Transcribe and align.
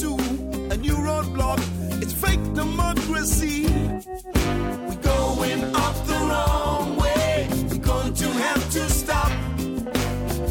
to 0.00 0.14
a 0.70 0.76
new 0.76 0.94
roadblock. 0.94 1.58
It's 2.00 2.12
fake 2.12 2.42
democracy. 2.54 3.64
We're 3.64 5.02
going 5.02 5.64
up 5.74 6.06
the 6.06 6.18
wrong 6.30 6.96
way. 6.96 7.48
We're 7.68 7.78
going 7.78 8.14
to 8.14 8.28
have 8.28 8.70
to 8.70 8.88
stop. 8.90 9.32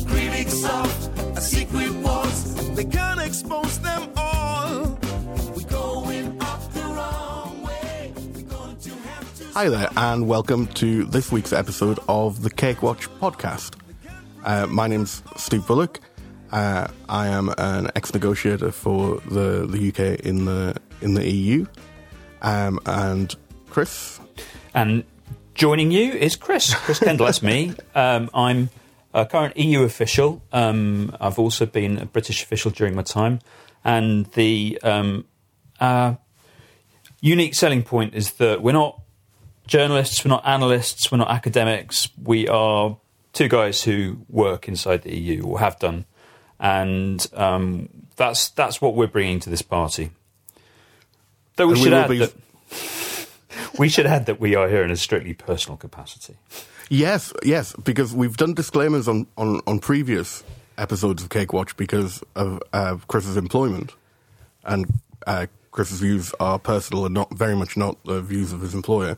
Critics 0.06 0.66
of 0.66 1.38
a 1.38 1.40
secret 1.40 1.94
wars. 1.94 2.56
They 2.76 2.84
can't 2.84 3.22
expose 3.22 3.80
them 3.80 4.10
all. 4.18 5.00
We're 5.56 5.70
going 5.70 6.42
up 6.42 6.74
the 6.74 6.82
wrong 6.82 7.64
way. 7.64 8.14
We're 8.36 8.42
going 8.44 8.76
to 8.76 8.90
have 8.90 9.38
to 9.38 9.46
Hi 9.54 9.70
there, 9.70 9.90
and 9.96 10.28
welcome 10.28 10.68
to 10.82 11.06
this 11.06 11.32
week's 11.32 11.54
episode 11.54 12.00
of 12.10 12.42
the 12.42 12.50
Cake 12.50 12.84
Watch 12.84 13.10
podcast. 13.22 13.76
Uh, 14.44 14.68
my 14.68 14.88
name's 14.88 15.24
Steve 15.38 15.66
Bullock. 15.66 16.02
Uh, 16.52 16.88
I 17.10 17.28
am 17.28 17.54
an 17.58 17.92
ex-negotiator 17.96 18.72
for 18.72 19.22
the, 19.28 19.68
the 19.68 19.90
UK 19.90 20.22
in 20.22 20.46
the 20.46 20.76
in 21.02 21.14
the 21.14 21.30
EU, 21.30 21.66
um, 22.42 22.80
and 22.86 23.36
Chris. 23.70 24.20
And 24.74 25.04
joining 25.54 25.92
you 25.92 26.14
is 26.14 26.36
Chris. 26.36 26.74
Chris 26.74 27.00
Kendall, 27.00 27.26
that's 27.26 27.44
me. 27.44 27.74
Um, 27.94 28.30
I'm 28.34 28.70
a 29.14 29.26
current 29.26 29.58
EU 29.58 29.84
official. 29.84 30.42
Um, 30.52 31.16
I've 31.20 31.40
also 31.40 31.66
been 31.66 31.98
a 31.98 32.06
British 32.06 32.44
official 32.44 32.72
during 32.72 32.96
my 32.96 33.04
time. 33.04 33.40
And 33.84 34.26
the 34.34 34.80
uh, 35.80 36.16
unique 37.22 37.56
selling 37.56 37.84
point 37.84 38.14
is 38.14 38.34
that 38.34 38.62
we're 38.62 38.74
not 38.74 39.02
journalists, 39.66 40.24
we're 40.24 40.30
not 40.30 40.46
analysts, 40.46 41.12
we're 41.12 41.18
not 41.18 41.30
academics. 41.30 42.10
We 42.22 42.48
are 42.48 42.98
two 43.34 43.48
guys 43.48 43.84
who 43.84 44.26
work 44.30 44.68
inside 44.68 45.04
the 45.04 45.16
EU 45.16 45.44
or 45.44 45.60
have 45.60 45.80
done. 45.80 46.06
And 46.60 47.26
um, 47.34 47.90
that's, 48.16 48.50
that's 48.50 48.82
what 48.82 48.96
we're 48.96 49.08
bringing 49.08 49.40
to 49.42 49.50
this 49.50 49.62
party. 49.62 50.12
Though 51.56 51.68
we 51.68 51.74
And 51.74 51.82
should 51.84 51.92
will 51.94 52.00
add 52.00 52.10
be- 52.10 52.18
that 52.20 53.28
we 53.80 53.90
should 53.90 54.06
add 54.06 54.26
that 54.28 54.40
we 54.40 54.56
are 54.56 54.68
here 54.70 54.84
in 54.84 54.92
a 54.92 54.96
strictly 54.96 55.34
personal 55.34 55.78
capacity. 55.78 56.36
Yes, 56.90 57.34
yes, 57.44 57.74
because 57.84 58.14
we've 58.14 58.38
done 58.38 58.54
disclaimers 58.54 59.08
on, 59.08 59.28
on, 59.38 59.60
on 59.68 59.80
previous 59.80 60.44
episodes 60.78 61.24
of 61.24 61.30
Cake 61.30 61.52
Watch 61.54 61.76
because 61.76 62.24
of 62.36 62.62
uh, 62.72 62.98
Chris's 63.08 63.36
employment, 63.36 63.94
and 64.64 64.86
uh, 65.26 65.48
Chris's 65.72 66.00
views 66.00 66.34
are 66.40 66.58
personal 66.60 67.06
and 67.06 67.14
not 67.14 67.34
very 67.36 67.56
much 67.56 67.76
not 67.76 68.02
the 68.06 68.22
views 68.22 68.54
of 68.54 68.62
his 68.62 68.74
employer. 68.74 69.18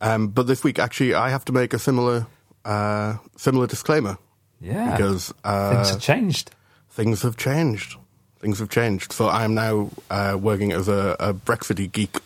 Um, 0.00 0.28
but 0.28 0.46
this 0.46 0.62
week, 0.62 0.78
actually, 0.78 1.14
I 1.14 1.30
have 1.30 1.44
to 1.46 1.52
make 1.52 1.72
a 1.74 1.78
similar 1.78 2.26
uh, 2.64 3.16
similar 3.36 3.66
disclaimer 3.66 4.18
Yeah, 4.64 4.96
because 4.96 5.32
uh, 5.44 5.74
things 5.74 5.90
have 5.90 6.00
changed. 6.00 6.50
things 6.90 7.22
have 7.22 7.36
changed. 7.36 7.96
Things 8.40 8.58
have 8.58 8.70
changed. 8.70 9.12
So 9.12 9.26
I 9.26 9.44
am 9.44 9.54
now 9.54 9.90
uh, 10.10 10.38
working 10.40 10.72
as 10.72 10.88
a, 10.88 11.16
a 11.20 11.32
Brexity 11.32 11.86
geek 11.86 12.16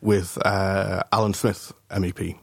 with 0.00 0.38
uh, 0.44 1.02
Alyn 1.12 1.34
Smith, 1.34 1.72
MEP, 1.90 2.36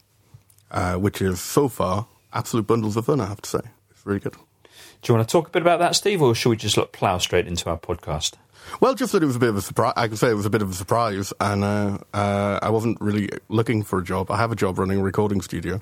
uh, 0.72 0.95
which 0.95 1.22
is 1.22 1.40
so 1.40 1.67
far 1.67 2.08
absolute 2.34 2.67
bundles 2.67 2.98
of 2.98 3.06
fun. 3.06 3.22
I 3.22 3.25
have 3.28 3.42
to 3.42 3.50
say, 3.50 3.59
it's 3.92 4.06
really 4.06 4.20
good. 4.20 4.34
Do 4.34 5.12
you 5.12 5.16
want 5.16 5.28
to 5.28 5.31
talk 5.31 5.47
a 5.47 5.52
bit 5.52 5.62
about 5.62 5.80
that, 5.80 5.95
Steve, 5.95 6.22
or 6.22 6.34
should 6.34 6.50
we 6.50 6.56
just 6.56 6.78
look, 6.78 6.92
plough 6.92 7.18
straight 7.18 7.47
into 7.47 7.70
our 7.70 7.78
podcast? 7.78 8.34
Well, 8.80 8.94
just 8.95 9.12
that 9.12 9.22
it 9.22 9.25
was 9.25 9.36
a 9.36 9.40
bit 9.40 9.50
of 9.50 9.58
a 9.58 9.62
surprise. 9.62 9.94
I 9.97 10.08
can 10.08 10.16
say 10.16 10.30
it 10.30 10.36
was 10.36 10.45
a 10.45 10.50
bit 10.50 10.62
of 10.62 10.70
a 10.70 10.73
surprise, 10.73 11.34
and 11.40 11.64
uh, 11.64 11.97
uh, 12.14 12.59
I 12.62 12.70
wasn't 12.70 13.00
really 13.02 13.30
looking 13.50 13.84
for 13.84 14.00
a 14.00 14.03
job. 14.03 14.31
I 14.31 14.38
have 14.38 14.52
a 14.52 14.56
job 14.56 14.80
running 14.80 15.00
a 15.00 15.03
recording 15.03 15.42
studio, 15.42 15.81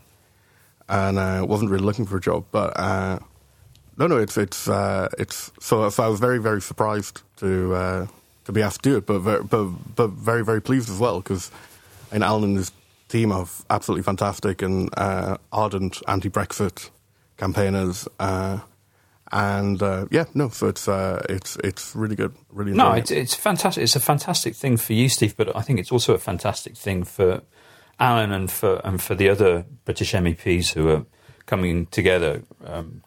and 0.89 1.19
I 1.19 1.43
wasn't 1.43 1.69
really 1.69 1.83
looking 1.83 2.05
for 2.05 2.17
a 2.17 2.21
job. 2.21 2.45
But 2.51 2.77
uh, 2.79 3.19
no, 4.01 4.07
no, 4.07 4.17
it's 4.17 4.35
it's 4.35 4.67
uh, 4.67 5.09
it's 5.19 5.51
so, 5.59 5.87
so 5.91 6.03
I 6.03 6.07
was 6.07 6.19
very 6.19 6.39
very 6.39 6.59
surprised 6.59 7.21
to 7.37 7.73
uh, 7.75 8.07
to 8.45 8.51
be 8.51 8.63
asked 8.63 8.81
to 8.81 8.89
do 8.89 8.97
it, 8.97 9.05
but 9.05 9.19
very, 9.19 9.43
but 9.43 9.65
but 9.95 10.09
very 10.09 10.43
very 10.43 10.59
pleased 10.59 10.89
as 10.89 10.97
well 10.97 11.19
because 11.19 11.51
and 12.11 12.23
Alyn 12.23 12.45
and 12.45 12.57
his 12.57 12.71
team 13.09 13.31
are 13.31 13.45
absolutely 13.69 14.01
fantastic 14.01 14.63
and 14.63 14.89
uh, 14.97 15.37
ardent 15.51 16.01
anti-Brexit 16.07 16.89
campaigners. 17.37 18.07
Uh, 18.19 18.59
and 19.31 19.81
uh, 19.83 20.07
yeah, 20.09 20.25
no, 20.33 20.49
so 20.49 20.67
it's 20.67 20.87
uh, 20.87 21.23
it's 21.29 21.57
it's 21.57 21.95
really 21.95 22.15
good, 22.15 22.33
really. 22.49 22.73
No, 22.73 22.93
it's, 22.93 23.11
it's 23.11 23.35
fantastic. 23.35 23.83
It's 23.83 23.95
a 23.95 23.99
fantastic 23.99 24.55
thing 24.55 24.77
for 24.77 24.93
you, 24.93 25.09
Steve, 25.09 25.37
but 25.37 25.55
I 25.55 25.61
think 25.61 25.79
it's 25.79 25.91
also 25.91 26.15
a 26.15 26.17
fantastic 26.17 26.75
thing 26.75 27.03
for 27.03 27.43
Alyn 27.99 28.31
and 28.31 28.49
for 28.49 28.81
and 28.83 28.99
for 28.99 29.13
the 29.13 29.29
other 29.29 29.65
British 29.85 30.13
MEPs 30.13 30.73
who 30.73 30.89
are 30.89 31.05
coming 31.45 31.85
together 31.87 32.41
um, 32.65 33.03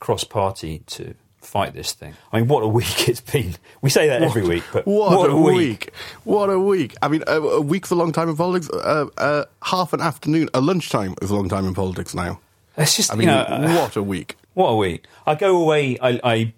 cross 0.00 0.24
party 0.24 0.82
to 0.86 1.14
fight 1.40 1.74
this 1.74 1.92
thing. 1.92 2.14
I 2.32 2.40
mean, 2.40 2.48
what 2.48 2.62
a 2.62 2.68
week 2.68 3.08
it's 3.08 3.20
been. 3.20 3.54
We 3.80 3.90
say 3.90 4.08
that 4.08 4.22
every 4.22 4.42
week, 4.42 4.64
but 4.72 4.86
What, 4.86 5.30
a 5.30 5.36
week. 5.36 5.92
What 6.24 6.50
a 6.50 6.58
week! 6.58 6.94
I 7.00 7.08
mean, 7.08 7.22
a, 7.26 7.40
a 7.40 7.80
for 7.80 7.94
a 7.94 7.98
long 7.98 8.12
time 8.12 8.28
in 8.28 8.36
politics. 8.36 8.68
Uh, 8.70 9.06
uh, 9.16 9.44
half 9.62 9.92
an 9.92 10.00
afternoon, 10.00 10.48
a 10.52 10.60
lunchtime 10.60 11.14
is 11.22 11.30
a 11.30 11.36
long 11.36 11.48
time 11.48 11.66
in 11.66 11.74
politics 11.74 12.14
now. 12.14 12.40
It's 12.76 12.96
just 12.96 13.12
I 13.12 13.16
mean, 13.16 13.28
you 13.28 13.34
know, 13.34 13.74
what 13.80 13.96
a 13.96 14.02
week! 14.02 14.36
What 14.56 14.68
a 14.70 14.76
week! 14.76 15.04
I 15.26 15.34
go 15.34 15.60
away. 15.60 15.98
I, 15.98 16.18
I 16.24 16.54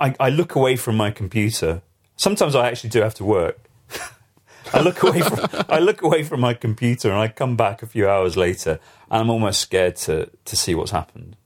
I 0.00 0.14
I 0.18 0.28
look 0.30 0.56
away 0.56 0.74
from 0.76 0.96
my 0.96 1.12
computer. 1.12 1.82
Sometimes 2.16 2.56
I 2.56 2.66
actually 2.68 2.90
do 2.90 3.02
have 3.02 3.14
to 3.14 3.24
work. 3.24 3.58
I 4.74 4.80
look 4.80 5.00
away 5.04 5.20
from 5.20 5.38
I 5.68 5.78
look 5.78 6.02
away 6.02 6.24
from 6.24 6.40
my 6.40 6.54
computer 6.54 7.08
and 7.08 7.18
I 7.18 7.28
come 7.28 7.56
back 7.56 7.82
a 7.82 7.86
few 7.86 8.08
hours 8.08 8.36
later 8.36 8.80
and 9.10 9.22
I'm 9.22 9.30
almost 9.30 9.60
scared 9.60 9.94
to 10.06 10.28
to 10.44 10.56
see 10.56 10.74
what's 10.74 10.90
happened. 10.90 11.36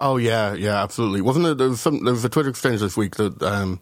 Oh 0.00 0.16
yeah, 0.16 0.54
yeah, 0.54 0.82
absolutely. 0.82 1.20
Wasn't 1.20 1.46
it? 1.46 1.58
There 1.58 1.68
was 1.68 1.80
some. 1.80 2.04
There 2.04 2.12
was 2.12 2.24
a 2.24 2.28
Twitter 2.28 2.50
exchange 2.50 2.80
this 2.80 2.96
week 2.96 3.16
that 3.16 3.40
um, 3.42 3.80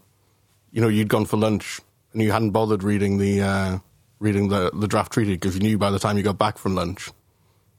you 0.70 0.80
know 0.80 0.88
you'd 0.88 1.08
gone 1.08 1.24
for 1.24 1.36
lunch 1.36 1.80
and 2.12 2.22
you 2.22 2.32
hadn't 2.32 2.50
bothered 2.50 2.82
reading 2.82 3.18
the 3.18 3.40
uh, 3.42 3.78
reading 4.18 4.48
the 4.48 4.70
the 4.74 4.86
draft 4.88 5.12
treaty 5.12 5.34
because 5.34 5.54
you 5.54 5.60
knew 5.62 5.78
by 5.78 5.90
the 5.90 5.98
time 5.98 6.16
you 6.16 6.22
got 6.22 6.38
back 6.38 6.58
from 6.58 6.74
lunch 6.74 7.10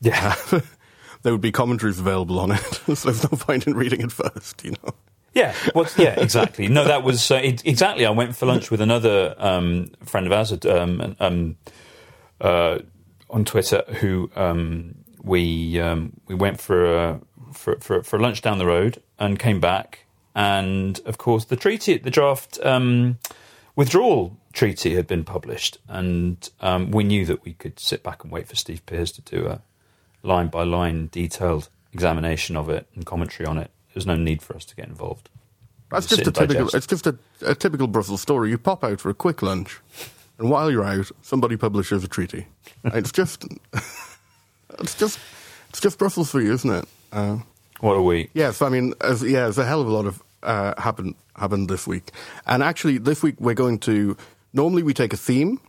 Yeah, 0.01 0.35
there 1.21 1.31
would 1.31 1.41
be 1.41 1.51
commentaries 1.51 1.99
available 1.99 2.39
on 2.39 2.51
it. 2.51 2.59
so 2.95 3.11
there's 3.11 3.23
no 3.31 3.37
point 3.37 3.67
in 3.67 3.75
reading 3.75 4.01
it 4.01 4.11
first, 4.11 4.63
you 4.65 4.71
know. 4.71 4.93
yeah, 5.33 5.53
what's, 5.73 5.97
yeah, 5.97 6.19
exactly. 6.19 6.67
No, 6.67 6.83
that 6.85 7.03
was 7.03 7.31
uh, 7.31 7.35
it, 7.35 7.65
exactly. 7.65 8.05
I 8.05 8.09
went 8.11 8.35
for 8.35 8.45
lunch 8.47 8.69
with 8.71 8.81
another 8.81 9.35
um, 9.37 9.91
friend 10.03 10.25
of 10.27 10.33
ours 10.33 10.51
um, 10.65 11.15
um, 11.19 11.55
uh, 12.41 12.79
on 13.29 13.45
Twitter 13.45 13.83
who 13.99 14.29
um, 14.35 14.95
we 15.23 15.79
um, 15.79 16.13
we 16.27 16.35
went 16.35 16.59
for, 16.59 16.85
a, 16.85 17.21
for 17.53 17.77
for 17.79 18.03
for 18.03 18.19
lunch 18.19 18.41
down 18.41 18.57
the 18.57 18.65
road 18.65 19.01
and 19.17 19.39
came 19.39 19.59
back, 19.59 20.05
and 20.35 20.99
of 21.05 21.17
course 21.17 21.45
the 21.45 21.55
treaty, 21.55 21.97
the 21.97 22.11
draft 22.11 22.59
um, 22.63 23.17
withdrawal 23.75 24.37
treaty 24.51 24.95
had 24.95 25.07
been 25.07 25.23
published, 25.23 25.77
and 25.87 26.49
um, 26.59 26.91
we 26.91 27.03
knew 27.03 27.25
that 27.25 27.43
we 27.43 27.53
could 27.53 27.79
sit 27.79 28.03
back 28.03 28.23
and 28.23 28.31
wait 28.31 28.47
for 28.47 28.55
Steve 28.55 28.85
Peers 28.85 29.11
to 29.13 29.21
do 29.21 29.47
a 29.47 29.61
line 30.21 30.47
by 30.47 30.63
line 30.63 31.09
detailed 31.11 31.69
examination 31.93 32.55
of 32.55 32.69
it 32.69 32.87
and 32.95 33.05
commentary 33.05 33.47
on 33.47 33.57
it. 33.57 33.71
There's 33.93 34.07
no 34.07 34.15
need 34.15 34.41
for 34.41 34.55
us 34.55 34.65
to 34.65 34.75
get 34.75 34.87
involved. 34.87 35.29
That's 35.91 36.07
Sit 36.07 36.19
just 36.19 36.29
a 36.29 36.31
typical. 36.31 36.65
digest. 36.65 36.75
It's 36.75 36.87
just 36.87 37.07
a, 37.07 37.17
a 37.45 37.53
typical 37.53 37.87
Brussels 37.87 38.21
story. 38.21 38.49
You 38.49 38.57
pop 38.57 38.83
out 38.83 38.99
for 38.99 39.09
a 39.09 39.13
quick 39.13 39.43
lunch, 39.43 39.79
and 40.39 40.49
while 40.49 40.71
you're 40.71 40.83
out, 40.83 41.11
somebody 41.21 41.55
publishes 41.55 42.03
a 42.03 42.07
treaty. 42.07 42.47
it's 42.83 43.11
just, 43.11 43.45
it's 44.79 44.95
just, 44.95 45.19
it's 45.69 45.79
just 45.81 45.97
Brussels 45.97 46.31
for 46.31 46.41
you, 46.41 46.53
isn't 46.53 46.69
it? 46.69 46.85
Uh, 47.11 47.37
What 47.79 47.93
a 47.93 48.01
week! 48.01 48.29
yes, 48.33 48.61
I 48.61 48.69
mean, 48.69 48.93
as, 49.01 49.21
yeah, 49.23 49.41
there's 49.41 49.57
a 49.57 49.65
hell 49.65 49.81
of 49.81 49.87
a 49.87 49.91
lot 49.91 50.05
of 50.05 50.21
uh, 50.43 50.73
happened 50.81 51.15
happened 51.35 51.69
this 51.69 51.87
week, 51.87 52.11
and 52.45 52.61
actually, 52.63 52.97
this 52.97 53.21
week 53.23 53.35
we're 53.39 53.53
going 53.55 53.79
to. 53.79 54.15
Normally, 54.53 54.83
we 54.83 54.93
take 54.93 55.13
a 55.13 55.17
theme, 55.17 55.59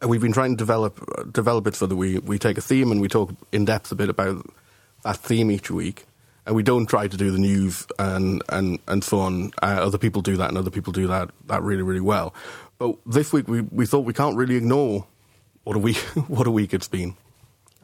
and 0.00 0.10
we've 0.10 0.20
been 0.20 0.32
trying 0.32 0.52
to 0.52 0.56
develop 0.56 1.32
develop 1.32 1.66
it 1.66 1.74
so 1.74 1.86
that 1.86 1.96
we 1.96 2.18
we 2.18 2.38
take 2.38 2.58
a 2.58 2.60
theme 2.62 2.90
and 2.92 3.00
we 3.00 3.08
talk 3.08 3.30
in 3.52 3.64
depth 3.64 3.92
a 3.92 3.94
bit 3.94 4.08
about 4.08 4.44
that 5.04 5.16
theme 5.18 5.50
each 5.50 5.70
week. 5.70 6.04
And 6.46 6.54
we 6.54 6.62
don't 6.62 6.86
try 6.86 7.08
to 7.08 7.16
do 7.16 7.30
the 7.30 7.38
news 7.38 7.86
and 7.98 8.42
and 8.50 8.78
and 8.86 9.02
so 9.04 9.18
on. 9.20 9.52
Uh, 9.62 9.80
other 9.80 9.98
people 9.98 10.20
do 10.22 10.36
that, 10.36 10.48
and 10.48 10.58
other 10.58 10.70
people 10.70 10.92
do 10.92 11.06
that 11.06 11.30
that 11.46 11.62
really 11.62 11.82
really 11.82 12.00
well. 12.02 12.34
But 12.78 12.96
this 13.06 13.32
week 13.32 13.48
we, 13.48 13.62
we 13.62 13.86
thought 13.86 14.00
we 14.04 14.12
can't 14.12 14.36
really 14.36 14.56
ignore 14.56 15.06
what 15.64 15.76
a 15.76 15.78
week 15.78 15.96
what 16.28 16.46
a 16.46 16.50
week 16.50 16.74
it's 16.74 16.88
been. 16.88 17.16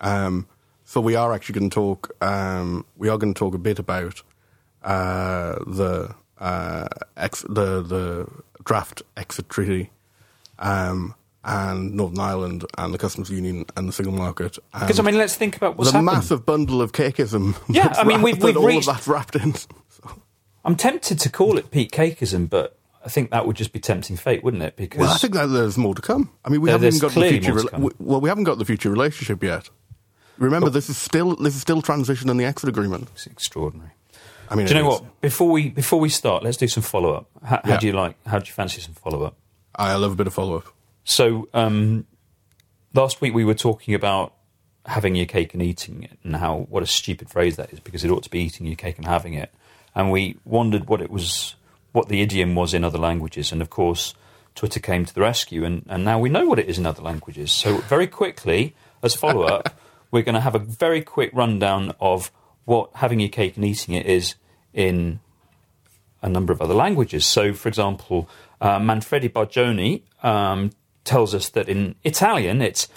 Um, 0.00 0.46
so 0.84 1.00
we 1.00 1.14
are 1.14 1.32
actually 1.32 1.58
going 1.58 1.70
to 1.70 1.74
talk. 1.74 2.10
Um, 2.22 2.84
we 2.96 3.08
are 3.08 3.18
going 3.18 3.34
to 3.34 3.38
talk 3.38 3.54
a 3.54 3.58
bit 3.58 3.78
about 3.78 4.22
uh, 4.82 5.56
the 5.66 6.14
uh, 6.38 6.88
ex- 7.16 7.44
the 7.48 7.82
the 7.82 8.26
draft 8.64 9.02
exit 9.16 9.48
treaty, 9.48 9.90
um, 10.58 11.14
and 11.44 11.94
Northern 11.94 12.18
Ireland 12.20 12.64
and 12.78 12.92
the 12.94 12.98
customs 12.98 13.30
union 13.30 13.66
and 13.76 13.88
the 13.88 13.92
single 13.92 14.14
market. 14.14 14.58
Because 14.72 14.98
I 14.98 15.02
mean, 15.02 15.16
let's 15.18 15.36
think 15.36 15.56
about 15.56 15.76
what's 15.76 15.90
the 15.92 15.98
happened. 15.98 16.06
massive 16.16 16.46
bundle 16.46 16.82
of 16.82 16.92
cakeism. 16.92 17.56
Yeah, 17.68 17.92
I 17.96 18.04
mean, 18.04 18.22
we've- 18.22 18.40
we've 18.42 18.56
all 18.56 18.66
reached- 18.66 18.88
of 18.88 18.96
that 18.96 19.06
wrapped 19.06 19.36
in. 19.36 19.54
I'm 20.64 20.76
tempted 20.76 21.18
to 21.20 21.30
call 21.30 21.56
it 21.56 21.70
peak 21.70 21.90
cakeism, 21.92 22.48
but 22.50 22.76
I 23.04 23.08
think 23.08 23.30
that 23.30 23.46
would 23.46 23.56
just 23.56 23.72
be 23.72 23.80
tempting 23.80 24.16
fate, 24.18 24.44
wouldn't 24.44 24.62
it? 24.62 24.76
Because 24.76 25.00
Well, 25.00 25.10
I 25.10 25.16
think 25.16 25.32
that 25.34 25.46
there's 25.46 25.78
more 25.78 25.94
to 25.94 26.02
come. 26.02 26.30
I 26.44 26.50
mean, 26.50 26.60
we 26.60 26.68
haven't 26.70 26.88
even 26.88 26.98
got 27.00 27.12
the 27.12 27.28
future. 27.28 27.54
more 27.54 27.62
to 27.62 27.68
come. 27.68 27.82
we- 27.82 27.90
well, 27.98 28.20
we 28.20 28.28
haven't 28.28 28.44
got 28.44 28.58
the 28.58 28.64
future 28.66 28.90
relationship 28.90 29.42
yet. 29.42 29.70
Remember, 30.40 30.70
this 30.70 30.88
is 30.88 30.96
still 30.96 31.36
this 31.36 31.54
is 31.54 31.60
still 31.60 31.82
transition 31.82 32.28
in 32.30 32.36
the 32.36 32.44
exit 32.44 32.68
agreement. 32.68 33.08
it's 33.14 33.26
extraordinary. 33.26 33.90
I 34.48 34.56
mean, 34.56 34.66
do 34.66 34.74
you 34.74 34.82
know 34.82 34.92
is. 34.94 35.00
what? 35.00 35.20
Before 35.20 35.50
we 35.50 35.68
before 35.68 36.00
we 36.00 36.08
start, 36.08 36.42
let's 36.42 36.56
do 36.56 36.66
some 36.66 36.82
follow 36.82 37.12
up. 37.14 37.28
How, 37.44 37.60
how 37.62 37.70
Yeah. 37.72 37.78
do 37.78 37.86
you 37.86 37.92
like? 37.92 38.16
How 38.26 38.38
do 38.40 38.46
you 38.46 38.52
fancy 38.52 38.80
some 38.80 38.94
follow 38.94 39.22
up? 39.22 39.36
I 39.74 39.94
love 39.94 40.12
a 40.12 40.16
bit 40.16 40.26
of 40.26 40.34
follow 40.34 40.56
up. 40.56 40.64
So 41.04 41.48
um, 41.54 42.06
last 42.94 43.20
week 43.20 43.32
we 43.34 43.44
were 43.44 43.54
talking 43.54 43.94
about 43.94 44.34
having 44.86 45.14
your 45.14 45.26
cake 45.26 45.52
and 45.54 45.62
eating 45.62 46.02
it, 46.04 46.18
and 46.24 46.34
how 46.36 46.66
what 46.70 46.82
a 46.82 46.86
stupid 46.86 47.30
phrase 47.30 47.56
that 47.56 47.72
is 47.72 47.78
because 47.80 48.02
it 48.02 48.10
ought 48.10 48.22
to 48.24 48.30
be 48.30 48.40
eating 48.40 48.66
your 48.66 48.76
cake 48.76 48.96
and 48.96 49.06
having 49.06 49.34
it. 49.34 49.52
And 49.94 50.10
we 50.10 50.38
wondered 50.44 50.88
what 50.88 51.00
it 51.02 51.10
was, 51.10 51.54
what 51.92 52.08
the 52.08 52.22
idiom 52.22 52.54
was 52.54 52.72
in 52.74 52.82
other 52.84 52.98
languages, 52.98 53.52
and 53.52 53.60
of 53.62 53.70
course. 53.70 54.14
Twitter 54.56 54.80
came 54.80 55.04
to 55.04 55.14
the 55.14 55.20
rescue, 55.20 55.64
and, 55.64 55.86
and 55.88 56.04
now 56.04 56.18
we 56.18 56.28
know 56.28 56.44
what 56.44 56.58
it 56.58 56.66
is 56.68 56.76
in 56.76 56.84
other 56.84 57.02
languages. 57.02 57.52
So, 57.52 57.78
very 57.78 58.08
quickly, 58.08 58.74
as 59.00 59.14
follow 59.14 59.42
up, 59.44 59.80
we're 60.10 60.22
going 60.22 60.34
to 60.34 60.40
have 60.40 60.54
a 60.54 60.58
very 60.58 61.02
quick 61.02 61.30
rundown 61.32 61.94
of 62.00 62.30
what 62.64 62.90
having 62.94 63.20
your 63.20 63.28
cake 63.28 63.56
and 63.56 63.64
eating 63.64 63.94
it 63.94 64.06
is 64.06 64.34
in 64.72 65.20
a 66.22 66.28
number 66.28 66.52
of 66.52 66.60
other 66.60 66.74
languages. 66.74 67.26
So, 67.26 67.52
for 67.52 67.68
example, 67.68 68.28
uh, 68.60 68.78
Manfredi 68.78 69.28
Bargioni 69.28 70.02
um, 70.22 70.70
tells 71.04 71.34
us 71.34 71.48
that 71.50 71.68
in 71.68 71.94
Italian 72.04 72.60
it's 72.60 72.88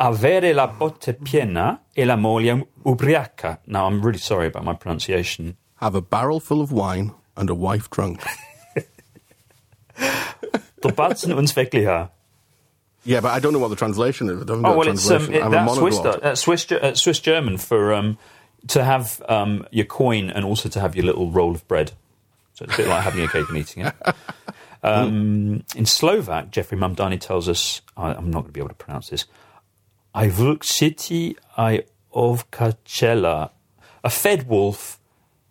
avere 0.00 0.54
la 0.54 0.66
botte 0.66 1.12
piena 1.14 1.80
e 1.96 2.04
la 2.04 2.16
moglie 2.16 2.66
ubriaca. 2.84 3.58
Now, 3.66 3.86
I'm 3.86 4.02
really 4.02 4.18
sorry 4.18 4.46
about 4.46 4.64
my 4.64 4.74
pronunciation. 4.74 5.56
Have 5.76 5.94
a 5.94 6.00
barrel 6.00 6.40
full 6.40 6.60
of 6.60 6.72
wine 6.72 7.12
and 7.36 7.50
a 7.50 7.54
wife 7.54 7.90
drunk. 7.90 8.22
Dobatzen 10.80 11.32
uns 11.36 11.54
wirklich 11.54 11.86
yeah, 13.04 13.20
but 13.20 13.32
I 13.32 13.38
don't 13.38 13.52
know 13.52 13.58
what 13.58 13.68
the 13.68 13.76
translation 13.76 14.28
is. 14.28 14.40
It 14.40 14.46
doesn't 14.46 14.64
Oh 14.64 14.76
well, 14.76 14.88
it's 14.88 15.10
um, 15.10 15.32
it, 15.32 15.50
that's 15.50 15.78
Swiss, 15.78 15.98
monoglot. 15.98 16.22
uh, 16.22 16.34
Swiss, 16.34 16.72
uh, 16.72 16.94
Swiss 16.94 17.20
German 17.20 17.58
for 17.58 17.92
um, 17.92 18.18
to 18.68 18.82
have 18.84 19.22
um, 19.28 19.66
your 19.70 19.86
coin 19.86 20.30
and 20.30 20.44
also 20.44 20.68
to 20.68 20.80
have 20.80 20.96
your 20.96 21.04
little 21.04 21.30
roll 21.30 21.52
of 21.52 21.66
bread. 21.68 21.92
So 22.54 22.64
it's 22.64 22.74
a 22.74 22.76
bit 22.78 22.88
like 22.88 23.02
having 23.02 23.24
a 23.24 23.28
cake 23.28 23.48
and 23.48 23.58
eating 23.58 23.86
it. 23.86 23.94
Um, 24.84 25.64
in 25.74 25.86
Slovak, 25.86 26.50
Jeffrey 26.50 26.76
Mamdani 26.76 27.18
tells 27.18 27.48
us, 27.48 27.80
I, 27.96 28.12
I'm 28.12 28.30
not 28.30 28.40
going 28.40 28.48
to 28.48 28.52
be 28.52 28.60
able 28.60 28.68
to 28.68 28.74
pronounce 28.74 29.08
this. 29.08 29.24
I 30.14 30.28
vlk 30.28 30.62
city 30.62 31.38
I 31.56 31.84
ovkacela, 32.14 33.48
a 34.04 34.10
fed 34.10 34.46
wolf 34.46 35.00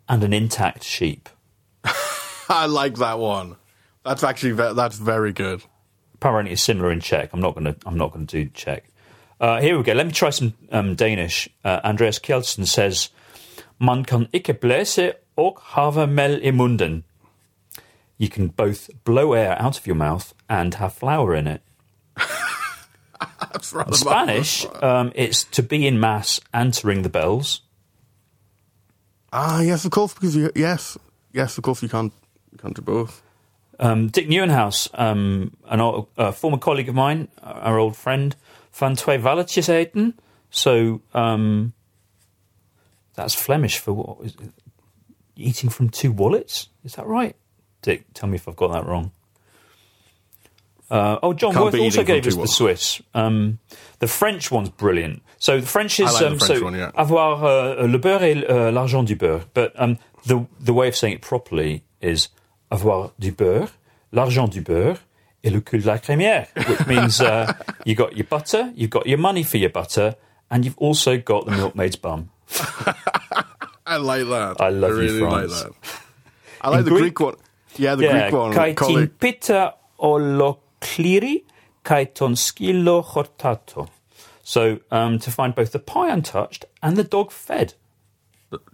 and 0.08 0.22
an 0.22 0.32
intact 0.32 0.84
sheep. 0.84 1.28
I 2.48 2.66
like 2.66 2.94
that 2.98 3.18
one. 3.18 3.56
That's 4.04 4.22
actually 4.22 4.52
ve- 4.52 4.74
that's 4.74 4.96
very 4.98 5.32
good. 5.32 5.64
Apparently 6.24 6.52
it's 6.52 6.62
similar 6.62 6.90
in 6.90 7.00
Czech. 7.00 7.34
I'm 7.34 7.40
not 7.40 7.54
going 7.54 7.66
to. 7.66 7.76
I'm 7.84 7.98
not 7.98 8.12
going 8.12 8.26
to 8.26 8.44
do 8.44 8.50
Czech. 8.54 8.84
Uh, 9.38 9.60
here 9.60 9.76
we 9.76 9.82
go. 9.82 9.92
Let 9.92 10.06
me 10.06 10.12
try 10.12 10.30
some 10.30 10.54
um, 10.72 10.94
Danish. 10.94 11.50
Uh, 11.62 11.80
Andreas 11.84 12.18
Kjeldsen 12.18 12.66
says, 12.66 13.10
"Man 13.78 14.04
kan 14.04 14.28
ikke 14.32 14.54
blæse 14.54 15.12
og 15.36 15.58
have 15.62 16.06
mel 16.06 16.40
i 16.42 16.50
munden." 16.50 17.04
You 18.16 18.28
can 18.28 18.48
both 18.48 18.88
blow 19.04 19.34
air 19.34 19.60
out 19.60 19.78
of 19.78 19.86
your 19.86 19.96
mouth 19.96 20.32
and 20.48 20.74
have 20.74 20.92
flour 20.92 21.34
in 21.34 21.46
it. 21.46 21.60
In 23.86 23.92
Spanish, 23.92 24.66
um, 24.82 25.12
it's 25.14 25.44
to 25.44 25.62
be 25.62 25.86
in 25.86 25.98
mass 25.98 26.40
and 26.52 26.72
to 26.72 26.86
ring 26.86 27.02
the 27.02 27.10
bells. 27.10 27.62
Ah, 29.32 29.60
yes, 29.60 29.84
of 29.84 29.90
course, 29.90 30.14
because 30.14 30.36
you, 30.36 30.50
yes, 30.54 30.96
yes, 31.32 31.58
of 31.58 31.64
course, 31.64 31.82
you 31.82 31.88
can't 31.88 32.12
you 32.52 32.58
can't 32.58 32.76
do 32.76 32.82
both. 32.82 33.22
Um, 33.78 34.08
Dick 34.08 34.28
Nieuwenhuis, 34.28 34.88
um, 34.94 35.56
an 35.68 35.80
old, 35.80 36.08
a 36.16 36.32
former 36.32 36.58
colleague 36.58 36.88
of 36.88 36.94
mine, 36.94 37.28
uh, 37.42 37.60
our 37.62 37.78
old 37.78 37.96
friend, 37.96 38.36
van 38.72 38.94
twee 38.94 39.18
walletjes 39.18 39.68
eten. 39.68 40.14
So 40.50 41.00
um, 41.12 41.72
that's 43.14 43.34
Flemish 43.34 43.78
for 43.78 43.92
what? 43.92 44.18
Is 44.24 44.34
it? 44.34 44.52
Eating 45.36 45.68
from 45.70 45.88
two 45.88 46.12
wallets? 46.12 46.68
Is 46.84 46.94
that 46.94 47.06
right? 47.06 47.34
Dick, 47.82 48.04
tell 48.14 48.28
me 48.28 48.36
if 48.36 48.46
I've 48.46 48.56
got 48.56 48.72
that 48.72 48.86
wrong. 48.86 49.10
Uh, 50.90 51.18
oh, 51.22 51.32
John 51.32 51.54
Worth 51.54 51.74
also 51.74 52.04
gave 52.04 52.26
us 52.26 52.36
the. 52.36 52.46
Swiss. 52.46 53.02
Um, 53.14 53.58
the 53.98 54.06
French 54.06 54.50
one's 54.50 54.68
brilliant. 54.68 55.22
So 55.38 55.60
the 55.60 55.66
French 55.66 55.98
is 55.98 56.12
like 56.12 56.22
um, 56.22 56.38
French 56.38 56.58
so 56.58 56.64
one, 56.64 56.74
yeah. 56.74 56.90
avoir 56.94 57.42
uh, 57.42 57.86
le 57.86 57.98
beurre 57.98 58.22
et 58.22 58.48
uh, 58.48 58.70
l'argent 58.70 59.04
du 59.04 59.16
beurre. 59.16 59.44
But 59.54 59.72
um, 59.74 59.98
the 60.26 60.46
the 60.60 60.72
way 60.72 60.88
of 60.88 60.94
saying 60.94 61.14
it 61.14 61.20
properly 61.20 61.82
is 62.00 62.28
avoir 62.74 63.10
du 63.18 63.32
beurre, 63.32 63.68
l'argent 64.12 64.48
du 64.48 64.60
beurre, 64.60 64.98
et 65.42 65.50
le 65.50 65.60
cul 65.60 65.78
de 65.78 65.86
la 65.86 65.98
crémière, 65.98 66.46
which 66.56 66.86
means 66.86 67.20
uh, 67.20 67.46
you 67.86 67.94
got 67.94 68.12
your 68.16 68.26
butter, 68.26 68.70
you've 68.76 68.90
got 68.90 69.06
your 69.06 69.18
money 69.18 69.42
for 69.42 69.58
your 69.58 69.70
butter, 69.70 70.14
and 70.50 70.64
you've 70.64 70.78
also 70.78 71.16
got 71.18 71.44
the 71.46 71.52
milkmaid's 71.52 71.96
bum. 71.96 72.28
I 73.86 73.96
like 73.98 74.26
that. 74.28 74.56
I 74.60 74.70
love 74.70 74.92
you, 74.92 74.96
really 74.98 75.20
like 75.20 75.30
France. 75.50 75.62
that. 75.62 75.72
I 76.62 76.68
like 76.70 76.78
In 76.80 76.84
the 76.84 76.90
Greek- 76.90 77.00
Greek, 77.14 77.20
one. 77.20 77.34
Yeah, 77.76 77.94
the 77.96 78.04
yeah, 78.04 78.30
Greek 78.30 78.40
one. 78.40 78.52
kai 78.52 78.74
call 78.74 78.88
tin 78.94 79.02
it- 79.04 79.18
pita 79.20 79.74
olocliri, 80.00 81.44
kai 81.82 82.04
ton 82.04 82.34
skilo 82.34 83.02
hortato. 83.04 83.88
So 84.42 84.78
um, 84.90 85.18
to 85.18 85.30
find 85.30 85.54
both 85.54 85.72
the 85.72 85.78
pie 85.78 86.10
untouched 86.10 86.64
and 86.82 86.96
the 86.96 87.04
dog 87.04 87.30
fed. 87.32 87.74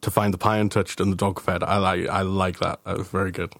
to 0.02 0.10
find 0.10 0.34
the 0.34 0.38
pie 0.38 0.58
untouched 0.58 1.00
and 1.00 1.10
the 1.12 1.16
dog 1.16 1.40
fed. 1.40 1.62
I 1.62 1.78
like 1.78 2.08
I 2.08 2.22
like 2.22 2.58
that. 2.58 2.80
That 2.84 2.98
was 2.98 3.08
very 3.08 3.30
good. 3.32 3.52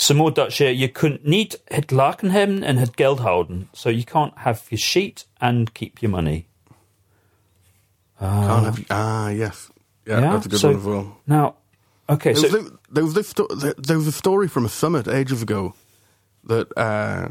Some 0.00 0.18
more 0.18 0.30
Dutch 0.30 0.58
here. 0.58 0.70
You 0.70 0.88
couldn't 0.88 1.24
need 1.26 1.60
het 1.64 1.90
laken 1.90 2.30
and 2.64 2.78
het 2.78 2.90
geld 2.94 3.18
houden. 3.18 3.68
So 3.72 3.88
you 3.90 4.04
can't 4.04 4.32
have 4.36 4.60
your 4.68 4.78
sheet 4.78 5.26
and 5.40 5.72
keep 5.72 5.98
your 6.00 6.10
money. 6.14 6.46
Can't 8.20 8.64
have 8.64 8.84
ah 8.90 9.28
yes, 9.30 9.70
yeah, 10.06 10.20
Yeah, 10.20 10.32
that's 10.32 10.46
a 10.46 10.48
good 10.48 10.60
so- 10.60 10.68
one 10.68 10.76
as 10.78 10.84
well. 10.84 11.16
Now, 11.26 11.54
okay, 12.08 12.32
There 12.32 12.42
was, 12.42 12.50
so 12.52 12.62
thi- 12.62 12.76
there 12.92 13.04
was 13.04 13.14
this 13.14 13.32
there 13.60 13.74
there 13.86 13.96
was 13.96 14.06
a 14.06 14.12
story 14.12 14.48
from 14.48 14.64
a 14.64 14.68
summit 14.68 15.06
ages 15.08 15.42
ago 15.42 15.74
that 16.48 16.66
uh, 16.76 17.28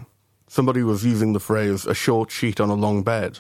somebody 0.48 0.84
was 0.84 1.04
using 1.04 1.34
the 1.34 1.40
phrase 1.40 1.86
"a 1.86 1.94
short 1.94 2.32
sheet 2.32 2.60
on 2.60 2.70
a 2.70 2.76
long 2.76 3.04
bed." 3.04 3.40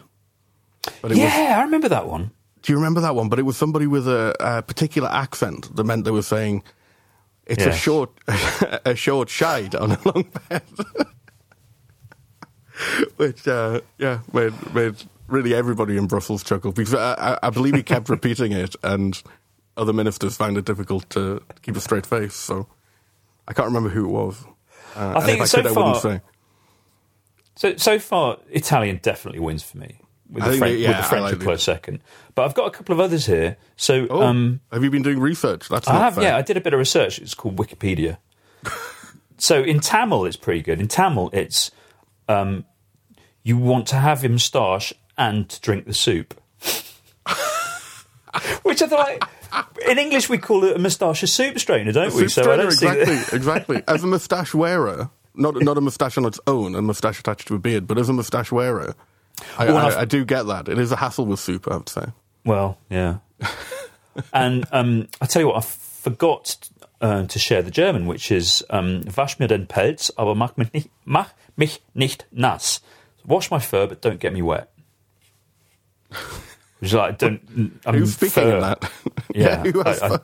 But 1.01 1.11
it 1.11 1.17
was, 1.17 1.17
yeah, 1.17 1.55
I 1.59 1.63
remember 1.63 1.89
that 1.89 2.07
one. 2.07 2.31
do 2.61 2.71
you 2.73 2.77
remember 2.77 3.01
that 3.01 3.15
one? 3.15 3.29
But 3.29 3.39
it 3.39 3.43
was 3.45 3.57
somebody 3.57 3.87
with 3.87 4.07
a, 4.07 4.33
a 4.39 4.61
particular 4.61 5.09
accent 5.09 5.73
that 5.75 5.83
meant 5.85 6.03
they 6.05 6.11
were 6.11 6.21
saying 6.23 6.63
it's 7.47 7.65
a 7.65 7.73
short 7.73 8.11
a 8.85 8.95
short 8.95 9.29
shite 9.29 9.75
on 9.75 9.91
a 9.91 9.99
long 10.05 10.25
bed, 10.49 10.63
which 13.17 13.47
uh, 13.47 13.81
yeah 13.97 14.19
made 14.33 14.53
made 14.73 14.95
really 15.27 15.53
everybody 15.53 15.97
in 15.97 16.07
Brussels 16.07 16.43
chuckle 16.43 16.71
because 16.71 16.93
I, 16.93 17.13
I, 17.13 17.39
I 17.43 17.49
believe 17.49 17.75
he 17.75 17.83
kept 17.83 18.09
repeating 18.09 18.51
it 18.51 18.75
and 18.83 19.21
other 19.75 19.93
ministers 19.93 20.35
found 20.37 20.57
it 20.57 20.65
difficult 20.65 21.09
to 21.11 21.41
keep 21.61 21.75
a 21.75 21.81
straight 21.81 22.05
face. 22.05 22.33
So 22.33 22.67
I 23.47 23.53
can't 23.53 23.67
remember 23.67 23.89
who 23.89 24.05
it 24.05 24.11
was. 24.11 24.45
Uh, 24.95 25.13
and 25.15 25.23
think 25.23 25.37
if 25.37 25.41
I 25.43 25.45
so 25.45 25.57
could, 25.57 25.67
I 25.67 25.71
wouldn't 25.71 25.97
far- 25.97 26.01
say. 26.01 26.21
So 27.55 27.75
so 27.77 27.99
far, 27.99 28.37
Italian 28.49 28.99
definitely 29.01 29.39
wins 29.39 29.63
for 29.63 29.77
me. 29.77 29.99
With 30.29 30.43
I 30.43 30.49
the, 30.49 30.57
French, 30.57 30.79
yeah, 30.79 30.89
with 30.89 30.97
the 30.97 31.03
French 31.03 31.23
like 31.23 31.33
a 31.33 31.37
close 31.37 31.63
second, 31.63 31.99
but 32.35 32.43
I've 32.45 32.53
got 32.53 32.67
a 32.67 32.71
couple 32.71 32.93
of 32.93 32.99
others 32.99 33.25
here. 33.25 33.55
So 33.77 34.07
Oh, 34.09 34.23
um, 34.23 34.59
have 34.71 34.83
you 34.83 34.89
been 34.91 35.01
doing 35.03 35.19
research? 35.19 35.69
That's 35.69 35.87
I 35.87 35.97
have, 35.99 36.15
fair. 36.15 36.23
yeah, 36.23 36.37
I 36.37 36.41
did 36.41 36.57
a 36.57 36.61
bit 36.61 36.73
of 36.73 36.79
research. 36.79 37.19
It's 37.19 37.33
called 37.33 37.55
Wikipedia. 37.55 38.17
so 39.37 39.63
in 39.63 39.79
Tamil, 39.79 40.25
it's 40.25 40.35
pretty 40.35 40.61
good. 40.61 40.81
In 40.81 40.87
Tamil, 40.89 41.29
it's 41.31 41.71
um, 42.27 42.65
you 43.43 43.57
want 43.57 43.87
to 43.87 43.95
have 43.95 44.23
a 44.25 44.29
moustache 44.29 44.91
and 45.17 45.47
to 45.49 45.61
drink 45.61 45.85
the 45.85 45.93
soup. 45.93 46.33
Which 48.63 48.81
I 48.81 48.87
thought, 48.87 49.29
in 49.87 49.97
English, 49.97 50.29
we 50.29 50.37
call 50.37 50.63
it 50.65 50.75
a 50.75 50.79
moustache 50.79 51.23
a 51.23 51.27
soup 51.27 51.57
strainer, 51.57 51.91
don't 51.91 52.13
we? 52.13 52.27
Soup 52.27 52.31
So 52.31 52.41
I 52.41 52.67
strainer, 52.67 52.67
exactly, 52.67 53.15
exactly. 53.37 53.83
As 53.87 54.03
a 54.03 54.07
moustache 54.07 54.53
wearer, 54.53 55.09
not 55.33 55.55
not 55.61 55.77
a 55.77 55.81
moustache 55.81 56.17
on 56.17 56.25
its 56.25 56.39
own, 56.45 56.75
a 56.75 56.81
moustache 56.81 57.19
attached 57.19 57.47
to 57.47 57.55
a 57.55 57.59
beard, 57.59 57.87
but 57.87 57.97
as 57.97 58.09
a 58.09 58.13
moustache 58.13 58.51
wearer, 58.51 58.95
I, 59.57 59.67
I, 59.67 60.01
I 60.01 60.05
do 60.05 60.25
get 60.25 60.43
that. 60.47 60.69
It 60.69 60.79
is 60.79 60.91
a 60.91 60.95
hassle 60.95 61.25
with 61.25 61.39
soup, 61.39 61.67
I 61.69 61.73
have 61.73 61.85
to 61.85 61.93
say. 61.93 62.05
Well, 62.45 62.77
yeah. 62.89 63.17
and 64.33 64.65
um, 64.71 65.07
I 65.21 65.25
tell 65.25 65.41
you 65.41 65.47
what, 65.47 65.57
I 65.57 65.61
forgot 65.61 66.69
uh, 67.01 67.25
to 67.25 67.39
share 67.39 67.61
the 67.61 67.71
German, 67.71 68.07
which 68.07 68.31
is 68.31 68.63
um, 68.69 69.01
Wasch 69.03 69.39
mir 69.39 69.47
den 69.47 69.67
Pelz, 69.67 70.11
aber 70.17 70.35
mach 70.35 70.57
mich 70.57 70.73
nicht, 70.73 70.89
mach 71.05 71.33
mich 71.55 71.81
nicht 71.93 72.25
nass. 72.31 72.81
Wash 73.25 73.51
my 73.51 73.59
fur, 73.59 73.87
but 73.87 74.01
don't 74.01 74.19
get 74.19 74.33
me 74.33 74.41
wet. 74.41 74.71
Which 76.79 76.91
is 76.91 76.93
like, 76.93 77.17
don't. 77.17 77.41
I'm 77.85 77.95
Who's 77.95 78.13
speaking 78.15 78.43
fur. 78.43 78.61
that? 78.61 78.91
Yeah, 79.33 79.63
has 79.85 80.01
I, 80.01 80.15
I, 80.15 80.19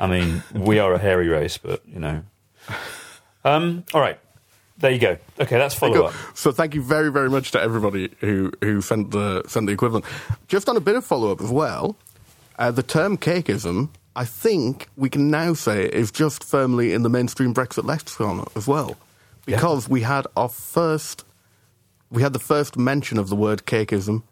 I 0.00 0.06
mean, 0.06 0.42
we 0.54 0.78
are 0.78 0.92
a 0.94 0.98
hairy 0.98 1.28
race, 1.28 1.58
but 1.58 1.82
you 1.86 1.98
know. 1.98 2.22
Um, 3.44 3.84
all 3.92 4.00
right, 4.00 4.18
there 4.78 4.90
you 4.90 4.98
go. 4.98 5.16
Okay, 5.40 5.58
that's 5.58 5.74
follow 5.74 6.06
up. 6.06 6.14
So 6.34 6.52
thank 6.52 6.74
you 6.74 6.82
very, 6.82 7.10
very 7.10 7.30
much 7.30 7.50
to 7.52 7.60
everybody 7.60 8.10
who, 8.20 8.52
who 8.60 8.80
sent 8.80 9.10
the 9.10 9.42
sent 9.46 9.66
the 9.66 9.72
equivalent. 9.72 10.04
Just 10.48 10.68
on 10.68 10.76
a 10.76 10.80
bit 10.80 10.96
of 10.96 11.04
follow 11.04 11.30
up 11.30 11.40
as 11.40 11.50
well, 11.50 11.96
uh, 12.58 12.70
the 12.70 12.82
term 12.82 13.16
cakeism, 13.16 13.90
I 14.16 14.24
think 14.24 14.88
we 14.96 15.08
can 15.08 15.30
now 15.30 15.54
say 15.54 15.86
is 15.86 16.10
just 16.10 16.44
firmly 16.44 16.92
in 16.92 17.02
the 17.02 17.08
mainstream 17.08 17.54
Brexit 17.54 17.84
lexicon 17.84 18.46
as 18.56 18.66
well, 18.66 18.96
because 19.46 19.88
we 19.88 20.02
had 20.02 20.26
our 20.36 20.48
first, 20.48 21.24
we 22.10 22.22
had 22.22 22.32
the 22.32 22.38
first 22.38 22.76
mention 22.76 23.18
of 23.18 23.28
the 23.28 23.36
word 23.36 23.66
cakeism 23.66 24.22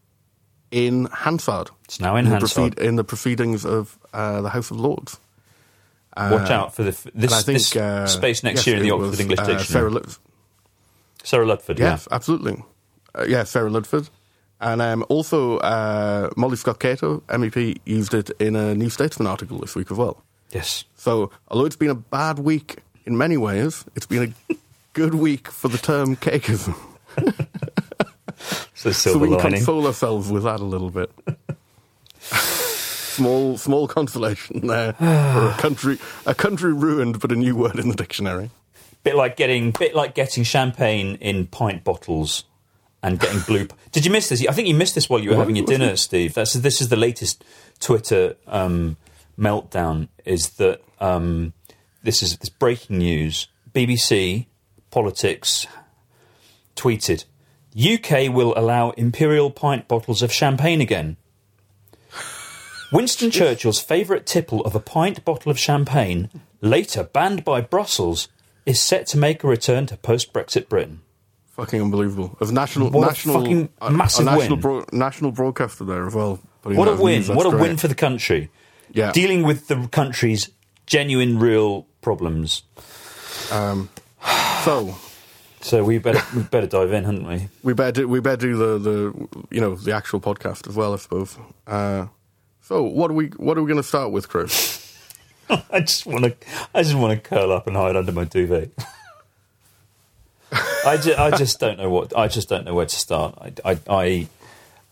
in 0.70 1.06
Hansard. 1.06 1.70
It's 1.84 2.00
now 2.00 2.16
in 2.16 2.25
the 2.25 2.30
Hansard. 2.32 2.75
proceed- 2.75 2.84
in 2.87 2.96
the 2.96 3.04
proceedings 3.04 3.64
of 3.64 3.99
uh, 4.12 4.40
the 4.40 4.50
House 4.50 4.70
of 4.70 4.80
Lords. 4.80 5.18
Watch 6.16 6.50
out 6.50 6.75
for 6.75 6.82
the 6.82 6.90
f- 6.90 7.06
this, 7.14 7.42
think 7.42 7.58
this 7.58 7.75
uh, 7.75 8.06
space 8.06 8.42
next 8.42 8.61
yes, 8.61 8.66
year 8.66 8.76
in 8.76 8.82
the 8.82 8.90
Oxford 8.90 9.11
was, 9.11 9.20
English 9.20 9.38
uh, 9.38 9.46
Dictionary. 9.46 9.90
Sarah, 9.92 10.12
Sarah 11.25 11.47
Ludford. 11.47 11.79
Yeah. 11.79 11.91
yes, 11.93 12.09
absolutely. 12.11 12.62
Uh, 13.14 13.25
yeah, 13.29 13.45
Sarah 13.45 13.71
Ludford. 13.71 14.09
And 14.61 14.81
um, 14.81 15.05
also, 15.09 15.59
uh, 15.59 16.31
Molly 16.37 16.57
Scott 16.57 16.79
Cato, 16.79 17.23
MEP, 17.29 17.79
used 17.85 18.14
it 18.14 18.31
in 18.38 18.55
a 18.57 18.75
New 18.75 18.91
Statesman 18.91 19.26
article 19.26 19.59
this 19.59 19.75
week 19.75 19.91
as 19.91 19.97
well. 19.99 20.23
Yes. 20.52 20.85
So, 20.97 21.31
although 21.49 21.64
it's 21.67 21.76
been 21.76 21.91
a 21.91 21.95
bad 21.97 22.38
week 22.38 22.76
in 23.05 23.17
many 23.19 23.37
ways, 23.37 23.85
it's 23.97 24.07
been 24.07 24.35
a 24.50 24.55
good 24.93 25.14
week 25.14 25.49
for 25.49 25.69
the 25.69 25.79
term 25.79 26.17
cakeism. 26.17 26.76
So 28.75 28.91
So 28.91 29.17
we 29.19 29.29
can 29.29 29.37
lining. 29.38 29.52
console 29.59 29.87
ourselves 29.87 30.29
with 30.31 30.43
that 30.43 30.59
a 30.59 30.64
little 30.64 30.91
bit. 30.91 31.11
small, 32.21 33.57
small 33.57 33.87
consolation 33.87 34.67
there 34.67 34.95
for 34.95 35.49
a 35.49 35.55
country, 35.59 35.99
a 36.26 36.35
country 36.35 36.73
ruined, 36.73 37.21
but 37.21 37.31
a 37.31 37.37
new 37.37 37.55
word 37.55 37.79
in 37.79 37.88
the 37.88 37.95
dictionary. 37.95 38.50
Bit 39.04 39.14
like 39.16 39.37
getting 39.37 39.71
bit 39.73 39.94
like 39.94 40.14
getting 40.14 40.44
champagne 40.44 41.16
in 41.16 41.47
pint 41.47 41.85
bottles 41.85 42.44
and 43.02 43.18
getting 43.18 43.40
blue. 43.47 43.68
Did 43.90 44.04
you 44.04 44.11
miss 44.12 44.28
this? 44.28 44.47
I 44.47 44.52
think 44.52 44.68
you 44.68 44.75
missed 44.75 44.94
this 44.94 45.09
while 45.09 45.21
you 45.21 45.30
were 45.30 45.37
What? 45.37 45.42
having 45.42 45.56
your 45.56 45.66
dinner, 45.66 45.97
Steve. 45.97 46.35
That's 46.35 46.52
this 46.54 46.80
is 46.80 46.88
the 46.88 46.97
latest 46.97 47.44
Twitter 47.80 48.37
um, 48.47 48.97
meltdown. 49.38 50.09
Is 50.25 50.50
that 50.50 50.80
um, 51.00 51.52
this 52.02 52.23
is 52.23 52.37
this 52.38 52.49
breaking 52.49 52.99
news? 52.99 53.49
BBC 53.75 54.47
Politics 54.90 55.66
tweeted: 56.76 57.25
UK 57.75 58.32
will 58.32 58.52
allow 58.56 58.90
imperial 58.90 59.50
pint 59.50 59.88
bottles 59.88 60.23
of 60.23 60.32
champagne 60.32 60.80
again. 60.80 61.16
Winston 62.92 63.30
Churchill's 63.38 63.80
favourite 63.80 64.26
tipple 64.26 64.61
of 64.62 64.75
a 64.75 64.80
pint 64.80 65.25
bottle 65.25 65.50
of 65.50 65.59
champagne, 65.59 66.28
later 66.61 67.02
banned 67.02 67.42
by 67.44 67.62
Brussels, 67.62 68.28
is 68.66 68.81
set 68.81 69.07
to 69.09 69.19
make 69.19 69.42
a 69.45 69.47
return 69.49 69.87
to 69.87 69.97
post-Brexit 69.97 70.69
Britain. 70.69 71.00
Fucking 71.52 71.83
unbelievable. 71.83 72.37
As 72.40 72.50
national, 72.50 72.90
What 72.90 73.04
a 73.04 73.07
national, 73.09 73.40
fucking 73.40 73.69
a- 73.83 73.90
massive 73.90 74.26
a 74.26 74.31
national, 74.31 74.57
win. 74.57 74.61
bro- 74.61 74.85
national 74.92 75.33
broadcaster 75.33 75.85
there 75.85 76.07
as 76.07 76.14
well. 76.14 76.40
What 76.62 76.88
a 76.88 76.95
win! 76.95 77.16
news, 77.16 77.28
What 77.28 77.47
a 77.47 77.50
great. 77.50 77.61
win 77.61 77.76
for 77.76 77.88
the 77.88 77.95
country. 77.95 78.50
Yeah. 78.92 79.12
Dealing 79.12 79.42
with 79.42 79.69
the 79.69 79.87
country's 79.88 80.49
genuine, 80.87 81.38
real 81.38 81.87
problems. 82.00 82.62
So 84.64 84.95
So 85.61 85.85
we 85.85 85.99
better 85.99 86.23
we 86.37 86.42
better 86.45 86.66
dive 86.66 86.92
in, 86.92 87.04
hadn't 87.04 87.26
we? 87.26 87.49
we 87.62 87.73
better 87.75 87.92
do, 87.92 88.09
we 88.09 88.21
better 88.21 88.37
do 88.37 88.57
the, 88.57 88.78
the 88.78 89.28
you 89.50 89.61
know 89.61 89.75
the 89.75 89.92
actual 89.92 90.21
podcast 90.21 90.69
as 90.69 90.75
well, 90.76 90.92
I 90.95 90.97
suppose. 90.97 91.37
Uh, 91.66 92.07
so 92.62 92.83
what 92.83 93.11
are 93.11 93.14
we 93.14 93.26
what 93.37 93.59
are 93.59 93.62
we 93.62 93.69
going 93.69 93.83
to 93.83 93.87
start 93.87 94.11
with, 94.12 94.28
Chris? 94.28 94.82
I 95.70 95.80
just 95.80 96.06
want 96.06 96.25
to 96.25 96.34
I 96.75 96.82
just 96.82 96.94
want 96.96 97.12
to 97.22 97.28
curl 97.28 97.52
up 97.52 97.66
and 97.66 97.76
hide 97.76 97.96
under 97.96 98.12
my 98.12 98.25
duvet. 98.25 98.70
I, 100.84 100.99
ju- 100.99 101.14
I 101.16 101.30
just 101.37 101.58
don't 101.61 101.78
know 101.78 101.88
what 101.88 102.16
I 102.16 102.28
just 102.28 102.49
don't 102.49 102.64
know 102.64 102.75
where 102.75 102.87
to 102.87 102.96
start. 102.96 103.38
I 103.64 103.70
I, 103.72 103.78
I 103.88 104.28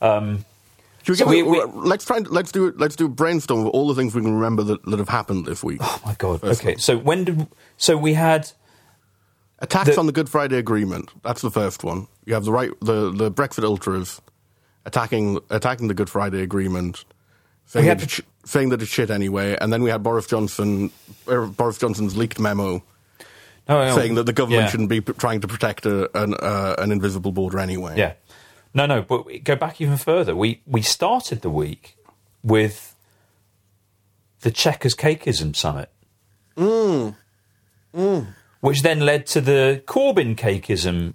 um, 0.01 0.45
Should 1.03 1.13
we 1.13 1.17
So 1.17 1.27
we- 1.27 1.41
it- 1.41 1.47
we- 1.47 1.65
let's 1.75 2.05
try 2.05 2.17
and 2.19 2.29
let's 2.29 2.51
do. 2.53 2.73
Let's 2.77 2.97
do 2.97 3.07
a 3.07 3.09
brainstorm 3.09 3.61
of 3.61 3.67
all 3.69 3.89
the 3.89 3.95
things 3.95 4.15
we 4.15 4.23
can 4.23 4.35
remember 4.35 4.63
that, 4.63 4.83
that 4.87 4.99
have 4.99 5.09
happened 5.11 5.45
this 5.47 5.63
week. 5.63 5.79
oh 5.83 6.01
my 6.07 6.15
god. 6.15 6.41
First 6.41 6.61
Okay, 6.63 6.73
one. 6.73 6.79
so 6.79 6.97
when 6.99 7.25
did 7.25 7.47
so 7.77 7.97
we 7.97 8.15
had 8.15 8.51
Attacks 9.59 9.91
The- 9.91 9.99
on 9.99 10.07
the 10.07 10.13
Good 10.13 10.31
Friday 10.31 10.57
Agreement. 10.57 11.11
That's 11.23 11.43
the 11.43 11.51
first 11.51 11.85
one. 11.85 12.07
You 12.25 12.33
have 12.35 12.45
the 12.45 12.53
right 12.53 12.71
the, 12.81 13.11
the 13.11 13.31
Brexit 13.31 13.63
ultras 13.65 14.23
attacking 14.87 15.39
attacking 15.51 15.89
the 15.89 15.95
Good 15.95 16.09
Friday 16.09 16.41
Agreement, 16.43 17.05
saying, 17.67 17.85
We 17.85 17.89
had 17.89 17.99
that, 17.99 18.05
it's 18.05 18.13
sh- 18.15 18.21
saying 18.45 18.71
that 18.71 18.83
it's 18.83 18.91
shit 18.91 19.11
anyway. 19.11 19.57
And 19.61 19.73
then 19.73 19.83
we 19.83 19.91
had 19.91 20.03
Boris 20.03 20.27
Johnson 20.27 20.91
er, 21.29 21.47
Boris 21.47 21.79
Johnson's 21.79 22.17
leaked 22.17 22.39
memo 22.39 22.83
no, 23.69 23.95
saying 23.95 24.17
that 24.17 24.25
the 24.25 24.33
government 24.33 24.65
yeah. 24.65 24.69
shouldn't 24.71 24.89
be 24.89 25.01
p- 25.01 25.13
trying 25.13 25.41
to 25.41 25.49
protect 25.49 25.87
a, 25.87 26.11
an 26.21 26.35
uh, 26.35 26.75
an 26.79 26.91
invisible 26.93 27.33
border 27.33 27.59
anyway. 27.59 27.97
Yeah. 27.97 28.15
No, 28.75 28.87
no, 28.87 29.03
but 29.03 29.25
go 29.45 29.57
back 29.57 29.81
even 29.81 29.97
further. 29.97 30.35
We 30.35 30.63
we 30.67 30.83
started 30.83 31.43
the 31.43 31.51
week 31.51 31.97
with 32.43 32.95
the 34.41 34.51
Chequers 34.51 34.95
Cakeism 34.95 35.55
Summit. 35.55 35.91
Which 38.61 38.83
then 38.83 39.01
led 39.01 39.27
to 39.27 39.41
the 39.41 39.83
Corbyn 39.87 40.37
Cakeism 40.37 41.15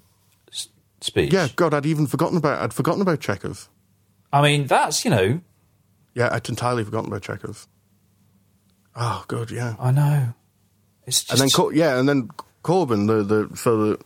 s- 0.51 0.69
speech. 1.01 1.33
Yeah, 1.33 1.47
God, 1.55 1.73
I'd 1.73 1.85
even 1.85 2.07
forgotten 2.07 2.37
about 2.37 2.61
I'd 2.61 2.73
forgotten 2.73 3.01
about 3.01 3.19
Chequers. 3.19 3.67
I 4.33 4.41
mean, 4.41 4.67
that's, 4.67 5.05
you 5.05 5.11
know, 5.11 5.41
Yeah, 6.15 6.29
I'd 6.31 6.47
entirely 6.49 6.83
forgotten 6.83 7.09
about 7.11 7.21
Chequers. 7.23 7.67
Oh, 8.95 9.23
good, 9.27 9.51
yeah. 9.51 9.75
I 9.79 9.91
know. 9.91 10.33
It's 11.05 11.23
just. 11.23 11.31
and 11.33 11.41
then 11.41 11.49
Cor- 11.49 11.73
yeah, 11.73 11.99
and 11.99 12.07
then 12.09 12.29
Corbyn, 12.63 13.07
the 13.07 13.23
the 13.23 13.55
so 13.57 13.77
the 13.77 13.99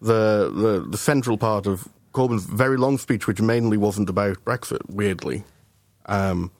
the 0.00 0.50
the, 0.54 0.86
the 0.90 0.98
central 0.98 1.36
part 1.38 1.66
of 1.66 1.88
Corbyn's 2.12 2.44
very 2.44 2.76
long 2.76 2.98
speech, 2.98 3.26
which 3.26 3.40
mainly 3.40 3.76
wasn't 3.76 4.08
about 4.10 4.44
Brexit, 4.44 4.80
weirdly, 4.88 5.44
um, 6.06 6.52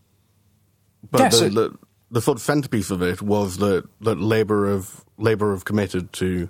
but 1.11 1.21
Yeah, 1.21 1.28
the, 1.28 1.37
so- 1.37 1.49
the 1.50 1.78
the 2.11 2.23
sort 2.23 2.38
of 2.38 2.42
centerpiece 2.42 2.90
of 2.90 3.02
it 3.02 3.21
was 3.21 3.59
that 3.59 3.85
that 4.00 4.18
Labour 4.18 4.71
have 4.71 5.04
Labour 5.18 5.52
have 5.52 5.64
committed 5.66 6.11
to 6.14 6.49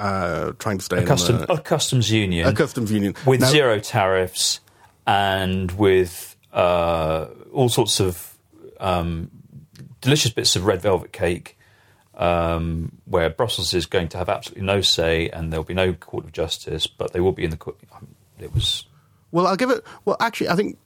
uh, 0.00 0.50
trying 0.58 0.78
to 0.78 0.84
stay 0.84 0.96
a, 0.96 1.00
in 1.02 1.06
custom, 1.06 1.38
the, 1.38 1.52
a 1.52 1.60
customs 1.60 2.10
union 2.10 2.46
a 2.48 2.52
customs 2.52 2.90
union 2.90 3.14
with 3.24 3.40
Now- 3.40 3.48
zero 3.50 3.78
tariffs 3.78 4.60
and 5.06 5.70
with 5.72 6.35
uh, 6.56 7.26
all 7.52 7.68
sorts 7.68 8.00
of 8.00 8.36
um, 8.80 9.30
delicious 10.00 10.32
bits 10.32 10.56
of 10.56 10.64
red 10.64 10.80
velvet 10.82 11.12
cake, 11.12 11.56
um, 12.16 12.92
where 13.04 13.28
Brussels 13.30 13.74
is 13.74 13.86
going 13.86 14.08
to 14.08 14.18
have 14.18 14.28
absolutely 14.28 14.64
no 14.64 14.80
say 14.80 15.28
and 15.28 15.52
there'll 15.52 15.64
be 15.64 15.74
no 15.74 15.92
court 15.92 16.24
of 16.24 16.32
justice, 16.32 16.86
but 16.86 17.12
they 17.12 17.20
will 17.20 17.32
be 17.32 17.44
in 17.44 17.50
the 17.50 17.56
court. 17.56 17.76
um, 17.94 18.08
It 18.40 18.52
was 18.54 18.84
Well, 19.32 19.46
I'll 19.46 19.56
give 19.56 19.70
it. 19.70 19.84
Well, 20.06 20.16
actually, 20.18 20.48
I 20.48 20.56
think 20.56 20.78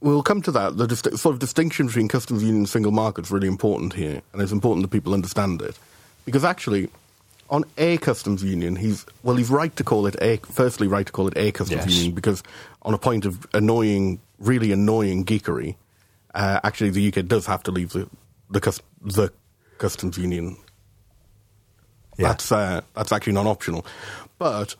we'll 0.00 0.22
come 0.22 0.40
to 0.42 0.50
that. 0.52 0.76
The 0.78 0.86
dist- 0.86 1.18
sort 1.18 1.34
of 1.34 1.38
distinction 1.40 1.86
between 1.86 2.08
customs 2.08 2.42
union 2.42 2.58
and 2.62 2.68
single 2.68 2.92
market 2.92 3.26
is 3.26 3.30
really 3.30 3.48
important 3.48 3.92
here, 3.92 4.22
and 4.32 4.40
it's 4.42 4.52
important 4.52 4.82
that 4.84 4.88
people 4.90 5.12
understand 5.12 5.60
it. 5.62 5.78
Because 6.24 6.44
actually, 6.44 6.88
on 7.50 7.64
a 7.76 7.98
customs 7.98 8.42
union, 8.42 8.76
he's 8.76 9.04
well, 9.22 9.36
he's 9.36 9.50
right 9.50 9.74
to 9.76 9.84
call 9.84 10.06
it 10.06 10.16
a. 10.22 10.38
Firstly, 10.50 10.86
right 10.86 11.04
to 11.06 11.12
call 11.12 11.26
it 11.28 11.36
a 11.36 11.52
customs 11.52 11.84
Yes. 11.86 11.94
union 11.96 12.14
because 12.14 12.42
on 12.82 12.94
a 12.94 12.98
point 12.98 13.26
of 13.26 13.46
annoying, 13.52 14.20
really 14.40 14.72
annoying 14.72 15.24
geekery, 15.24 15.76
uh, 16.34 16.58
actually, 16.64 16.90
the 16.90 17.08
UK 17.08 17.26
does 17.26 17.46
have 17.46 17.62
to 17.64 17.70
leave 17.70 17.90
the 17.90 18.08
the, 18.50 18.60
cus- 18.60 18.80
the 19.00 19.32
customs 19.78 20.18
union 20.18 20.56
Yeah. 22.18 22.28
that's 22.28 22.50
uh, 22.52 22.80
that's 22.94 23.12
actually 23.12 23.32
non-optional. 23.34 23.86
But 24.38 24.74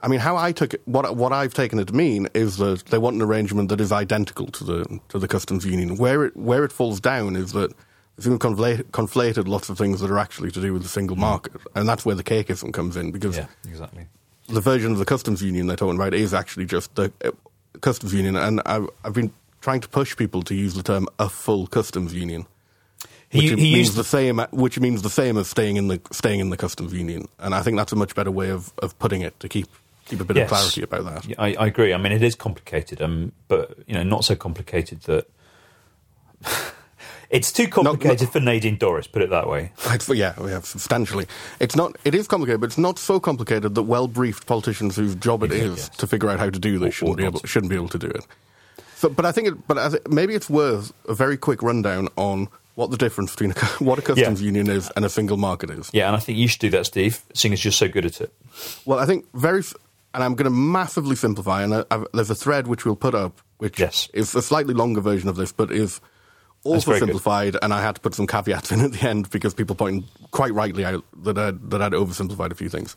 I 0.00 0.08
mean, 0.08 0.20
how 0.20 0.36
I 0.36 0.52
took 0.52 0.74
it, 0.74 0.82
what 0.86 1.16
what 1.16 1.32
I've 1.32 1.54
taken 1.54 1.78
it 1.78 1.88
to 1.88 1.94
mean 1.94 2.28
is 2.34 2.56
that 2.56 2.86
they 2.86 2.98
want 2.98 3.16
an 3.16 3.22
arrangement 3.22 3.68
that 3.68 3.80
is 3.80 3.92
identical 3.92 4.46
to 4.46 4.64
the 4.64 5.00
to 5.10 5.18
the 5.18 5.28
customs 5.28 5.64
union. 5.64 5.96
Where 5.96 6.24
it 6.24 6.36
where 6.36 6.64
it 6.64 6.72
falls 6.72 7.00
down 7.00 7.36
is 7.36 7.52
that 7.52 7.72
they've 8.18 8.38
conflated, 8.38 8.84
conflated 8.90 9.46
lots 9.48 9.68
of 9.68 9.78
things 9.78 10.00
that 10.00 10.10
are 10.10 10.18
actually 10.18 10.50
to 10.52 10.60
do 10.60 10.72
with 10.72 10.82
the 10.82 10.88
single 10.88 11.16
market, 11.16 11.52
and 11.74 11.88
that's 11.88 12.04
where 12.04 12.14
the 12.16 12.24
cakeism 12.24 12.72
comes 12.72 12.96
in 12.96 13.10
because 13.12 13.36
yeah, 13.36 13.46
exactly. 13.68 14.06
the 14.48 14.60
version 14.60 14.92
of 14.92 14.98
the 14.98 15.04
customs 15.04 15.42
union 15.42 15.66
they're 15.66 15.76
talking 15.76 15.96
about 16.00 16.14
is 16.14 16.34
actually 16.34 16.66
just 16.66 16.94
the 16.96 17.12
customs 17.82 18.14
union, 18.14 18.36
and 18.36 18.62
I've, 18.64 18.88
I've 19.04 19.12
been 19.12 19.32
trying 19.60 19.82
to 19.82 19.88
push 19.88 20.16
people 20.16 20.42
to 20.42 20.54
use 20.54 20.74
the 20.74 20.82
term 20.82 21.06
a 21.18 21.28
full 21.28 21.66
customs 21.66 22.14
union 22.14 22.46
which 23.32 23.44
He, 23.44 23.56
he 23.56 23.72
means 23.72 23.94
the 23.94 24.04
same. 24.04 24.38
Which 24.50 24.78
means 24.78 25.00
the 25.02 25.08
same 25.10 25.38
as 25.38 25.48
staying 25.48 25.76
in 25.76 25.88
the 25.88 26.00
staying 26.10 26.40
in 26.40 26.50
the 26.50 26.56
customs 26.56 26.92
union, 26.92 27.28
and 27.38 27.54
I 27.54 27.62
think 27.62 27.76
that's 27.78 27.92
a 27.92 27.96
much 27.96 28.14
better 28.14 28.30
way 28.30 28.50
of, 28.50 28.72
of 28.82 28.98
putting 28.98 29.22
it 29.22 29.38
to 29.40 29.48
keep 29.48 29.68
keep 30.04 30.20
a 30.20 30.24
bit 30.24 30.36
Yes. 30.36 30.44
of 30.44 30.48
clarity 30.50 30.82
about 30.82 31.04
that. 31.04 31.24
Yeah, 31.26 31.36
I, 31.38 31.54
I 31.54 31.66
agree. 31.66 31.94
I 31.94 31.96
mean, 31.96 32.12
it 32.12 32.22
is 32.22 32.34
complicated, 32.34 33.00
um, 33.00 33.32
but 33.48 33.78
you 33.86 33.94
know, 33.94 34.02
not 34.02 34.24
so 34.24 34.36
complicated 34.36 35.00
that 35.02 35.26
it's 37.32 37.50
too 37.50 37.66
complicated 37.66 38.28
for 38.28 38.38
Nadine 38.38 38.78
Dorries. 38.78 39.10
Put 39.10 39.22
it 39.22 39.30
that 39.30 39.48
way. 39.48 39.72
Yeah, 40.08 40.40
we 40.40 40.50
have 40.52 40.64
substantially. 40.66 41.26
It's 41.58 41.74
not. 41.74 41.96
It 42.04 42.14
is 42.14 42.28
complicated, 42.28 42.60
but 42.60 42.66
it's 42.66 42.78
not 42.78 42.98
so 42.98 43.18
complicated 43.18 43.74
that 43.74 43.82
well 43.82 44.06
briefed 44.06 44.46
politicians 44.46 44.94
whose 44.94 45.14
job 45.16 45.42
it 45.42 45.50
is 45.52 45.76
Yes. 45.78 45.88
to 45.96 46.06
figure 46.06 46.28
out 46.30 46.38
how 46.38 46.50
to 46.50 46.58
do 46.58 46.78
this 46.78 46.94
shouldn't 46.94 47.16
be 47.16 47.24
able 47.24 47.40
shouldn't 47.44 47.70
be 47.70 47.76
able 47.76 47.88
to 47.88 47.98
do 47.98 48.06
it. 48.08 48.24
So, 48.96 49.08
but 49.08 49.24
I 49.26 49.32
think, 49.32 49.48
it, 49.48 49.66
but 49.66 49.78
I 49.78 49.90
maybe 50.08 50.34
it's 50.34 50.48
worth 50.48 50.92
a 51.08 51.14
very 51.14 51.36
quick 51.36 51.60
rundown 51.62 52.08
on 52.16 52.48
what 52.76 52.90
the 52.90 52.96
difference 52.96 53.32
between 53.32 53.50
a, 53.50 53.54
what 53.84 53.98
a 53.98 54.02
customs 54.02 54.40
Yeah. 54.40 54.46
union 54.46 54.70
is 54.70 54.90
and 54.96 55.04
a 55.04 55.08
single 55.08 55.36
market 55.36 55.70
is. 55.70 55.90
Yeah, 55.92 56.06
and 56.06 56.16
I 56.16 56.20
think 56.20 56.38
you 56.38 56.46
should 56.48 56.60
do 56.60 56.70
that, 56.70 56.86
Steve, 56.86 57.20
seeing 57.34 57.52
as 57.52 57.64
you're 57.64 57.72
so 57.72 57.88
good 57.88 58.06
at 58.06 58.20
it. 58.20 58.32
Well, 58.86 58.98
I 58.98 59.06
think 59.06 59.26
very, 59.34 59.62
and 60.14 60.22
I'm 60.22 60.34
going 60.34 60.44
to 60.44 60.50
massively 60.50 61.16
simplify. 61.16 61.62
And 61.64 61.74
I, 61.90 62.04
there's 62.14 62.30
a 62.30 62.34
thread 62.34 62.66
which 62.66 62.84
we'll 62.84 62.96
put 62.96 63.14
up, 63.14 63.40
which 63.58 63.78
Yes. 63.80 64.08
is 64.14 64.34
a 64.34 64.42
slightly 64.42 64.72
longer 64.74 65.00
version 65.00 65.28
of 65.28 65.36
this, 65.36 65.52
but 65.52 65.70
is 65.72 66.00
also 66.64 66.90
very 66.90 67.00
good. 67.00 67.06
simplified. 67.06 67.56
And 67.62 67.72
I 67.72 67.82
had 67.82 67.96
to 67.96 68.00
put 68.00 68.14
some 68.14 68.26
caveats 68.26 68.72
in 68.72 68.80
at 68.80 68.92
the 68.92 69.08
end 69.08 69.30
because 69.30 69.54
people 69.54 69.74
pointed 69.74 70.08
quite 70.30 70.54
rightly 70.54 70.84
out 70.84 71.04
that 71.22 71.38
I'd, 71.38 71.70
that 71.70 71.82
I'd 71.82 71.92
oversimplified 71.92 72.50
a 72.50 72.54
few 72.54 72.68
things. 72.68 72.96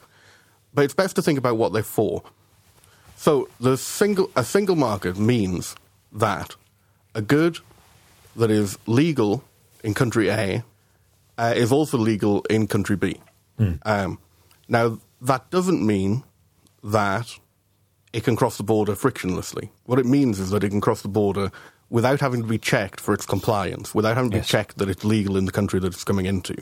But 0.74 0.86
it's 0.86 0.94
best 0.94 1.16
to 1.16 1.22
think 1.22 1.40
about 1.40 1.58
what 1.58 1.74
they're 1.74 1.84
for. 1.84 2.24
So 3.16 3.48
the 3.60 3.78
single 3.78 4.30
a 4.36 4.44
single 4.44 4.76
market 4.76 5.18
means 5.18 5.76
that 6.12 6.56
a 7.14 7.22
good 7.22 7.60
that 8.36 8.52
is 8.52 8.78
legal 8.86 9.44
in 9.84 9.94
country 9.94 10.30
A 10.30 10.64
uh, 11.38 11.54
is 11.56 11.72
also 11.72 11.98
legal 11.98 12.42
in 12.50 12.68
country 12.68 12.96
B. 12.96 13.22
Um, 13.84 14.20
now, 14.68 15.00
that 15.22 15.50
doesn't 15.50 15.86
mean 15.86 16.24
that 16.84 17.40
it 18.14 18.24
can 18.24 18.36
cross 18.36 18.58
the 18.58 18.64
border 18.64 18.94
frictionlessly. 18.94 19.70
What 19.86 20.00
it 20.00 20.06
means 20.06 20.40
is 20.40 20.50
that 20.50 20.64
it 20.64 20.70
can 20.70 20.82
cross 20.82 21.02
the 21.02 21.08
border 21.08 21.52
without 21.90 22.20
having 22.20 22.42
to 22.42 22.48
be 22.48 22.58
checked 22.58 23.00
for 23.00 23.14
its 23.14 23.26
compliance, 23.26 23.94
without 23.94 24.16
having 24.16 24.32
to 24.32 24.38
Yes. 24.38 24.48
be 24.48 24.52
checked 24.52 24.78
that 24.78 24.90
it's 24.90 25.04
legal 25.04 25.38
in 25.38 25.46
the 25.46 25.52
country 25.52 25.80
that 25.80 25.88
it's 25.88 26.04
coming 26.04 26.26
into. 26.26 26.56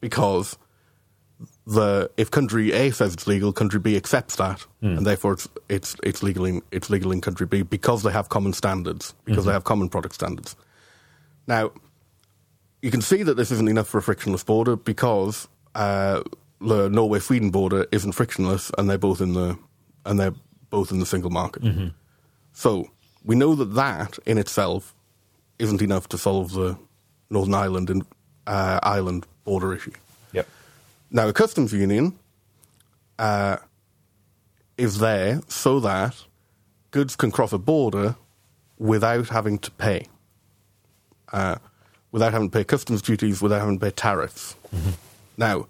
Because 0.00 0.58
the 1.66 2.10
if 2.16 2.30
country 2.30 2.72
A 2.72 2.90
says 2.90 3.12
it's 3.14 3.26
legal, 3.26 3.52
country 3.52 3.80
B 3.80 3.96
accepts 3.96 4.36
that, 4.36 4.60
hmm. 4.80 4.96
and 4.96 5.06
therefore 5.06 5.32
it's 5.32 5.48
it's 5.68 5.96
it's 6.02 6.22
legal 6.22 6.44
in 6.44 6.62
it's 6.70 6.90
legal 6.90 7.12
in 7.12 7.20
country 7.20 7.46
B 7.46 7.62
because 7.62 8.02
they 8.02 8.12
have 8.12 8.28
common 8.28 8.52
standards, 8.52 9.14
because 9.24 9.44
they 9.44 9.48
mm-hmm. 9.48 9.54
have 9.54 9.64
common 9.64 9.88
product 9.88 10.14
standards. 10.14 10.56
Now, 11.46 11.72
you 12.82 12.90
can 12.90 13.00
see 13.02 13.22
that 13.22 13.34
this 13.34 13.50
isn't 13.50 13.68
enough 13.68 13.88
for 13.88 13.98
a 13.98 14.02
frictionless 14.02 14.44
border 14.44 14.76
because 14.76 15.48
uh, 15.74 16.22
the 16.60 16.88
Norway 16.88 17.18
Sweden 17.18 17.50
border 17.50 17.86
isn't 17.92 18.12
frictionless, 18.12 18.70
and 18.78 18.88
they're 18.88 18.98
both 18.98 19.20
in 19.20 19.32
the 19.32 19.58
and 20.04 20.20
they're 20.20 20.34
both 20.70 20.90
in 20.90 21.00
the 21.00 21.06
single 21.06 21.30
market. 21.30 21.62
Mm-hmm. 21.62 21.88
So 22.52 22.88
we 23.26 23.34
know 23.34 23.54
that 23.56 23.74
that 23.74 24.18
in 24.24 24.38
itself 24.38 24.94
isn't 25.58 25.82
enough 25.82 26.08
to 26.08 26.18
solve 26.18 26.52
the 26.52 26.78
Northern 27.28 27.54
Ireland 27.54 27.90
and 27.90 28.06
uh, 28.46 28.78
Ireland 28.82 29.26
border 29.44 29.74
issue. 29.74 29.92
Yep. 30.32 30.48
Now, 31.10 31.28
a 31.28 31.32
customs 31.32 31.72
union 31.72 32.16
uh, 33.18 33.56
is 34.78 34.98
there 34.98 35.40
so 35.48 35.80
that 35.80 36.14
goods 36.92 37.16
can 37.16 37.30
cross 37.30 37.52
a 37.52 37.58
border 37.58 38.14
without 38.78 39.28
having 39.28 39.58
to 39.58 39.70
pay, 39.72 40.06
uh, 41.32 41.56
without 42.12 42.32
having 42.32 42.50
to 42.50 42.56
pay 42.56 42.64
customs 42.64 43.02
duties, 43.02 43.42
without 43.42 43.60
having 43.60 43.78
to 43.78 43.84
pay 43.84 43.90
tariffs. 43.90 44.54
Now, 45.36 45.66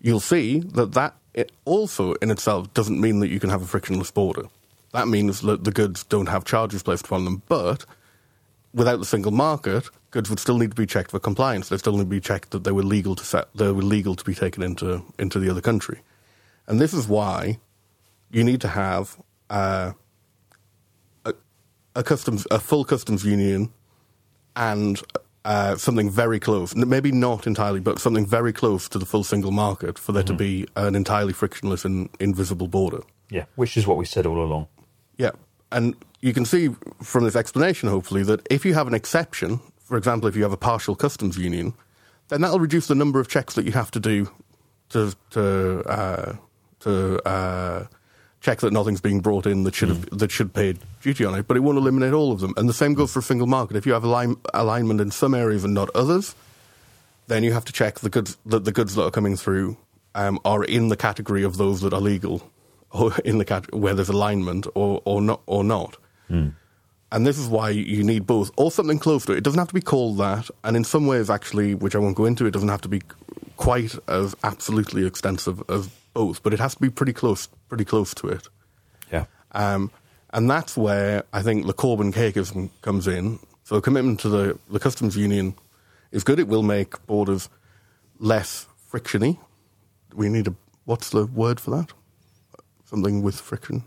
you'll 0.00 0.20
see 0.20 0.60
that 0.60 0.92
that 0.92 1.14
it 1.34 1.52
also 1.64 2.14
in 2.14 2.30
itself 2.30 2.72
doesn't 2.72 3.00
mean 3.00 3.20
that 3.20 3.28
you 3.28 3.40
can 3.40 3.50
have 3.50 3.62
a 3.62 3.66
frictionless 3.66 4.10
border. 4.10 4.44
That 4.94 5.08
means 5.08 5.40
that 5.40 5.64
the 5.64 5.72
goods 5.72 6.04
don't 6.04 6.28
have 6.28 6.44
charges 6.44 6.84
placed 6.84 7.06
upon 7.06 7.24
them, 7.24 7.42
but 7.48 7.84
without 8.72 9.00
the 9.00 9.04
single 9.04 9.32
market, 9.32 9.90
goods 10.12 10.30
would 10.30 10.38
still 10.38 10.56
need 10.56 10.70
to 10.70 10.76
be 10.76 10.86
checked 10.86 11.10
for 11.10 11.18
compliance. 11.18 11.68
They'd 11.68 11.80
still 11.80 11.94
need 11.94 12.04
to 12.04 12.04
be 12.04 12.20
checked 12.20 12.52
that 12.52 12.62
they 12.62 12.70
were 12.70 12.84
legal 12.84 13.16
to 13.16 13.24
set, 13.24 13.48
they 13.56 13.72
were 13.72 13.82
legal 13.82 14.14
to 14.14 14.24
be 14.24 14.36
taken 14.36 14.62
into 14.62 15.04
into 15.18 15.40
the 15.40 15.50
other 15.50 15.60
country, 15.60 15.98
and 16.68 16.80
this 16.80 16.94
is 16.94 17.08
why 17.08 17.58
you 18.30 18.44
need 18.44 18.60
to 18.60 18.68
have 18.68 19.20
uh, 19.50 19.94
a, 21.24 21.34
a 21.96 22.04
customs 22.04 22.46
a 22.52 22.60
full 22.60 22.84
customs 22.84 23.24
union 23.24 23.72
and 24.54 25.02
uh, 25.44 25.74
something 25.74 26.08
very 26.08 26.38
close, 26.38 26.72
maybe 26.76 27.10
not 27.10 27.48
entirely, 27.48 27.80
but 27.80 27.98
something 27.98 28.24
very 28.24 28.52
close 28.52 28.88
to 28.88 28.98
the 29.00 29.06
full 29.06 29.24
single 29.24 29.50
market 29.50 29.98
for 29.98 30.12
there 30.12 30.22
to 30.22 30.34
be 30.34 30.68
an 30.76 30.94
entirely 30.94 31.32
frictionless 31.32 31.84
and 31.84 32.08
invisible 32.20 32.68
border. 32.68 33.00
Yeah. 33.28 33.46
Which 33.56 33.76
is 33.76 33.86
what 33.88 33.96
we 33.96 34.04
said 34.04 34.26
all 34.26 34.40
along. 34.40 34.68
Yeah. 35.16 35.30
And 35.72 35.94
you 36.20 36.32
can 36.32 36.44
see 36.44 36.70
from 37.02 37.24
this 37.24 37.36
explanation, 37.36 37.88
hopefully, 37.88 38.22
that 38.24 38.46
if 38.50 38.64
you 38.64 38.74
have 38.74 38.86
an 38.86 38.94
exception, 38.94 39.60
for 39.82 39.96
example, 39.96 40.28
if 40.28 40.36
you 40.36 40.42
have 40.42 40.52
a 40.52 40.56
partial 40.56 40.94
customs 40.94 41.36
union, 41.36 41.74
then 42.28 42.40
that'll 42.40 42.60
reduce 42.60 42.86
the 42.86 42.94
number 42.94 43.20
of 43.20 43.28
checks 43.28 43.54
that 43.54 43.64
you 43.64 43.72
have 43.72 43.90
to 43.90 44.00
do 44.00 44.30
to 44.90 45.12
to 45.30 45.82
uh, 45.86 46.36
to 46.80 47.28
uh, 47.28 47.86
check 48.40 48.60
that 48.60 48.72
nothing's 48.72 49.00
being 49.00 49.20
brought 49.20 49.46
in 49.46 49.64
that 49.64 49.74
should 49.74 49.88
have, 49.88 50.10
that 50.10 50.30
should 50.30 50.52
pay 50.52 50.76
duty 51.02 51.24
on 51.24 51.34
it. 51.34 51.48
But 51.48 51.56
it 51.56 51.60
won't 51.60 51.78
eliminate 51.78 52.12
all 52.12 52.30
of 52.30 52.40
them. 52.40 52.52
And 52.56 52.68
the 52.68 52.74
same 52.74 52.94
goes 52.94 53.12
for 53.12 53.20
a 53.20 53.22
single 53.22 53.46
market. 53.46 53.76
If 53.76 53.86
you 53.86 53.94
have 53.94 54.04
align, 54.04 54.36
alignment 54.52 55.00
in 55.00 55.10
some 55.10 55.34
areas 55.34 55.64
and 55.64 55.72
not 55.72 55.88
others, 55.94 56.34
then 57.26 57.42
you 57.42 57.52
have 57.52 57.64
to 57.64 57.72
check 57.72 58.00
the 58.00 58.10
goods 58.10 58.36
that 58.46 58.64
the 58.64 58.72
goods 58.72 58.94
that 58.94 59.04
are 59.04 59.10
coming 59.10 59.36
through 59.36 59.76
um, 60.14 60.38
are 60.44 60.62
in 60.62 60.88
the 60.88 60.96
category 60.96 61.42
of 61.42 61.56
those 61.56 61.80
that 61.80 61.94
are 61.94 62.00
legal, 62.00 62.50
or 62.94 63.12
in 63.24 63.38
the 63.38 63.44
cat- 63.44 63.74
where 63.74 63.94
there's 63.94 64.08
alignment 64.08 64.66
or 64.74 65.02
or 65.04 65.20
not 65.20 65.42
or 65.46 65.62
not. 65.62 65.98
And 67.12 67.26
this 67.26 67.38
is 67.38 67.46
why 67.48 67.70
you 67.70 68.02
need 68.02 68.26
both, 68.26 68.50
or 68.56 68.72
something 68.72 68.98
close 68.98 69.24
to 69.26 69.32
it. 69.32 69.38
It 69.38 69.44
doesn't 69.44 69.58
have 69.58 69.68
to 69.68 69.74
be 69.74 69.80
called 69.80 70.18
that, 70.18 70.50
and 70.64 70.76
in 70.76 70.82
some 70.82 71.06
ways, 71.06 71.30
actually, 71.30 71.74
which 71.74 71.94
I 71.94 71.98
won't 71.98 72.16
go 72.16 72.24
into, 72.24 72.46
it 72.46 72.50
doesn't 72.50 72.68
have 72.68 72.80
to 72.80 72.88
be 72.88 73.02
quite 73.56 73.94
as 74.08 74.34
absolutely 74.42 75.06
extensive 75.06 75.62
as 75.68 75.88
both, 76.12 76.42
but 76.42 76.52
it 76.52 76.58
has 76.60 76.74
to 76.74 76.80
be 76.80 76.90
pretty 76.90 77.12
close, 77.12 77.46
pretty 77.68 77.84
close 77.84 78.14
to 78.14 78.28
it. 78.28 78.48
Yeah. 79.12 79.26
Um, 79.52 79.90
and 80.32 80.50
that's 80.50 80.76
where 80.76 81.22
I 81.32 81.42
think 81.42 81.66
the 81.66 81.74
Corbyn 81.74 82.12
cakeism 82.12 82.70
comes 82.82 83.06
in. 83.06 83.38
So 83.62 83.76
a 83.76 83.82
commitment 83.82 84.20
to 84.20 84.28
the, 84.28 84.58
the 84.68 84.80
customs 84.80 85.16
union 85.16 85.54
is 86.10 86.24
good. 86.24 86.40
It 86.40 86.48
will 86.48 86.64
make 86.64 87.04
borders 87.06 87.48
less 88.18 88.66
frictiony. 88.90 89.38
We 90.14 90.28
need 90.28 90.48
a 90.48 90.54
what's 90.84 91.10
the 91.10 91.26
word 91.26 91.60
for 91.60 91.70
that? 91.72 91.92
Something 92.84 93.22
with 93.22 93.40
friction. 93.40 93.84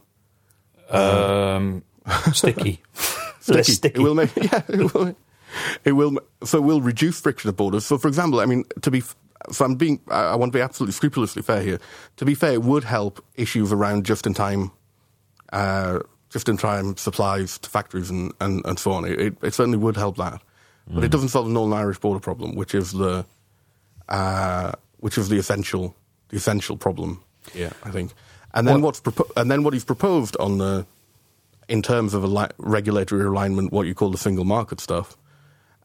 Um, 0.90 1.84
sticky. 2.34 2.82
Less 3.48 3.68
sticky. 3.68 4.00
It 4.00 4.04
will 4.04 4.16
make 4.16 4.36
yeah. 4.36 4.62
It 4.68 4.94
will. 4.94 5.16
It 5.84 5.92
will. 5.94 6.20
So 6.44 6.58
it 6.58 6.62
will 6.62 6.82
reduce 6.82 7.20
friction 7.20 7.50
at 7.50 7.56
borders. 7.56 7.86
So, 7.86 7.98
for 7.98 8.08
example, 8.08 8.40
I 8.40 8.46
mean, 8.46 8.66
to 8.82 8.92
be. 8.92 9.02
So 9.52 9.66
I'm 9.66 9.76
being. 9.76 10.02
I 10.10 10.36
want 10.36 10.52
to 10.52 10.58
be 10.58 10.62
absolutely 10.62 10.94
scrupulously 10.94 11.42
fair 11.42 11.62
here. 11.62 11.80
To 12.18 12.26
be 12.26 12.36
fair, 12.36 12.54
it 12.54 12.64
would 12.64 12.84
help 12.84 13.24
issues 13.36 13.72
around 13.72 14.06
just-in-time, 14.06 14.72
uh, 15.54 16.00
just-in-time 16.30 16.98
supplies 16.98 17.58
to 17.60 17.70
factories 17.70 18.10
and, 18.10 18.34
and, 18.42 18.66
and 18.66 18.80
so 18.80 18.92
on. 18.92 19.06
It, 19.06 19.38
it, 19.42 19.54
certainly 19.54 19.78
would 19.78 19.96
help 19.96 20.18
that, 20.18 20.42
but 20.88 21.04
it 21.04 21.12
doesn't 21.12 21.30
solve 21.30 21.46
the 21.46 21.54
Northern 21.54 21.78
Irish 21.78 22.00
border 22.00 22.20
problem, 22.20 22.56
which 22.56 22.74
is 22.76 22.92
the, 22.92 23.26
uh, 24.10 24.72
which 24.98 25.18
is 25.18 25.30
the 25.30 25.38
essential, 25.38 25.96
the 26.30 26.38
essential 26.38 26.76
problem. 26.76 27.24
Yeah, 27.54 27.72
I 27.84 27.92
think. 27.92 28.14
And 28.58 28.68
then 28.68 28.76
Well- 28.82 28.86
what's 28.86 29.00
propo- 29.00 29.30
and 29.38 29.52
then 29.52 29.62
what 29.64 29.74
he's 29.74 29.86
proposed 29.86 30.36
on 30.40 30.58
the 30.58 30.86
in 31.70 31.82
terms 31.82 32.14
of 32.14 32.24
ali- 32.24 32.50
regulatory 32.58 33.24
alignment, 33.26 33.72
what 33.74 33.86
you 33.88 33.94
call 33.94 34.10
the 34.10 34.18
single 34.18 34.46
market 34.46 34.80
stuff, 34.82 35.16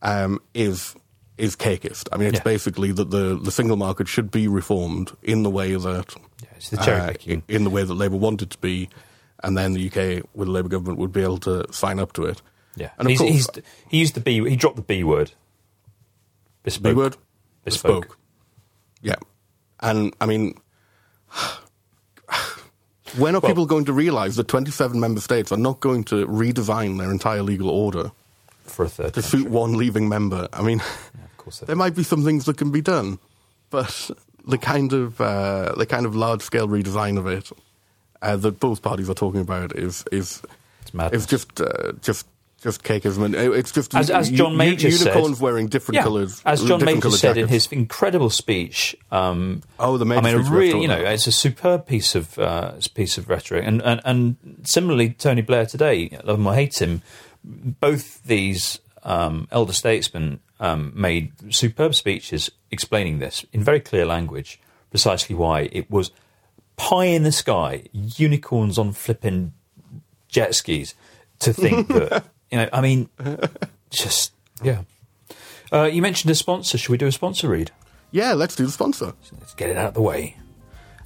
um, 0.00 0.40
is 0.54 0.94
is 1.38 1.56
cakeist. 1.56 2.08
I 2.12 2.16
mean, 2.18 2.28
it's 2.28 2.38
Yeah. 2.38 2.42
basically 2.44 2.92
that 2.92 3.11
the, 3.11 3.37
the 3.42 3.50
single 3.50 3.76
market 3.76 4.06
should 4.08 4.30
be 4.30 4.46
reformed 4.48 5.12
in 5.22 5.42
the 5.42 5.50
way 5.50 5.74
that 5.74 6.14
Yeah, 6.42 6.48
it's 6.56 6.70
the 6.70 6.76
cherry 6.78 7.00
uh, 7.00 7.14
in, 7.26 7.42
in 7.48 7.64
the 7.64 7.70
way 7.70 7.82
that 7.85 7.94
Labour 7.94 8.16
wanted 8.16 8.50
to 8.50 8.58
be, 8.58 8.88
and 9.42 9.56
then 9.58 9.72
the 9.74 9.87
UK 9.90 10.24
with 10.35 10.46
the 10.48 10.52
Labour 10.52 10.68
government 10.68 10.98
would 10.98 11.12
be 11.12 11.22
able 11.22 11.38
to 11.38 11.64
sign 11.72 11.98
up 11.98 12.12
to 12.14 12.24
it. 12.26 12.40
Yeah. 12.76 12.90
and 12.98 13.08
he's, 13.08 13.18
course, 13.18 13.30
he's, 13.32 13.48
he 13.88 13.98
used 13.98 14.14
the 14.14 14.20
B. 14.20 14.48
He 14.48 14.56
dropped 14.56 14.76
the 14.76 14.82
B 14.82 15.02
word. 15.04 15.32
Bespoke. 16.62 16.92
B 16.94 16.96
word, 16.96 17.16
Bespoke. 17.64 18.16
Yeah, 19.02 19.16
and 19.80 20.14
I 20.20 20.26
mean, 20.26 20.54
when 23.16 23.35
are 23.35 23.40
Well- 23.40 23.51
people 23.51 23.66
going 23.66 23.85
to 23.87 23.92
realise 23.92 24.37
that 24.37 24.48
27 24.48 24.98
member 25.01 25.20
states 25.20 25.53
are 25.53 25.57
not 25.59 25.81
going 25.81 26.05
to 26.05 26.27
redesign 26.27 26.98
their 26.98 27.11
entire 27.11 27.42
legal 27.42 27.68
order 27.68 28.11
For 28.64 28.85
a 28.85 28.88
third. 28.88 29.14
to 29.14 29.22
country. 29.22 29.40
suit 29.40 29.51
one 29.51 29.75
leaving 29.77 30.09
member? 30.09 30.48
I 30.53 30.62
mean, 30.62 30.79
Yeah, 30.79 31.25
of 31.25 31.37
course. 31.44 31.59
there 31.61 31.77
might 31.77 31.94
be 31.94 32.03
some 32.05 32.25
things 32.25 32.44
that 32.46 32.57
can 32.57 32.70
be 32.70 32.81
done, 32.81 33.18
but 33.70 34.11
the 34.46 34.59
kind 34.59 34.92
of 34.92 35.20
uh, 35.20 35.72
the 35.77 35.87
kind 35.87 36.07
of 36.07 36.14
large 36.16 36.42
scale 36.42 36.66
redesign 36.68 37.18
of 37.18 37.27
it 37.27 37.51
uh, 38.22 38.37
that 38.37 38.59
both 38.61 38.83
parties 38.83 39.09
are 39.09 39.14
talking 39.14 39.40
about 39.40 39.77
is 39.77 40.05
is 40.11 40.42
It's 40.83 40.94
madness. 40.94 41.27
just 41.27 41.61
uh, 41.61 41.92
just 42.01 42.27
just 42.62 42.83
cakeism. 42.83 43.35
It's 43.55 43.72
just 43.72 43.94
As- 43.94 44.11
as 44.11 44.31
John 44.31 44.57
Major 44.57 44.90
said- 44.90 45.09
unicorns 45.09 45.40
wearing 45.40 45.66
different 45.68 45.96
yeah. 45.96 46.03
colours. 46.05 46.40
As 46.46 46.62
John 46.64 46.85
Major 46.85 47.11
said 47.11 47.37
in 47.37 47.48
his 47.48 47.66
incredible 47.72 48.31
speech. 48.31 48.96
Um, 49.11 49.62
Oh, 49.79 49.98
the 49.98 50.05
Major 50.05 50.27
I 50.27 50.35
mean, 50.37 50.51
really, 50.51 50.83
you 50.83 50.88
know, 50.88 50.98
it's 50.98 51.27
a 51.27 51.33
superb 51.33 51.87
piece 51.87 52.14
of 52.14 52.38
uh, 52.38 52.72
piece 52.94 53.18
of 53.18 53.29
rhetoric, 53.29 53.64
and, 53.66 53.83
and 53.83 54.01
and 54.05 54.37
similarly, 54.64 55.11
Tony 55.11 55.42
Blair 55.42 55.66
today, 55.66 56.18
love 56.25 56.38
him 56.38 56.46
or 56.46 56.55
hate 56.55 56.81
him, 56.81 57.03
both 57.44 58.22
these 58.25 58.79
um, 59.03 59.48
elder 59.51 59.72
statesmen 59.72 60.40
um, 60.61 60.92
made 60.94 61.33
superb 61.53 61.94
speeches 61.94 62.51
explaining 62.70 63.18
this 63.18 63.44
in 63.53 63.64
very 63.64 63.81
clear 63.81 64.07
language, 64.07 64.61
precisely 64.90 65.35
why 65.35 65.68
it 65.72 65.90
was 65.90 66.12
pie 66.77 67.07
in 67.07 67.25
the 67.25 67.33
sky, 67.33 67.83
unicorns 67.92 68.79
on 68.79 68.92
flipping 68.92 69.53
jet 70.29 70.55
skis, 70.55 70.94
to 71.40 71.53
think 71.53 71.88
that 71.88 72.25
you 72.52 72.58
know, 72.58 72.68
I 72.72 72.80
mean, 72.82 73.08
just 73.90 74.32
yeah. 74.62 74.82
Uh, 75.72 75.84
you 75.84 76.02
mentioned 76.02 76.30
a 76.30 76.34
sponsor. 76.34 76.76
Should 76.76 76.90
we 76.90 76.98
do 76.98 77.06
a 77.06 77.12
sponsor 77.12 77.48
read? 77.48 77.70
Yeah, 78.10 78.34
let's 78.34 78.54
do 78.54 78.66
the 78.66 78.70
sponsor. 78.70 79.14
Let's 79.40 79.54
get 79.54 79.70
it 79.70 79.78
out 79.78 79.88
of 79.88 79.94
the 79.94 80.02
way. 80.02 80.36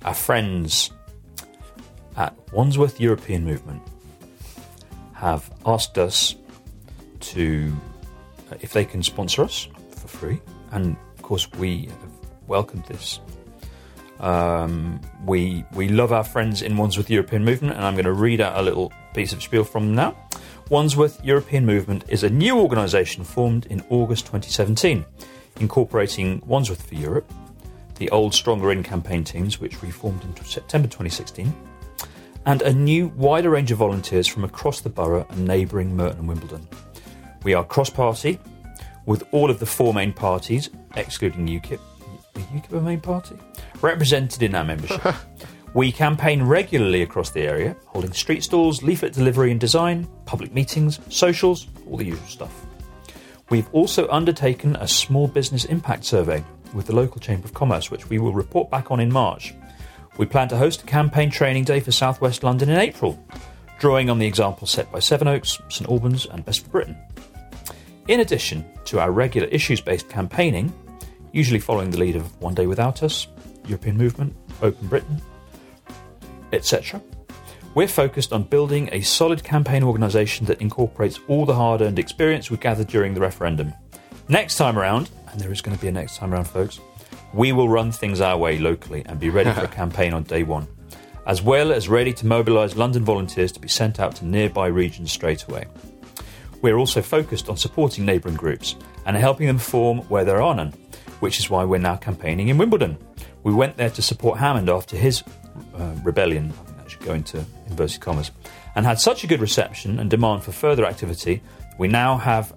Our 0.05 0.13
friends 0.13 0.91
at 2.17 2.35
Wandsworth 2.53 3.01
European 3.01 3.45
Movement 3.45 3.81
have 5.13 5.49
asked 5.65 5.99
us 5.99 6.35
to, 7.21 7.73
uh, 8.51 8.57
if 8.61 8.73
they 8.73 8.85
can 8.85 9.05
sponsor 9.05 9.43
us 9.43 9.69
for 9.91 10.09
free, 10.09 10.41
and 10.73 10.97
of 11.15 11.23
course 11.23 11.49
we 11.53 11.87
have 11.87 12.11
welcomed 12.49 12.85
this. 12.87 13.21
Um, 14.19 15.01
we 15.27 15.65
we 15.75 15.89
love 15.89 16.11
our 16.11 16.25
friends 16.25 16.63
in 16.63 16.77
Wandsworth 16.77 17.11
European 17.11 17.45
Movement, 17.45 17.77
and 17.77 17.85
I'm 17.85 17.95
going 17.95 18.07
to 18.07 18.13
read 18.13 18.41
out 18.41 18.59
a 18.59 18.63
little 18.63 18.93
piece 19.15 19.33
of 19.33 19.43
spiel 19.43 19.63
from 19.63 19.87
them 19.87 19.95
now. 19.95 20.26
Wandsworth 20.69 21.25
European 21.25 21.65
Movement 21.65 22.05
is 22.09 22.25
a 22.25 22.29
new 22.29 22.59
organisation 22.59 23.23
formed 23.23 23.67
in 23.67 23.85
August 23.89 24.27
2017. 24.27 25.05
incorporating 25.61 26.43
Wandsworth 26.45 26.89
for 26.89 26.97
Europe, 26.97 27.33
the 27.99 28.11
old 28.11 28.35
Stronger 28.35 28.73
In 28.73 28.83
campaign 28.83 29.23
teams, 29.23 29.61
which 29.61 29.81
reformed 29.81 30.25
in 30.25 30.35
September 30.45 30.89
2016, 30.89 31.55
and 32.47 32.63
a 32.63 32.73
new 32.73 33.07
wider 33.17 33.51
range 33.51 33.71
of 33.71 33.79
volunteers 33.79 34.27
from 34.27 34.43
across 34.43 34.81
the 34.81 34.91
borough 34.91 35.25
and 35.31 35.47
neighbouring 35.47 35.97
Merton 35.97 36.19
and 36.19 36.29
Wimbledon. 36.29 36.67
We 37.45 37.55
are 37.55 37.63
cross 37.63 37.89
party 37.89 38.41
with 39.07 39.23
all 39.31 39.51
of 39.51 39.61
the 39.61 39.67
four 39.67 39.95
main 39.95 40.13
parties, 40.13 40.69
excluding 40.97 41.47
UKIP. 41.47 41.79
Is 42.35 42.43
UKIP 42.43 42.73
a 42.73 42.81
main 42.81 43.01
party? 43.01 43.39
Represented 43.81 44.43
in 44.43 44.57
our 44.57 44.65
membership. 44.65 45.01
we 45.77 45.93
campaign 45.93 46.43
regularly 46.43 47.03
across 47.03 47.29
the 47.29 47.43
area, 47.43 47.77
holding 47.85 48.11
street 48.11 48.43
stalls, 48.43 48.83
leaflet 48.83 49.13
delivery 49.13 49.51
and 49.51 49.61
design, 49.61 50.09
public 50.25 50.55
meetings, 50.55 50.99
socials, 51.11 51.67
all 51.87 51.99
the 51.99 52.07
usual 52.07 52.27
stuff. 52.27 52.65
We've 53.51 53.69
also 53.75 54.09
undertaken 54.09 54.77
a 54.77 54.89
small 54.89 55.29
business 55.29 55.67
impact 55.67 56.07
survey 56.07 56.43
with 56.73 56.87
the 56.87 56.95
local 56.95 57.21
Chamber 57.21 57.45
of 57.45 57.53
Commerce, 57.53 57.91
which 57.91 58.09
we 58.09 58.19
will 58.19 58.33
report 58.33 58.71
back 58.71 58.91
on 58.91 59.01
in 59.01 59.13
March. 59.13 59.55
We 60.17 60.25
plan 60.25 60.49
to 60.49 60.57
host 60.57 60.83
a 60.83 60.87
campaign 60.87 61.31
training 61.31 61.65
day 61.65 61.81
for 61.81 61.93
South 61.93 62.23
West 62.23 62.43
London 62.43 62.71
in 62.71 62.79
April, 62.79 63.23
drawing 63.79 64.09
on 64.09 64.19
the 64.19 64.27
example 64.27 64.67
set 64.67 64.91
by 64.91 65.01
Sevenoaks, 65.01 65.61
St 65.69 65.91
Albans, 65.91 66.25
and 66.25 66.43
Best 66.43 66.65
for 66.65 66.71
Britain. 66.71 66.97
In 68.09 68.21
addition 68.21 68.65
to 68.87 68.99
our 68.99 69.13
regular 69.13 69.49
issues 69.49 69.83
based 69.83 70.09
campaigning, 70.09 70.73
usually 71.33 71.61
following 71.61 71.91
the 71.91 71.99
lead 71.99 72.17
of 72.17 72.35
One 72.41 72.55
Day 72.55 72.67
Without 72.67 73.03
Us, 73.03 73.27
European 73.67 73.99
Movement, 73.99 74.35
Open 74.63 74.89
Britain, 74.89 75.21
etc., 76.53 77.03
we're 77.77 77.87
focused 77.87 78.33
on 78.33 78.45
building 78.45 78.89
a 78.91 79.03
solid 79.03 79.45
campaign 79.45 79.83
organisation 79.83 80.47
that 80.47 80.63
incorporates 80.63 81.21
all 81.29 81.45
the 81.45 81.55
hard 81.55 81.83
earned 81.83 81.99
experience 81.99 82.51
we 82.51 82.57
gathered 82.57 82.87
during 82.87 83.13
the 83.13 83.21
referendum. 83.21 83.75
Next 84.31 84.57
time 84.57 84.79
around, 84.79 85.11
and 85.31 85.39
there 85.39 85.53
is 85.53 85.61
going 85.61 85.77
to 85.77 85.83
be 85.83 85.89
a 85.89 85.93
next 85.93 86.17
time 86.17 86.33
around, 86.33 86.47
folks, 86.47 86.81
we 87.35 87.53
will 87.53 87.69
run 87.69 87.93
things 87.93 88.23
our 88.23 88.39
way 88.39 88.59
locally 88.59 89.03
and 89.05 89.21
be 89.21 89.29
ready 89.29 89.53
for 89.53 89.61
a 89.61 89.69
campaign 89.83 90.15
on 90.15 90.23
day 90.23 90.43
one, 90.43 90.67
as 91.27 91.43
well 91.43 91.71
as 91.71 91.87
ready 91.87 92.15
to 92.15 92.27
mobilise 92.27 92.77
London 92.77 93.05
volunteers 93.05 93.53
to 93.53 93.61
be 93.61 93.69
sent 93.69 94.01
out 94.01 94.17
to 94.17 94.25
nearby 94.25 94.69
regions 94.69 95.13
straight 95.13 95.45
away. 95.45 95.67
We're 96.63 96.79
also 96.79 97.03
focused 97.03 97.51
on 97.51 97.59
supporting 97.59 98.07
neighbouring 98.07 98.37
groups 98.37 98.77
and 99.05 99.19
helping 99.19 99.47
them 99.47 99.59
form 99.59 99.99
where 100.09 100.25
there 100.25 100.41
are 100.41 100.55
none, 100.55 100.73
which 101.21 101.39
is 101.39 101.51
why 101.51 101.65
we're 101.65 101.79
now 101.79 101.97
campaigning 101.97 102.49
in 102.49 102.57
Wimbledon. 102.57 102.97
We 103.43 103.53
went 103.53 103.77
there 103.77 103.91
to 103.91 104.01
support 104.01 104.39
Hammond 104.39 104.71
after 104.71 104.97
his 104.97 105.23
uh, 105.79 105.95
rebellion, 106.03 106.53
I 106.53 106.65
think 106.65 106.79
that 106.79 106.91
should 106.91 107.05
go 107.05 107.15
into 107.15 107.45
inverted 107.69 108.01
commas, 108.01 108.33
and 108.75 108.87
had 108.87 108.99
such 109.01 109.25
a 109.25 109.27
good 109.27 109.41
reception 109.41 109.99
and 109.99 110.11
demand 110.11 110.45
for 110.45 110.53
further 110.53 110.85
activity, 110.85 111.43
we 111.79 111.89
now 111.89 112.17
have 112.17 112.55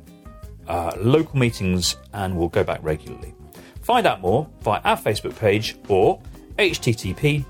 uh, 0.67 0.91
local 0.97 1.37
meetings 1.37 1.97
and 2.13 2.37
will 2.37 2.49
go 2.49 2.63
back 2.63 2.79
regularly. 2.83 3.33
Find 3.81 4.05
out 4.05 4.21
more 4.21 4.47
via 4.61 4.81
our 4.83 4.97
Facebook 4.97 5.35
page 5.37 5.75
or 5.87 6.21
http 6.57 7.45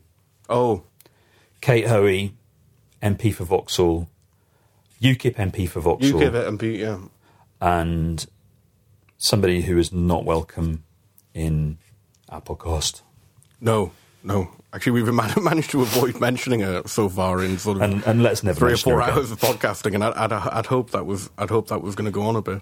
Oh, 0.50 0.84
Kate 1.60 1.88
Hoey, 1.88 2.34
MP 3.02 3.34
for 3.34 3.44
Vauxhall, 3.44 4.08
UKIP 5.02 5.36
MP 5.36 5.68
for 5.68 5.82
Vauxhall, 5.82 6.20
UKIP 6.20 6.58
MP, 6.58 6.80
yeah. 6.80 7.00
and 7.60 8.26
somebody 9.18 9.62
who 9.62 9.78
is 9.78 9.92
not 9.92 10.24
welcome 10.24 10.84
in 11.34 11.78
our 12.30 12.42
podcast. 12.42 13.02
No, 13.60 13.92
no. 14.24 14.50
Actually, 14.74 15.02
we've 15.02 15.14
managed 15.44 15.72
to 15.72 15.82
avoid 15.82 16.20
mentioning 16.20 16.62
it 16.62 16.88
so 16.90 17.10
far 17.10 17.44
in 17.44 17.58
sort 17.58 17.78
of 17.78 17.84
And, 17.84 18.04
and 18.06 18.24
let's 18.24 18.44
never 18.44 18.58
three 18.60 18.74
or 18.74 18.78
four 18.78 19.02
hours 19.02 19.32
of 19.32 19.40
podcasting, 19.40 19.96
and 19.96 20.04
I'd, 20.04 20.14
I'd, 20.14 20.32
I'd 20.32 20.66
hope 20.68 20.92
that 20.92 21.06
was 21.06 21.30
I'd 21.38 21.50
hope 21.50 21.68
that 21.68 21.82
was 21.82 21.96
going 21.96 22.06
to 22.06 22.12
go 22.12 22.24
on 22.24 22.36
a 22.36 22.42
bit. 22.42 22.62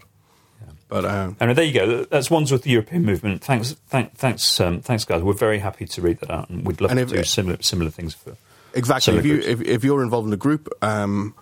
But 0.88 1.06
And 1.40 1.56
there 1.56 1.64
you 1.66 1.74
go. 1.74 2.04
That's 2.06 2.32
Wandsworth 2.32 2.64
the 2.64 2.72
European 2.72 3.06
Movement. 3.06 3.44
Thanks, 3.44 3.74
thank, 3.90 4.16
thanks, 4.16 4.60
um, 4.60 4.82
thanks, 4.82 5.06
guys. 5.06 5.22
We're 5.22 5.34
very 5.34 5.60
happy 5.60 5.86
to 5.86 6.02
read 6.02 6.20
that 6.22 6.32
out, 6.32 6.50
and 6.50 6.66
we'd 6.66 6.82
love 6.82 6.90
And 6.90 6.98
to 6.98 7.04
if- 7.04 7.10
do 7.12 7.24
similar 7.24 7.58
similar 7.62 7.92
things 7.92 8.16
for. 8.16 8.36
exactly, 8.74 9.16
if 9.18 9.26
you 9.26 9.34
groups. 9.36 9.48
if, 9.48 9.62
if 9.62 9.84
you're 9.84 10.02
involved 10.02 10.28
in 10.28 10.34
a 10.34 10.38
group 10.38 10.68
um, 10.82 11.36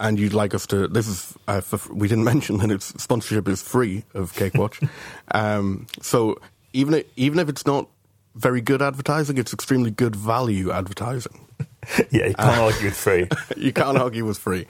and 0.00 0.18
you'd 0.18 0.34
like 0.34 0.52
us 0.52 0.66
to, 0.68 0.88
this 0.88 1.06
is 1.06 1.32
uh, 1.46 1.60
for, 1.60 1.78
we 1.94 2.08
didn't 2.08 2.24
mention 2.32 2.56
that 2.58 2.72
its 2.72 2.86
sponsorship 3.00 3.46
is 3.46 3.62
free 3.62 4.02
of 4.14 4.34
Cake 4.34 4.54
Watch. 4.54 4.80
um, 5.30 5.86
so 6.02 6.40
even 6.72 6.94
i- 6.94 7.04
even 7.16 7.38
if 7.38 7.48
it's 7.48 7.66
not 7.66 7.88
very 8.34 8.60
good 8.60 8.82
advertising, 8.82 9.38
it's 9.38 9.52
extremely 9.52 9.90
good 9.90 10.14
value 10.14 10.70
advertising. 10.70 11.46
yeah, 12.10 12.26
you 12.26 12.34
can't 12.34 12.58
argue 12.60 12.84
with 12.86 12.96
free. 12.96 13.28
you 13.56 13.72
can't 13.72 13.98
argue 13.98 14.24
with 14.24 14.38
free. 14.38 14.66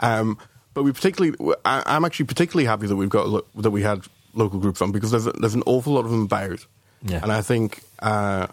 Um, 0.00 0.38
but 0.72 0.82
we 0.82 0.92
particularly, 0.92 1.36
I, 1.64 1.82
I'm 1.86 2.04
actually 2.04 2.26
particularly 2.26 2.66
happy 2.66 2.86
that 2.88 2.96
we've 2.96 3.08
got 3.08 3.28
lo- 3.28 3.44
that 3.56 3.70
we 3.70 3.82
had 3.82 4.00
local 4.34 4.58
groups 4.58 4.82
on 4.82 4.90
because 4.90 5.10
there's 5.12 5.26
a, 5.26 5.32
there's 5.32 5.54
an 5.54 5.62
awful 5.66 5.92
lot 5.92 6.04
of 6.04 6.10
them 6.10 6.22
about, 6.22 6.66
Yeah. 7.02 7.20
and 7.22 7.30
I 7.30 7.42
think 7.42 7.80
uh, 8.00 8.48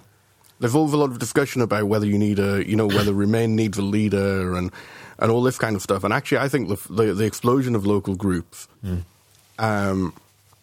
there's 0.59 0.75
also 0.75 0.95
a 0.95 0.99
lot 0.99 1.09
of 1.09 1.17
discussion 1.17 1.61
about 1.63 1.85
whether 1.85 2.05
you 2.05 2.19
need 2.19 2.37
a, 2.37 2.67
you 2.69 2.75
know, 2.75 2.85
whether 2.85 3.13
Remain 3.25 3.55
needs 3.55 3.77
a 3.79 3.81
leader 3.81 4.55
and 4.55 4.71
and 5.17 5.31
all 5.31 5.41
this 5.41 5.57
kind 5.57 5.75
of 5.75 5.81
stuff. 5.81 6.03
And 6.03 6.13
actually, 6.13 6.37
I 6.39 6.49
think 6.49 6.67
the 6.69 6.77
the, 6.93 7.13
the 7.15 7.25
explosion 7.25 7.73
of 7.75 7.85
local 7.87 8.13
groups 8.15 8.67
um, 9.59 10.13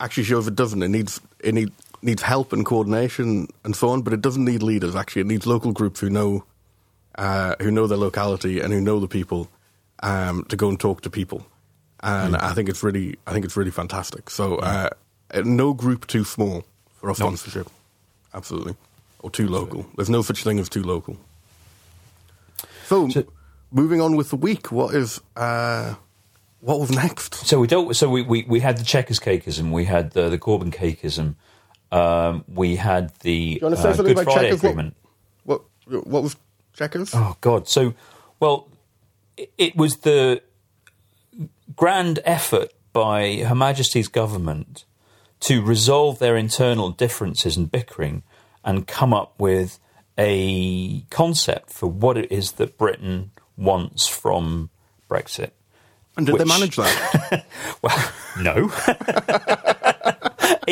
actually 0.01 0.25
shows 0.25 0.47
it 0.47 0.55
doesn't. 0.55 0.83
It 0.83 0.89
needs 0.89 1.21
it 1.41 1.55
need, 1.55 1.73
needs 2.03 2.23
help 2.23 2.53
and 2.53 2.65
coordination 2.65 3.49
and 3.65 3.75
so 3.75 3.89
on, 3.89 4.03
but 4.03 4.13
it 4.13 4.21
doesn't 4.21 4.45
need 4.45 4.63
leaders. 4.63 4.95
Actually, 4.95 5.23
it 5.23 5.27
needs 5.27 5.47
local 5.47 5.73
groups 5.73 6.01
who 6.01 6.11
know 6.11 6.45
uh, 7.17 7.55
who 7.61 7.71
know 7.71 7.87
their 7.87 7.99
locality 7.99 8.61
and 8.61 8.73
who 8.73 8.81
know 8.81 9.01
the 9.01 9.09
people 9.09 9.49
um, 10.03 10.45
to 10.45 10.57
go 10.57 10.69
and 10.69 10.79
talk 10.79 11.01
to 11.03 11.11
people. 11.11 11.45
And 12.01 12.37
I 12.37 12.53
think 12.53 12.69
it's 12.69 12.85
really, 12.85 13.17
I 13.27 13.33
think 13.33 13.45
it's 13.45 13.57
really 13.57 13.73
fantastic. 13.73 14.31
So, 14.31 14.57
uh, 14.57 14.91
uh, 15.35 15.43
no 15.45 15.75
group 15.75 16.07
too 16.07 16.23
small 16.23 16.65
for 16.95 17.09
our 17.09 17.15
sponsorship, 17.17 17.69
absolutely, 18.33 18.77
or 19.19 19.31
too 19.31 19.49
local. 19.49 19.85
There's 19.97 20.09
no 20.09 20.23
such 20.23 20.45
thing 20.45 20.61
as 20.61 20.69
too 20.69 20.85
local. 20.85 21.17
So, 22.87 23.09
So- 23.09 23.27
moving 23.73 24.01
on 24.01 24.15
with 24.17 24.31
the 24.31 24.37
week, 24.37 24.71
what 24.71 24.95
is 24.95 25.21
uh, 25.37 25.95
what 26.61 26.79
was 26.81 26.91
next? 26.93 27.35
So 27.35 27.59
we 27.59 27.67
don't. 27.67 27.95
So 27.95 28.09
we, 28.09 28.23
we, 28.23 28.45
we 28.45 28.61
had 28.61 28.77
the 28.79 28.85
Chequers 28.85 29.19
cakeism. 29.21 29.73
We 29.73 29.85
had 29.85 30.13
the, 30.13 30.29
the 30.29 30.39
Corbyn 30.39 30.73
cakeism. 30.73 31.35
Um, 31.91 32.45
we 32.49 32.77
had 32.77 33.15
the 33.21 33.33
you 33.33 33.59
wanna 33.63 33.77
say 33.77 33.91
uh, 33.91 33.97
Good 33.97 34.21
Friday 34.21 34.51
Chequers? 34.51 34.63
What- 34.63 34.71
agreement. 34.71 34.97
What 35.45 35.63
what 36.07 36.23
was 36.23 36.37
Chequers? 36.75 37.11
Oh 37.15 37.37
God! 37.41 37.69
So, 37.69 37.95
well, 38.41 38.69
it, 39.37 39.53
it 39.59 39.77
was 39.77 39.99
the 39.99 40.43
grand 41.77 42.19
effort 42.25 42.73
by 42.93 43.37
Her 43.39 43.55
Majesty's 43.55 44.09
government 44.09 44.85
to 45.41 45.63
resolve 45.63 46.19
their 46.19 46.37
internal 46.37 46.91
differences 46.91 47.57
and 47.57 47.71
bickering, 47.71 48.23
and 48.65 48.87
come 48.87 49.15
up 49.15 49.35
with 49.39 49.79
a 50.19 51.01
concept 51.11 51.71
for 51.73 51.87
what 51.87 52.19
it 52.19 52.31
is 52.33 52.53
that 52.53 52.77
Britain 52.77 53.31
wants 53.57 54.07
from 54.07 54.69
Brexit. 55.09 55.51
and 56.17 56.27
did 56.27 56.37
they 56.39 56.45
manage 56.45 56.77
that? 56.77 57.45
Well, 57.83 58.13
no. 58.41 58.69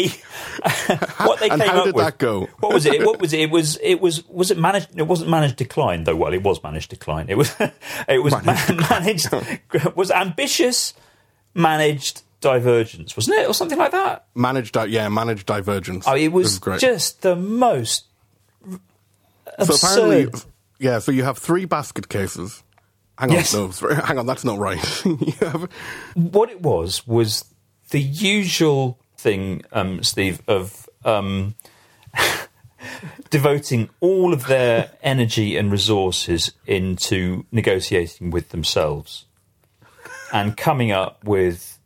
What 1.18 1.40
they 1.40 1.48
And 1.48 1.61
came 1.61 1.70
how 1.70 1.79
up 1.79 1.85
did 1.85 1.94
with, 1.94 2.05
that 2.05 2.18
go? 2.18 2.46
What 2.61 2.72
was 2.74 2.87
it? 2.87 3.05
What 3.05 3.20
was 3.20 3.33
it? 3.33 3.40
It 3.40 3.50
was. 3.50 3.76
It 3.83 4.00
was. 4.00 4.26
Was 4.29 4.50
it 4.50 4.59
managed? 4.59 4.88
It 4.98 5.07
wasn't 5.07 5.31
managed 5.31 5.57
decline, 5.57 6.05
though. 6.05 6.16
Well, 6.16 6.33
it 6.35 6.42
was 6.42 6.62
managed 6.62 6.90
decline. 6.90 7.26
It 7.29 7.37
was. 7.37 7.55
It 8.09 8.22
was 8.22 8.33
managed. 8.44 9.29
was 9.94 10.11
ambitious, 10.11 10.94
managed 11.55 12.22
divergence, 12.40 13.16
wasn't 13.16 13.38
it, 13.38 13.48
or 13.48 13.55
something 13.55 13.79
like 13.79 13.92
that? 13.92 14.26
managed, 14.35 14.72
di- 14.74 14.87
yeah, 14.87 15.09
managed 15.09 15.46
divergence. 15.46 16.05
Oh, 16.07 16.14
it 16.14 16.29
was 16.29 16.61
just 16.79 17.22
the 17.22 17.35
most 17.35 18.05
so 19.64 19.74
apparently, 19.74 20.40
yeah. 20.79 20.98
So 20.98 21.12
you 21.12 21.24
have 21.24 21.38
three 21.38 21.64
basket 21.64 22.09
cases. 22.09 22.62
Hang 23.18 23.31
on, 23.31 23.37
Yes. 23.37 23.55
no, 23.55 23.68
hang 24.05 24.18
on, 24.18 24.26
that's 24.26 24.44
not 24.44 24.59
right. 24.59 25.05
you 25.05 25.33
have, 25.40 25.70
what 26.14 26.50
it 26.50 26.61
was 26.61 27.07
was 27.07 27.46
the 27.90 28.00
usual 28.00 28.98
thing, 29.27 29.62
um, 29.73 30.05
Steve, 30.05 30.41
of 30.47 30.89
um, 31.05 31.57
devoting 33.31 33.89
all 34.01 34.33
of 34.33 34.47
their 34.47 34.91
energy 35.03 35.57
and 35.57 35.73
resources 35.73 36.53
into 36.65 37.45
negotiating 37.51 38.31
with 38.31 38.51
themselves 38.51 39.25
and 40.33 40.57
coming 40.57 40.93
up 40.93 41.25
with 41.25 41.81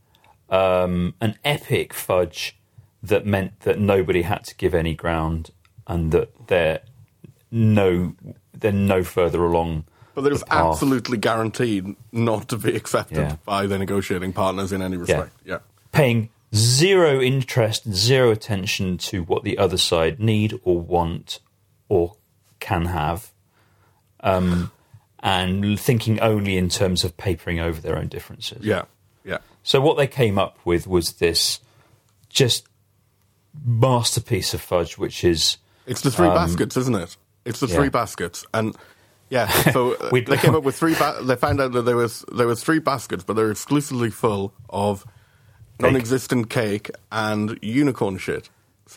um, 0.50 1.14
an 1.22 1.35
epic 1.44 1.94
fudge 1.94 2.59
that 3.03 3.24
meant 3.24 3.59
that 3.61 3.79
nobody 3.79 4.20
had 4.22 4.44
to 4.44 4.55
give 4.57 4.74
any 4.74 4.94
ground 4.94 5.50
and 5.87 6.12
that 6.12 6.29
they're 6.48 6.81
no 7.50 8.14
they're 8.53 8.70
no 8.72 9.03
further 9.03 9.42
along. 9.44 9.85
But 10.14 10.26
it 10.26 10.33
was 10.33 10.44
absolutely 10.50 11.16
guaranteed 11.16 11.96
not 12.12 12.48
to 12.50 12.59
be 12.59 12.76
accepted 12.76 13.16
Yeah. 13.16 13.37
by 13.46 13.66
the 13.66 13.79
negotiating 13.79 14.35
partners 14.35 14.72
in 14.72 14.83
any 14.83 14.98
respect. 14.98 15.33
Yeah. 15.44 15.61
paying 15.92 16.29
zero 16.54 17.20
interest 17.20 17.86
and 17.86 17.94
zero 17.94 18.30
attention 18.30 18.98
to 18.98 19.22
what 19.22 19.44
the 19.44 19.56
other 19.58 19.76
side 19.76 20.20
need 20.20 20.58
or 20.64 20.80
want 20.80 21.40
or 21.88 22.16
can 22.58 22.86
have, 22.86 23.30
um, 24.20 24.70
and 25.20 25.78
thinking 25.78 26.20
only 26.20 26.56
in 26.56 26.68
terms 26.68 27.04
of 27.04 27.16
papering 27.16 27.60
over 27.60 27.80
their 27.80 27.96
own 27.96 28.08
differences. 28.08 28.64
Yeah. 28.64 28.82
Yeah. 29.24 29.38
So 29.62 29.80
what 29.80 29.96
they 29.96 30.06
came 30.06 30.38
up 30.38 30.58
with 30.64 30.86
was 30.86 31.14
this 31.14 31.60
just 32.28 32.66
masterpiece 33.64 34.54
of 34.54 34.60
fudge, 34.60 34.96
which 34.98 35.24
is 35.24 35.58
It's 35.86 36.00
the 36.02 36.10
three 36.10 36.28
baskets, 36.28 36.76
isn't 36.76 36.94
it? 36.94 37.16
It's 37.44 37.60
the 37.60 37.66
Um, 37.66 37.70
yeah. 37.72 37.76
three 37.76 37.88
baskets, 37.88 38.46
and 38.54 38.76
yeah. 39.28 39.48
So 39.72 39.94
uh, 39.94 40.10
they 40.10 40.36
came 40.36 40.54
up 40.54 40.62
with 40.62 40.76
three. 40.76 40.94
Ba- 40.94 41.20
they 41.22 41.36
found 41.36 41.60
out 41.60 41.72
that 41.72 41.82
there 41.82 41.96
was 41.96 42.24
there 42.32 42.46
was 42.46 42.62
three 42.62 42.78
baskets, 42.78 43.24
but 43.24 43.34
they're 43.34 43.50
exclusively 43.50 44.10
full 44.10 44.54
of 44.68 45.04
non-existent 45.80 46.50
cake 46.50 46.90
and 47.10 47.58
unicorn 47.62 48.18
shit. 48.18 48.48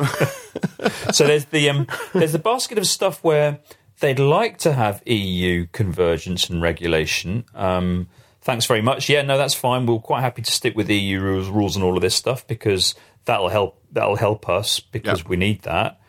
so 1.12 1.26
there's 1.28 1.46
the 1.46 1.70
um, 1.70 1.88
there's 2.14 2.32
the 2.32 2.40
basket 2.40 2.78
of 2.78 2.88
stuff 2.88 3.24
where 3.24 3.60
they'd 4.00 4.20
like 4.20 4.58
to 4.60 4.74
have 4.74 5.02
EU 5.08 5.68
convergence 5.72 6.50
and 6.50 6.62
regulation. 6.62 7.46
Um, 7.54 8.08
thanks 8.42 8.66
very 8.66 8.82
much. 8.82 9.08
Yeah, 9.10 9.22
no, 9.22 9.38
that's 9.38 9.54
fine. 9.54 9.86
We're 9.86 10.00
quite 10.00 10.22
happy 10.22 10.42
to 10.42 10.52
stick 10.52 10.76
with 10.76 10.90
EU 10.90 11.20
rules, 11.22 11.50
rules 11.50 11.76
and 11.76 11.86
all 11.86 11.96
of 11.96 12.02
this 12.02 12.16
stuff 12.16 12.46
because 12.48 12.96
that'll 13.26 13.50
help. 13.50 13.80
That'll 13.92 14.16
help 14.16 14.50
us 14.50 14.80
because 14.80 15.20
Yeah. 15.22 15.28
we 15.30 15.36
need 15.38 15.62
that. 15.64 16.00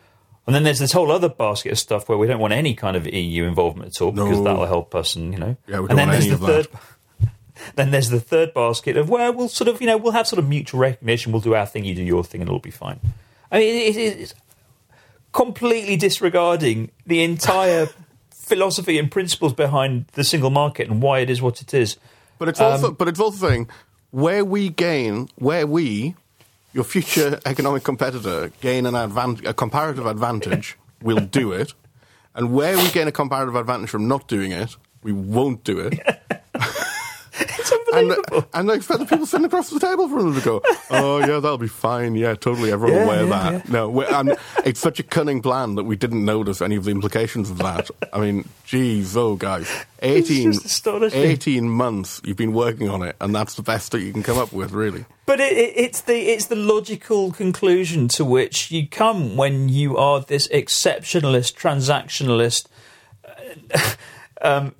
And 0.47 0.53
then 0.55 0.63
there's 0.63 0.79
this 0.79 0.91
whole 0.91 1.11
other 1.11 1.29
basket 1.29 1.71
of 1.71 1.79
stuff 1.79 2.07
where 2.07 2.17
we 2.19 2.27
don't 2.27 2.39
want 2.39 2.53
any 2.53 2.75
kind 2.75 2.95
of 2.95 3.07
EU 3.07 3.45
involvement 3.45 3.95
at 3.95 4.01
all 4.01 4.11
because 4.11 4.37
No. 4.39 4.43
that'll 4.43 4.65
help 4.67 4.93
us. 4.95 5.15
And 5.15 5.33
you 5.33 5.39
know, 5.39 5.57
Yeah, 5.67 5.79
we 5.79 5.87
don't 5.87 5.97
then 5.97 6.07
want 6.09 6.11
there's 6.11 6.25
any 6.25 6.35
the 6.35 6.43
of 6.43 6.49
third. 6.49 6.67
that. 6.71 6.81
Then 7.75 7.91
there's 7.91 8.09
the 8.09 8.19
third 8.19 8.53
basket 8.53 8.97
of 8.97 9.09
where 9.09 9.31
we'll 9.31 9.49
sort 9.49 9.67
of, 9.67 9.81
you 9.81 9.87
know, 9.87 9.97
we'll 9.97 10.13
have 10.13 10.27
sort 10.27 10.39
of 10.39 10.47
mutual 10.47 10.79
recognition. 10.79 11.31
We'll 11.31 11.41
do 11.41 11.55
our 11.55 11.65
thing, 11.65 11.85
you 11.85 11.95
do 11.95 12.03
your 12.03 12.23
thing, 12.23 12.41
and 12.41 12.47
it'll 12.49 12.59
be 12.59 12.71
fine. 12.71 12.99
I 13.51 13.59
mean, 13.59 13.75
it, 13.75 13.97
it, 13.97 14.19
it's 14.19 14.33
completely 15.33 15.97
disregarding 15.97 16.91
the 17.05 17.23
entire 17.23 17.87
philosophy 18.31 18.97
and 18.99 19.11
principles 19.11 19.53
behind 19.53 20.05
the 20.13 20.23
single 20.23 20.49
market 20.49 20.89
and 20.89 21.01
why 21.01 21.19
it 21.19 21.29
is 21.29 21.41
what 21.41 21.61
it 21.61 21.73
is. 21.73 21.97
But 22.37 22.49
it's 22.49 22.59
Um, 22.61 22.71
also 22.71 22.91
but 22.91 23.07
it's 23.07 23.19
also 23.19 23.47
saying 23.47 23.69
where 24.11 24.45
we 24.45 24.69
gain, 24.69 25.29
where 25.35 25.65
we, 25.67 26.15
your 26.73 26.83
future 26.83 27.39
economic 27.45 27.83
competitor, 27.83 28.51
gain 28.61 28.85
an 28.85 28.93
advan- 28.93 29.45
a 29.47 29.53
comparative 29.53 30.05
advantage, 30.05 30.77
we'll 31.01 31.19
do 31.19 31.51
it, 31.51 31.73
and 32.33 32.53
where 32.53 32.77
we 32.77 32.89
gain 32.91 33.07
a 33.07 33.11
comparative 33.11 33.55
advantage 33.55 33.89
from 33.89 34.07
not 34.07 34.27
doing 34.27 34.51
it, 34.51 34.75
we 35.03 35.11
won't 35.13 35.63
do 35.63 35.79
it. 35.79 35.99
It's 37.39 37.71
And, 37.71 38.11
unbelievable. 38.11 38.45
and 38.53 38.71
I 38.71 38.75
expect 38.75 38.99
the 38.99 39.05
people 39.05 39.25
sitting 39.25 39.45
across 39.45 39.69
the 39.69 39.79
table 39.79 40.07
from 40.09 40.19
them 40.33 40.35
to 40.35 40.41
go, 40.41 40.61
"Oh 40.89 41.19
yeah, 41.19 41.39
that'll 41.39 41.57
be 41.57 41.67
fine. 41.67 42.15
Yeah, 42.15 42.35
totally. 42.35 42.71
Everyone 42.71 42.95
Yeah, 42.95 43.01
will 43.05 43.07
wear 43.07 43.23
yeah, 43.25 43.51
that." 43.59 43.69
No, 43.69 43.89
we 43.89 44.05
um, 44.05 44.33
it's 44.65 44.79
such 44.79 44.99
a 44.99 45.03
cunning 45.03 45.41
plan 45.41 45.75
that 45.75 45.83
we 45.83 45.95
didn't 45.95 46.23
notice 46.25 46.61
any 46.61 46.75
of 46.75 46.83
the 46.85 46.91
implications 46.91 47.49
of 47.49 47.57
that. 47.59 47.89
I 48.13 48.19
mean, 48.19 48.47
geez, 48.65 49.15
oh 49.17 49.35
guys, 49.35 49.69
18, 50.01 50.53
just 50.53 50.65
astonishing. 50.65 51.21
18 51.21 51.69
months 51.69 52.21
you've 52.23 52.37
been 52.37 52.53
working 52.53 52.89
on 52.89 53.01
it, 53.01 53.15
and 53.21 53.33
that's 53.35 53.55
the 53.55 53.63
best 53.63 53.91
that 53.91 54.01
you 54.01 54.11
can 54.13 54.23
come 54.23 54.37
up 54.37 54.51
with, 54.53 54.71
really. 54.71 55.05
But 55.25 55.39
it, 55.39 55.53
it, 55.57 55.73
it's 55.75 56.01
the 56.01 56.17
it's 56.31 56.45
the 56.45 56.55
logical 56.55 57.31
conclusion 57.31 58.07
to 58.09 58.23
which 58.25 58.71
you 58.71 58.87
come 58.87 59.35
when 59.37 59.69
you 59.69 59.97
are 59.97 60.21
this 60.21 60.47
exceptionalist, 60.49 61.55
transactionalist. 61.55 62.67
um, 64.41 64.75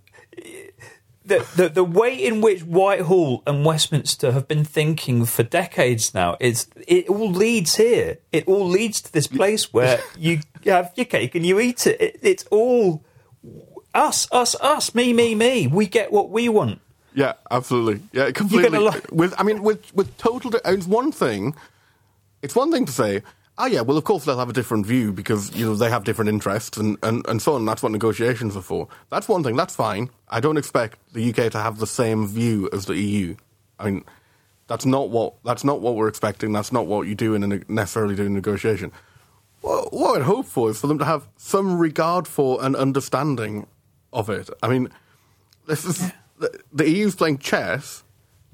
the, 1.25 1.45
the 1.55 1.69
the 1.69 1.83
way 1.83 2.15
in 2.15 2.41
which 2.41 2.61
Whitehall 2.61 3.41
and 3.47 3.65
Westminster 3.65 4.31
have 4.31 4.47
been 4.47 4.63
thinking 4.63 5.25
for 5.25 5.43
decades 5.43 6.13
now 6.13 6.37
is 6.39 6.67
it 6.87 7.09
all 7.09 7.31
leads 7.31 7.75
here. 7.75 8.19
It 8.31 8.47
all 8.47 8.67
leads 8.67 9.01
to 9.01 9.11
this 9.11 9.27
place 9.27 9.73
where 9.73 10.01
you 10.17 10.39
have 10.65 10.91
your 10.95 11.05
cake 11.05 11.35
and 11.35 11.45
you 11.45 11.59
eat 11.59 11.87
it. 11.87 11.99
it 11.99 12.19
it's 12.21 12.45
all 12.51 13.03
us, 13.93 14.27
us, 14.31 14.55
us, 14.55 14.93
me, 14.93 15.13
me, 15.13 15.33
me. 15.35 15.67
We 15.67 15.87
get 15.87 16.11
what 16.11 16.29
we 16.29 16.49
want. 16.49 16.81
Yeah, 17.15 17.33
absolutely. 17.49 18.01
Yeah, 18.11 18.31
completely. 18.31 18.77
li- 18.77 19.01
with 19.11 19.33
I 19.37 19.43
mean, 19.43 19.63
with 19.63 19.93
with 19.95 20.15
total. 20.17 20.51
It's 20.65 20.85
one 20.85 21.11
thing. 21.11 21.55
It's 22.41 22.55
one 22.55 22.71
thing 22.71 22.85
to 22.85 22.91
say, 22.91 23.23
oh 23.57 23.65
yeah, 23.65 23.81
well 23.81 23.97
of 23.97 24.03
course 24.03 24.25
they'll 24.25 24.39
have 24.39 24.49
a 24.49 24.53
different 24.53 24.85
view 24.85 25.11
because 25.11 25.55
you 25.55 25.65
know 25.65 25.75
they 25.75 25.89
have 25.89 26.03
different 26.03 26.29
interests 26.29 26.77
and, 26.77 26.97
and, 27.03 27.25
and 27.27 27.41
so 27.41 27.53
on. 27.55 27.65
That's 27.65 27.83
what 27.83 27.91
negotiations 27.91 28.55
are 28.55 28.61
for. 28.61 28.87
That's 29.09 29.27
one 29.27 29.43
thing. 29.43 29.55
That's 29.55 29.75
fine. 29.75 30.09
I 30.29 30.39
don't 30.39 30.57
expect 30.57 30.97
the 31.13 31.29
UK 31.29 31.51
to 31.51 31.59
have 31.59 31.79
the 31.79 31.87
same 31.87 32.27
view 32.27 32.69
as 32.73 32.85
the 32.85 32.95
EU. 32.95 33.35
I 33.79 33.85
mean, 33.85 34.05
that's 34.67 34.85
not 34.85 35.09
what 35.09 35.35
that's 35.43 35.63
not 35.63 35.81
what 35.81 35.95
we're 35.95 36.07
expecting. 36.07 36.51
That's 36.51 36.71
not 36.71 36.87
what 36.87 37.07
you 37.07 37.15
do 37.15 37.35
in 37.35 37.51
a, 37.51 37.61
necessarily 37.67 38.15
do 38.15 38.25
in 38.25 38.33
negotiation. 38.33 38.91
What, 39.61 39.93
what 39.93 40.21
I'd 40.21 40.25
hope 40.25 40.45
for 40.45 40.69
is 40.69 40.79
for 40.79 40.87
them 40.87 40.99
to 40.99 41.05
have 41.05 41.27
some 41.37 41.79
regard 41.79 42.27
for 42.27 42.63
and 42.63 42.75
understanding 42.75 43.67
of 44.13 44.29
it. 44.29 44.49
I 44.61 44.67
mean, 44.67 44.89
this 45.67 45.85
is 45.85 46.11
the, 46.39 46.59
the 46.71 46.89
EU's 46.89 47.15
playing 47.15 47.39
chess, 47.39 48.03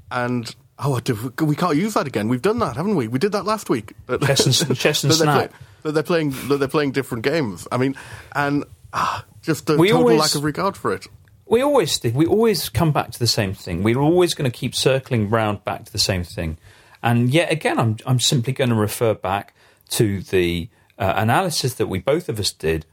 and 0.10 0.54
oh, 0.84 1.00
we 1.46 1.56
can't 1.56 1.78
use 1.78 1.94
that 1.94 2.08
again. 2.08 2.28
We've 2.28 2.42
done 2.42 2.60
that, 2.60 2.76
haven't 2.76 2.96
we? 2.96 3.08
We 3.08 3.20
did 3.20 3.32
that 3.34 3.46
last 3.46 3.70
week. 3.70 3.94
Chess 4.26 4.62
and- 4.62 4.78
chess 4.78 5.04
and 5.04 5.14
snap. 5.14 5.54
that 5.84 5.92
they're 5.94 6.04
playing. 6.04 6.32
that 6.48 6.58
they're 6.58 6.68
playing 6.68 6.92
different 6.92 7.24
games. 7.24 7.68
I 7.72 7.78
mean, 7.78 7.96
and 8.34 8.66
ah, 8.94 9.26
just 9.42 9.70
a 9.70 9.78
We 9.78 9.88
total 9.90 10.02
always- 10.04 10.20
lack 10.20 10.36
of 10.36 10.44
regard 10.44 10.76
for 10.78 10.94
it. 10.94 11.08
We 11.46 11.62
always 11.62 11.92
stick. 11.92 12.16
We 12.16 12.26
always 12.26 12.70
come 12.70 12.94
back 12.94 13.12
to 13.12 13.20
the 13.20 13.28
same 13.28 13.54
thing. 13.54 13.84
We're 13.84 14.00
always 14.00 14.34
going 14.34 14.50
to 14.50 14.58
keep 14.58 14.74
circling 14.74 15.30
round 15.30 15.66
back 15.66 15.84
to 15.84 15.92
the 15.92 16.00
same 16.00 16.24
thing. 16.24 16.58
And 17.04 17.30
yet 17.30 17.52
again, 17.52 17.78
I'm 17.78 17.98
I'm 18.06 18.20
simply 18.20 18.54
going 18.54 18.70
to 18.70 18.76
refer 18.76 19.14
back 19.14 19.54
to 19.90 20.22
the 20.22 20.70
uh, 20.98 21.14
analysis 21.18 21.74
that 21.74 21.88
we 21.88 22.00
both 22.00 22.30
of 22.30 22.40
us 22.40 22.52
did 22.54 22.86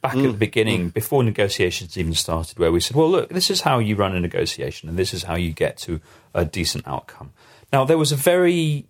back 0.00 0.16
at 0.16 0.22
the 0.22 0.28
mm, 0.28 0.38
beginning, 0.38 0.90
mm. 0.90 0.94
before 0.94 1.22
negotiations 1.22 1.96
even 1.98 2.14
started, 2.14 2.58
where 2.58 2.72
we 2.72 2.80
said, 2.80 2.96
"Well, 2.96 3.10
look, 3.10 3.28
this 3.30 3.50
is 3.50 3.62
how 3.62 3.78
you 3.78 3.96
run 3.96 4.14
a 4.14 4.20
negotiation, 4.20 4.88
and 4.88 4.98
this 4.98 5.12
is 5.12 5.24
how 5.24 5.36
you 5.36 5.52
get 5.52 5.76
to 5.78 6.00
a 6.34 6.44
decent 6.44 6.86
outcome." 6.86 7.32
Now, 7.72 7.84
there 7.84 7.98
was 7.98 8.12
a 8.12 8.16
very 8.16 8.86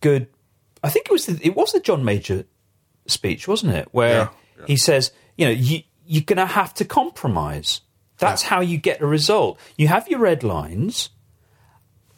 good. 0.00 0.28
I 0.82 0.90
think 0.90 1.06
it 1.06 1.12
was 1.12 1.26
the, 1.26 1.38
it 1.46 1.54
was 1.54 1.72
the 1.72 1.80
John 1.80 2.04
Major 2.04 2.44
speech, 3.06 3.46
wasn't 3.46 3.74
it? 3.74 3.88
Where 3.92 4.10
Yeah, 4.10 4.28
yeah. 4.58 4.66
he 4.66 4.76
says, 4.76 5.12
you 5.36 5.46
know, 5.46 5.52
you, 5.52 5.82
you're 6.06 6.24
going 6.24 6.38
to 6.38 6.46
have 6.46 6.74
to 6.74 6.84
compromise. 6.84 7.82
That's 8.18 8.42
how 8.42 8.60
you 8.60 8.76
get 8.76 9.00
a 9.00 9.06
result. 9.06 9.58
You 9.76 9.88
have 9.88 10.06
your 10.08 10.20
red 10.20 10.42
lines, 10.42 11.08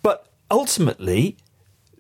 but 0.03 0.27
ultimately, 0.51 1.37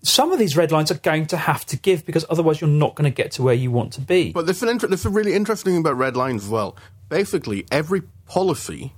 some 0.02 0.32
of 0.32 0.38
these 0.38 0.56
red 0.56 0.72
lines 0.72 0.90
are 0.90 0.94
going 0.98 1.26
to 1.26 1.36
have 1.36 1.64
to 1.66 1.76
give 1.76 2.04
because 2.04 2.24
otherwise 2.28 2.60
you're 2.60 2.68
not 2.70 2.94
going 2.96 3.10
to 3.10 3.14
get 3.14 3.32
to 3.32 3.42
where 3.42 3.54
you 3.54 3.70
want 3.70 3.92
to 3.94 4.00
be. 4.00 4.32
But 4.32 4.46
there's 4.46 4.62
an 4.62 4.68
inter- 4.68 4.88
there's 4.88 5.06
a 5.06 5.10
really 5.10 5.34
interesting 5.34 5.72
thing 5.72 5.80
about 5.80 5.96
red 5.96 6.16
lines 6.16 6.44
as 6.44 6.48
well. 6.50 6.76
Basically, 7.08 7.66
every 7.70 8.02
policy 8.26 8.92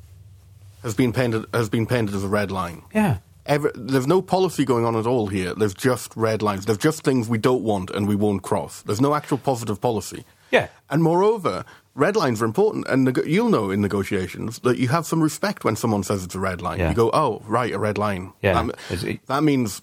has 0.83 0.95
been 0.95 1.13
painted 1.13 1.45
has 1.53 1.69
been 1.69 1.87
painted 1.87 2.15
as 2.15 2.25
a 2.25 2.29
red 2.29 2.51
line. 2.51 2.83
yeah. 2.95 3.19
Ever, 3.47 3.71
there's 3.75 4.07
no 4.07 4.23
policy 4.23 4.65
going 4.65 4.87
on 4.87 4.97
at 4.97 5.07
all 5.07 5.27
here. 5.27 5.53
There's 5.55 5.75
just 5.75 6.17
red 6.17 6.41
lines. 6.41 6.65
There's 6.65 6.79
just 6.79 7.03
things 7.03 7.29
we 7.29 7.37
don't 7.37 7.63
want 7.63 7.91
and 7.91 8.09
we 8.09 8.17
won't 8.17 8.43
cross. 8.43 8.81
There's 8.81 9.03
no 9.03 9.15
actual 9.15 9.37
positive 9.37 9.83
policy. 9.83 10.25
Yeah. 10.51 10.69
And 10.89 11.03
moreover, 11.03 11.67
red 11.95 12.17
lines 12.17 12.41
are 12.41 12.47
important. 12.47 12.87
And 12.89 13.05
nego- 13.05 13.23
you'll 13.27 13.51
know 13.51 13.69
in 13.71 13.83
negotiations 13.83 14.61
that 14.61 14.79
you 14.79 14.89
have 14.89 15.05
some 15.05 15.23
respect 15.23 15.63
when 15.63 15.77
someone 15.77 16.03
says 16.05 16.25
it's 16.25 16.35
a 16.35 16.39
red 16.41 16.63
line. 16.63 16.79
Yeah. 16.79 16.89
You 16.89 16.95
go, 16.95 17.11
oh, 17.13 17.43
right, 17.47 17.71
a 17.71 17.79
red 17.79 17.99
line. 17.99 18.33
Yeah. 18.41 18.59
Um, 18.59 18.73
Is 18.89 19.05
it- 19.05 19.21
that 19.27 19.43
means 19.43 19.83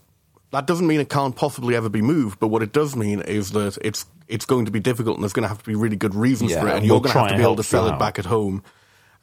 that 0.52 0.68
doesn't 0.68 0.86
mean 0.88 1.00
it 1.00 1.10
can't 1.10 1.36
possibly 1.36 1.76
ever 1.76 1.90
be 1.90 2.02
moved. 2.02 2.40
But 2.40 2.48
what 2.50 2.62
it 2.62 2.72
does 2.74 2.96
mean 2.96 3.22
is 3.22 3.52
that 3.52 3.78
it's 3.82 4.06
it's 4.28 4.46
going 4.46 4.66
to 4.66 4.72
be 4.72 4.80
difficult 4.80 5.16
and 5.18 5.24
there's 5.24 5.34
going 5.34 5.44
to 5.44 5.50
have 5.50 5.60
to 5.60 5.66
be 5.70 5.76
really 5.76 5.96
good 5.98 6.16
reasons 6.16 6.52
Yeah, 6.52 6.62
for 6.62 6.68
it. 6.70 6.76
And 6.78 6.86
you're 6.86 7.02
going 7.02 7.14
to 7.14 7.20
have 7.20 7.30
to 7.30 7.36
be 7.38 7.44
able 7.44 7.58
to 7.58 7.64
sell 7.64 7.88
it 7.88 7.98
back 8.00 8.18
at 8.20 8.26
home. 8.26 8.64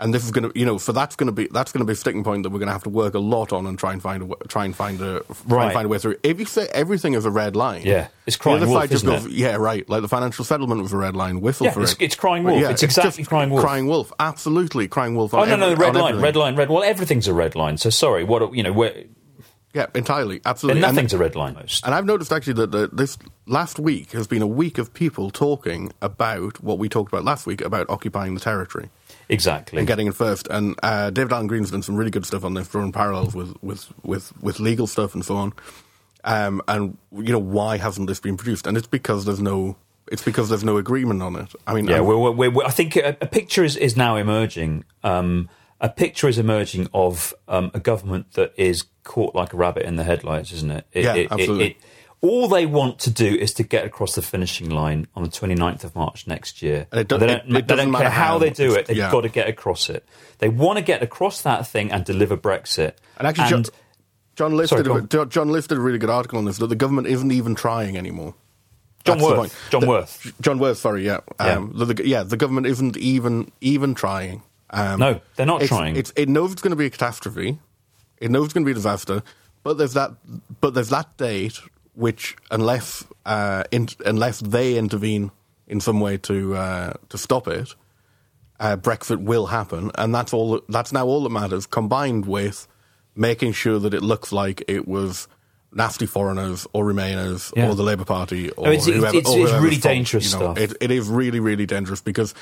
And 0.00 0.14
this 0.14 0.24
is 0.24 0.30
going 0.30 0.48
to, 0.48 0.56
you 0.56 0.64
know, 0.64 0.78
so 0.78 0.92
that's 0.92 1.16
going 1.16 1.26
to 1.26 1.32
be 1.32 1.48
that's 1.50 1.72
going 1.72 1.80
to 1.80 1.84
be 1.84 1.92
a 1.92 1.96
sticking 1.96 2.22
point 2.22 2.44
that 2.44 2.50
we're 2.50 2.60
going 2.60 2.68
to 2.68 2.72
have 2.72 2.84
to 2.84 2.88
work 2.88 3.14
a 3.14 3.18
lot 3.18 3.52
on 3.52 3.66
and 3.66 3.76
try 3.76 3.92
and 3.92 4.00
find 4.00 4.22
a 4.32 4.46
try 4.46 4.64
and 4.64 4.76
find 4.76 5.00
a 5.00 5.22
try 5.24 5.34
Right. 5.48 5.64
and 5.64 5.72
find 5.72 5.86
a 5.86 5.88
way 5.88 5.98
through. 5.98 6.14
If 6.22 6.38
you 6.38 6.44
say 6.44 6.68
everything 6.72 7.14
is 7.14 7.24
a 7.24 7.32
red 7.32 7.56
line, 7.56 7.82
Yeah. 7.84 8.06
It's 8.24 8.36
the 8.36 8.42
crying 8.42 8.58
other 8.58 8.68
wolf, 8.68 8.82
side 8.82 8.90
just 8.90 9.04
goes, 9.04 9.26
it? 9.26 9.32
yeah, 9.32 9.56
right. 9.56 9.88
Like 9.88 10.02
the 10.02 10.08
financial 10.08 10.44
settlement 10.44 10.82
was 10.82 10.92
a 10.92 10.96
red 10.96 11.16
line. 11.16 11.40
Whistle 11.40 11.66
Yeah, 11.66 11.72
for 11.72 11.80
it's- 11.80 11.94
it. 11.98 12.02
it's 12.04 12.14
crying 12.14 12.44
wolf. 12.44 12.60
yeah, 12.60 12.70
It's 12.70 12.84
exactly 12.84 13.24
crying 13.24 13.50
wolf. 13.50 13.64
Crying 13.64 13.88
wolf. 13.88 14.12
Absolutely, 14.20 14.86
crying 14.86 15.16
wolf. 15.16 15.34
Oh 15.34 15.38
On 15.40 15.48
no, 15.48 15.56
no, 15.56 15.64
every- 15.70 15.74
the 15.74 15.80
red 15.80 15.94
line, 15.96 16.04
everything. 16.10 16.22
red 16.22 16.36
line, 16.36 16.54
red. 16.56 16.70
Well, 16.70 16.84
everything's 16.84 17.26
a 17.26 17.34
red 17.34 17.56
line. 17.56 17.76
So 17.76 17.90
sorry, 17.90 18.22
what 18.22 18.54
you 18.54 18.62
know, 18.62 18.72
where, 18.72 18.94
Yeah, 19.74 19.86
entirely, 19.94 20.40
absolutely. 20.46 20.80
and 20.80 20.86
And- 20.86 20.96
nothing's 20.96 21.12
a 21.12 21.18
red 21.18 21.36
line. 21.36 21.54
Most. 21.54 21.84
And 21.84 21.94
I've 21.94 22.06
noticed 22.06 22.32
actually 22.32 22.54
that 22.54 22.70
the, 22.72 22.88
this 22.92 23.18
last 23.46 23.78
week 23.78 24.12
has 24.12 24.26
been 24.26 24.40
a 24.42 24.46
week 24.46 24.78
of 24.78 24.94
people 24.94 25.30
talking 25.30 25.92
about 26.00 26.62
what 26.62 26.78
we 26.78 26.88
talked 26.88 27.12
about 27.12 27.24
last 27.24 27.46
week 27.46 27.60
about 27.60 27.88
occupying 27.90 28.34
the 28.34 28.40
territory 28.40 28.88
Exactly. 29.28 29.78
and 29.78 29.86
getting 29.86 30.06
it 30.06 30.14
first. 30.14 30.48
And 30.50 30.74
uh, 30.82 31.10
David 31.10 31.32
Allen 31.32 31.46
Green's 31.48 31.70
done 31.70 31.82
some 31.82 31.96
really 31.96 32.10
good 32.10 32.24
stuff 32.24 32.44
on 32.44 32.54
this, 32.54 32.66
drawing 32.68 32.92
parallels 32.92 33.34
with, 33.34 33.54
with, 33.62 33.92
with, 34.02 34.32
with 34.42 34.58
legal 34.58 34.86
stuff 34.86 35.14
and 35.14 35.22
so 35.24 35.36
on. 35.36 35.52
Um, 36.24 36.62
and 36.66 36.96
you 37.14 37.32
know 37.32 37.38
why 37.38 37.76
hasn't 37.76 38.08
this 38.08 38.20
been 38.20 38.36
produced? 38.36 38.66
And 38.66 38.76
it's 38.76 38.86
because 38.88 39.24
there's 39.24 39.40
no 39.40 39.76
it's 40.10 40.24
because 40.24 40.48
there's 40.48 40.64
no 40.64 40.78
agreement 40.78 41.22
on 41.22 41.36
it. 41.36 41.52
I 41.66 41.74
mean, 41.74 41.86
Yeah, 41.86 42.00
we're, 42.00 42.16
we're, 42.32 42.50
we're, 42.50 42.64
I 42.64 42.70
think 42.70 42.96
a, 42.96 43.16
a 43.20 43.26
picture 43.26 43.62
is, 43.62 43.76
is 43.76 43.96
now 43.96 44.16
emerging. 44.16 44.84
Um, 45.04 45.50
a 45.80 45.88
picture 45.88 46.28
is 46.28 46.38
emerging 46.38 46.88
of 46.92 47.34
um, 47.46 47.70
a 47.74 47.80
government 47.80 48.32
that 48.32 48.52
is 48.56 48.84
caught 49.04 49.34
like 49.34 49.52
a 49.52 49.56
rabbit 49.56 49.84
in 49.84 49.96
the 49.96 50.04
headlights, 50.04 50.52
isn't 50.52 50.70
it? 50.70 50.86
it 50.92 51.04
Yeah, 51.04 51.14
it, 51.14 51.32
absolutely. 51.32 51.66
It, 51.70 51.76
all 52.20 52.48
they 52.48 52.66
want 52.66 52.98
to 53.00 53.10
do 53.10 53.26
is 53.26 53.54
to 53.54 53.62
get 53.62 53.84
across 53.84 54.16
the 54.16 54.22
finishing 54.22 54.70
line 54.70 55.06
on 55.14 55.22
the 55.22 55.28
29th 55.28 55.84
of 55.84 55.94
March 55.94 56.26
next 56.26 56.62
year. 56.62 56.88
And 56.90 57.00
it 57.02 57.08
do- 57.08 57.16
they 57.16 57.26
don't, 57.28 57.48
they 57.48 57.62
don't 57.62 57.92
care 57.94 58.10
how, 58.10 58.26
how. 58.32 58.38
they 58.38 58.50
do 58.50 58.74
it. 58.74 58.86
They've 58.86 58.96
Yeah. 58.96 59.12
got 59.12 59.20
to 59.20 59.28
get 59.28 59.48
across 59.48 59.88
it. 59.88 60.04
They 60.38 60.48
want 60.48 60.78
to 60.78 60.84
get 60.84 61.00
across 61.02 61.42
that 61.42 61.66
thing 61.66 61.92
and 61.92 62.04
deliver 62.04 62.36
Brexit. 62.36 62.94
and 63.18 63.28
actually, 63.28 63.48
John, 63.48 63.64
John 64.34 64.56
List 64.56 64.70
Sorry, 64.70 64.82
did 64.82 64.92
a, 65.14 65.26
John 65.26 65.52
did 65.52 65.72
a 65.72 65.80
really 65.80 65.98
good 65.98 66.10
article 66.10 66.38
on 66.38 66.44
this 66.44 66.58
that 66.58 66.66
the 66.66 66.76
government 66.76 67.06
isn't 67.06 67.30
even 67.30 67.54
trying 67.54 67.96
anymore. 67.96 68.34
John 69.04 69.18
That's 69.18 69.30
Worth. 69.30 69.68
John 69.70 69.80
The- 69.82 69.86
Worth. 69.88 70.32
John 70.40 70.58
Worth, 70.58 70.78
sorry, 70.78 71.06
yeah, 71.06 71.20
um, 71.38 71.72
The, 71.74 71.84
the, 71.86 72.06
yeah. 72.08 72.24
The 72.24 72.36
government 72.36 72.66
isn't 72.66 72.96
even 72.96 73.52
even 73.60 73.94
trying. 73.94 74.42
Um, 74.70 75.00
No, 75.00 75.20
they're 75.36 75.46
not 75.46 75.62
it's- 75.62 75.68
trying. 75.68 75.96
It's, 75.96 76.12
it 76.16 76.28
knows 76.28 76.52
it's 76.52 76.62
going 76.62 76.70
to 76.72 76.76
be 76.76 76.86
a 76.86 76.90
catastrophe. 76.90 77.58
It 78.18 78.30
knows 78.30 78.46
it's 78.46 78.54
going 78.54 78.64
to 78.64 78.66
be 78.68 78.72
a 78.72 78.74
disaster. 78.74 79.22
But 79.62 79.78
there's 79.78 79.94
that. 79.94 80.12
But 80.60 80.74
there's 80.74 80.90
that 80.90 81.16
date 81.16 81.58
which, 81.94 82.36
unless 82.50 83.04
uh, 83.26 83.64
in, 83.70 83.88
unless 84.06 84.40
they 84.40 84.76
intervene 84.78 85.30
in 85.66 85.80
some 85.80 86.00
way 86.00 86.16
to 86.18 86.54
uh, 86.56 86.92
to 87.08 87.18
stop 87.18 87.48
it, 87.48 87.74
uh, 88.60 88.76
Brexit 88.76 89.22
will 89.22 89.46
happen, 89.46 89.90
and 89.96 90.14
that's 90.14 90.32
all. 90.32 90.60
That's 90.68 90.92
now 90.92 91.06
all 91.06 91.22
that 91.24 91.30
matters. 91.30 91.66
Combined 91.66 92.26
with 92.26 92.66
making 93.16 93.52
sure 93.52 93.78
that 93.80 93.94
it 93.94 94.02
looks 94.02 94.30
like 94.32 94.62
it 94.68 94.86
was 94.86 95.26
nasty 95.72 96.06
foreigners 96.06 96.66
or 96.72 96.84
Remainers 96.84 97.52
Yeah. 97.56 97.68
or 97.68 97.74
the 97.74 97.82
Labour 97.82 98.04
Party 98.04 98.50
or 98.52 98.66
No, 98.66 98.70
it's- 98.72 98.86
it's- 98.86 99.00
whoever. 99.00 99.16
it's- 99.18 99.34
or 99.34 99.42
it's 99.44 99.52
really 99.62 99.76
fault, 99.76 99.82
dangerous 99.94 100.32
you 100.32 100.38
know. 100.38 100.54
stuff. 100.54 100.58
It, 100.58 100.76
it 100.80 100.90
is 100.90 101.08
really, 101.08 101.40
really 101.40 101.66
dangerous 101.66 102.00
because 102.00 102.32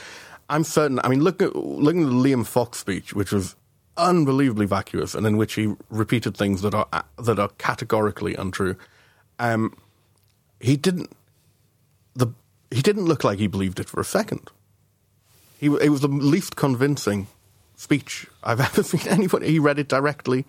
I'm 0.48 0.64
certain. 0.64 1.00
I 1.02 1.08
mean, 1.08 1.22
look 1.22 1.42
at 1.42 1.56
looking 1.56 2.02
at 2.04 2.08
the 2.08 2.14
Liam 2.14 2.46
Fox 2.46 2.78
speech, 2.78 3.12
which 3.14 3.32
was 3.32 3.56
unbelievably 3.96 4.66
vacuous, 4.66 5.14
and 5.14 5.26
in 5.26 5.36
which 5.36 5.54
he 5.54 5.74
repeated 5.90 6.36
things 6.36 6.62
that 6.62 6.74
are 6.74 6.86
that 7.18 7.38
are 7.38 7.48
categorically 7.58 8.34
untrue. 8.34 8.76
Um, 9.38 9.76
he 10.60 10.76
didn't 10.76 11.10
the 12.14 12.28
he 12.70 12.80
didn't 12.82 13.06
look 13.06 13.24
like 13.24 13.38
he 13.38 13.46
believed 13.46 13.80
it 13.80 13.88
for 13.88 14.00
a 14.00 14.04
second. 14.04 14.50
He 15.58 15.66
it 15.66 15.88
was 15.90 16.00
the 16.02 16.08
least 16.08 16.56
convincing 16.56 17.26
speech 17.76 18.26
I've 18.44 18.60
ever 18.68 18.82
seen 18.82 19.06
anybody. 19.08 19.48
He 19.48 19.58
read 19.58 19.78
it 19.78 19.88
directly. 19.88 20.44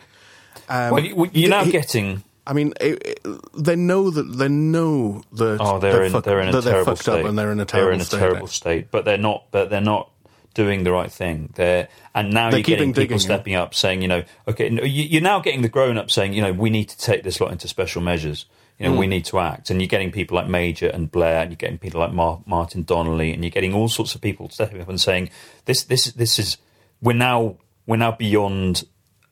Um, 0.70 0.92
Well, 0.92 1.04
you- 1.04 1.30
you're 1.34 1.50
now 1.50 1.64
he- 1.66 1.72
getting. 1.72 2.24
I 2.48 2.54
mean, 2.54 2.74
it, 2.80 3.20
it, 3.26 3.38
they 3.56 3.76
know 3.76 4.10
that 4.10 4.24
they 4.24 4.48
know 4.48 5.22
that 5.34 5.58
Oh, 5.60 5.80
they're, 5.80 6.04
in, 6.04 6.12
fuck- 6.12 6.24
they're 6.24 6.40
in 6.42 6.50
a 6.56 6.62
terrible 6.62 6.86
fucked 6.86 7.02
state. 7.02 7.20
up 7.22 7.26
and 7.26 7.38
they're 7.38 7.52
in 7.52 7.60
a 7.60 7.66
They're 7.66 7.80
terrible 7.82 7.94
in 7.96 8.02
a 8.02 8.06
state. 8.06 8.20
terrible 8.20 8.48
state, 8.48 8.92
but 8.92 9.06
they're 9.06 9.18
not. 9.18 9.46
But 9.52 9.70
they're 9.70 9.82
not 9.82 10.10
doing 10.54 10.84
the 10.84 10.92
right 10.92 11.12
thing. 11.12 11.52
They're 11.56 11.88
and 12.16 12.34
now 12.34 12.50
They're 12.50 12.60
you're 12.60 12.64
getting 12.64 12.90
people 12.90 13.02
digging, 13.04 13.18
yeah. 13.18 13.24
stepping 13.24 13.54
up, 13.56 13.76
saying, 13.76 14.02
you 14.02 14.08
know, 14.08 14.24
okay, 14.48 14.70
you- 14.72 14.80
you're 15.04 15.22
now 15.22 15.40
getting 15.40 15.62
the 15.62 15.70
grown 15.70 15.98
up 15.98 16.10
saying, 16.10 16.34
you 16.34 16.42
know, 16.42 16.52
we 16.54 16.70
need 16.72 16.90
to 16.90 16.98
take 16.98 17.24
this 17.24 17.40
lot 17.40 17.52
into 17.52 17.68
special 17.68 18.02
measures. 18.02 18.46
You 18.80 18.88
know, 18.88 18.94
Mm. 18.96 19.00
we 19.00 19.08
need 19.08 19.26
to 19.26 19.40
act, 19.40 19.70
and 19.72 19.82
you're 19.82 19.88
getting 19.88 20.12
people 20.12 20.36
like 20.38 20.48
Major 20.48 20.88
and 20.88 21.12
Blair, 21.12 21.42
and 21.42 21.50
you're 21.52 21.56
getting 21.58 21.80
people 21.80 22.00
like 22.00 22.14
Mar- 22.14 22.42
Martin 22.46 22.84
Donnelly, 22.84 23.34
and 23.34 23.44
you're 23.44 23.50
getting 23.52 23.74
all 23.74 23.88
sorts 23.90 24.14
of 24.14 24.22
people 24.22 24.50
stepping 24.50 24.80
up 24.82 24.88
and 24.90 25.02
saying, 25.02 25.30
this, 25.66 25.84
this, 25.84 26.06
this 26.14 26.38
is 26.38 26.58
we're 27.02 27.14
now 27.14 27.58
we're 27.88 27.98
now 27.98 28.12
beyond. 28.12 28.84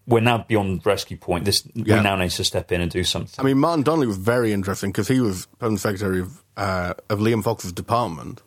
We're 0.08 0.20
now 0.20 0.46
beyond 0.48 0.86
rescue 0.86 1.18
point. 1.18 1.46
This 1.46 1.64
Yeah. 1.74 1.98
we 1.98 2.04
now 2.04 2.16
need 2.16 2.32
to 2.32 2.44
step 2.44 2.72
in 2.72 2.82
and 2.82 2.92
do 2.92 3.04
something. 3.04 3.34
I 3.40 3.44
mean, 3.44 3.58
Martin 3.60 3.84
Donnelly 3.84 4.08
was 4.08 4.18
very 4.18 4.52
interesting 4.54 4.92
because 4.92 5.08
he 5.08 5.20
was 5.20 5.48
permanent 5.58 5.82
secretary 5.82 6.20
of, 6.22 6.44
uh, 6.58 6.94
of 7.10 7.20
Liam 7.20 7.44
Fox's 7.44 7.72
department, 7.72 8.42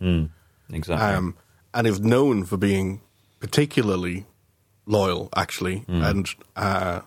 exactly. 0.73 0.95
um, 1.07 1.35
and 1.75 1.87
is 1.87 2.01
known 2.01 2.45
for 2.45 2.57
being 2.57 3.01
particularly 3.41 4.27
loyal, 4.87 5.29
actually, 5.37 5.85
and 5.89 6.29
uh, 6.57 7.01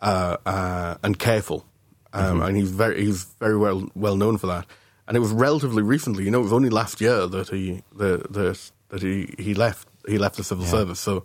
uh, 0.00 0.36
uh, 0.44 0.96
and 1.02 1.18
careful. 1.18 1.64
Um, 2.12 2.40
And 2.42 2.56
he's 2.56 2.70
very 2.70 3.04
he's 3.04 3.24
very 3.38 3.56
well 3.56 3.88
well 3.94 4.16
known 4.16 4.38
for 4.38 4.46
that. 4.48 4.66
And 5.06 5.16
it 5.16 5.20
was 5.20 5.30
relatively 5.32 5.82
recently, 5.82 6.24
you 6.24 6.30
know, 6.30 6.40
it 6.40 6.44
was 6.44 6.52
only 6.52 6.68
last 6.70 7.00
year 7.00 7.26
that 7.28 7.48
he 7.48 7.82
the, 7.96 8.26
the, 8.30 8.58
that 8.90 9.02
he, 9.02 9.34
he 9.38 9.54
left 9.54 9.88
he 10.06 10.18
left 10.18 10.36
the 10.36 10.44
civil 10.44 10.64
service. 10.66 11.00
So, 11.00 11.24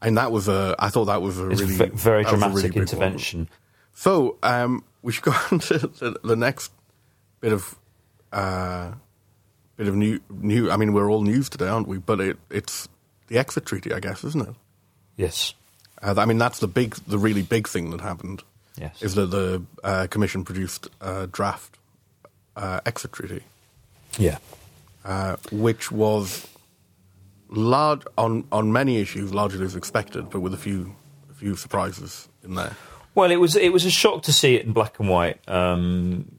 and 0.00 0.16
that 0.18 0.30
was 0.32 0.48
a 0.48 0.74
I 0.78 0.88
thought 0.88 1.06
that 1.06 1.22
was 1.22 1.38
a 1.38 1.50
it's 1.50 1.60
really 1.62 1.74
ve- 1.76 1.86
very 1.96 2.24
that 2.24 2.32
was 2.32 2.42
a 2.42 2.46
dramatic 2.46 2.70
really 2.74 2.80
intervention. 2.82 3.48
So 3.94 4.36
um, 4.42 4.84
we 5.02 5.12
should 5.12 5.24
go 5.24 5.32
on 5.50 5.58
to 5.60 5.78
the, 5.78 6.20
the 6.22 6.36
next 6.36 6.70
bit 7.40 7.52
of 7.52 7.74
uh, 8.32 8.92
bit 9.76 9.88
of 9.88 9.94
new 9.94 10.20
new. 10.30 10.70
I 10.70 10.76
mean, 10.76 10.92
we're 10.92 11.10
all 11.10 11.22
news 11.22 11.48
today, 11.48 11.68
aren't 11.68 11.88
we? 11.88 11.98
But 11.98 12.20
it, 12.20 12.38
it's 12.50 12.88
the 13.28 13.38
exit 13.38 13.64
treaty, 13.66 13.92
I 13.92 14.00
guess, 14.00 14.22
isn't 14.24 14.48
it? 14.48 14.54
Yes. 15.16 15.54
Uh, 16.02 16.14
I 16.18 16.26
mean, 16.26 16.36
that's 16.38 16.58
the 16.58 16.68
big, 16.68 16.94
the 17.08 17.16
really 17.18 17.40
big 17.42 17.66
thing 17.66 17.90
that 17.90 18.00
happened. 18.02 18.42
Yes. 18.78 19.02
is 19.02 19.14
that 19.14 19.30
the 19.30 19.62
uh, 19.82 20.06
commission 20.10 20.44
produced 20.44 20.88
a 21.00 21.26
draft 21.26 21.78
uh, 22.56 22.80
exit 22.84 23.12
treaty, 23.12 23.42
Yeah. 24.18 24.36
uh, 25.02 25.36
which 25.50 25.90
was 25.90 26.46
large 27.48 28.02
on 28.18 28.46
on 28.52 28.72
many 28.72 28.98
issues, 28.98 29.32
largely 29.34 29.64
as 29.64 29.76
expected, 29.76 30.30
but 30.30 30.40
with 30.40 30.54
a 30.54 30.58
few 30.58 30.94
a 31.30 31.34
few 31.34 31.56
surprises 31.56 32.28
in 32.42 32.54
there. 32.54 32.76
Well, 33.14 33.30
it 33.30 33.36
was 33.36 33.56
it 33.56 33.72
was 33.72 33.84
a 33.84 33.90
shock 33.90 34.22
to 34.24 34.32
see 34.32 34.56
it 34.56 34.64
in 34.66 34.72
black 34.72 34.98
and 35.00 35.08
white. 35.08 35.40
Um, 35.48 36.32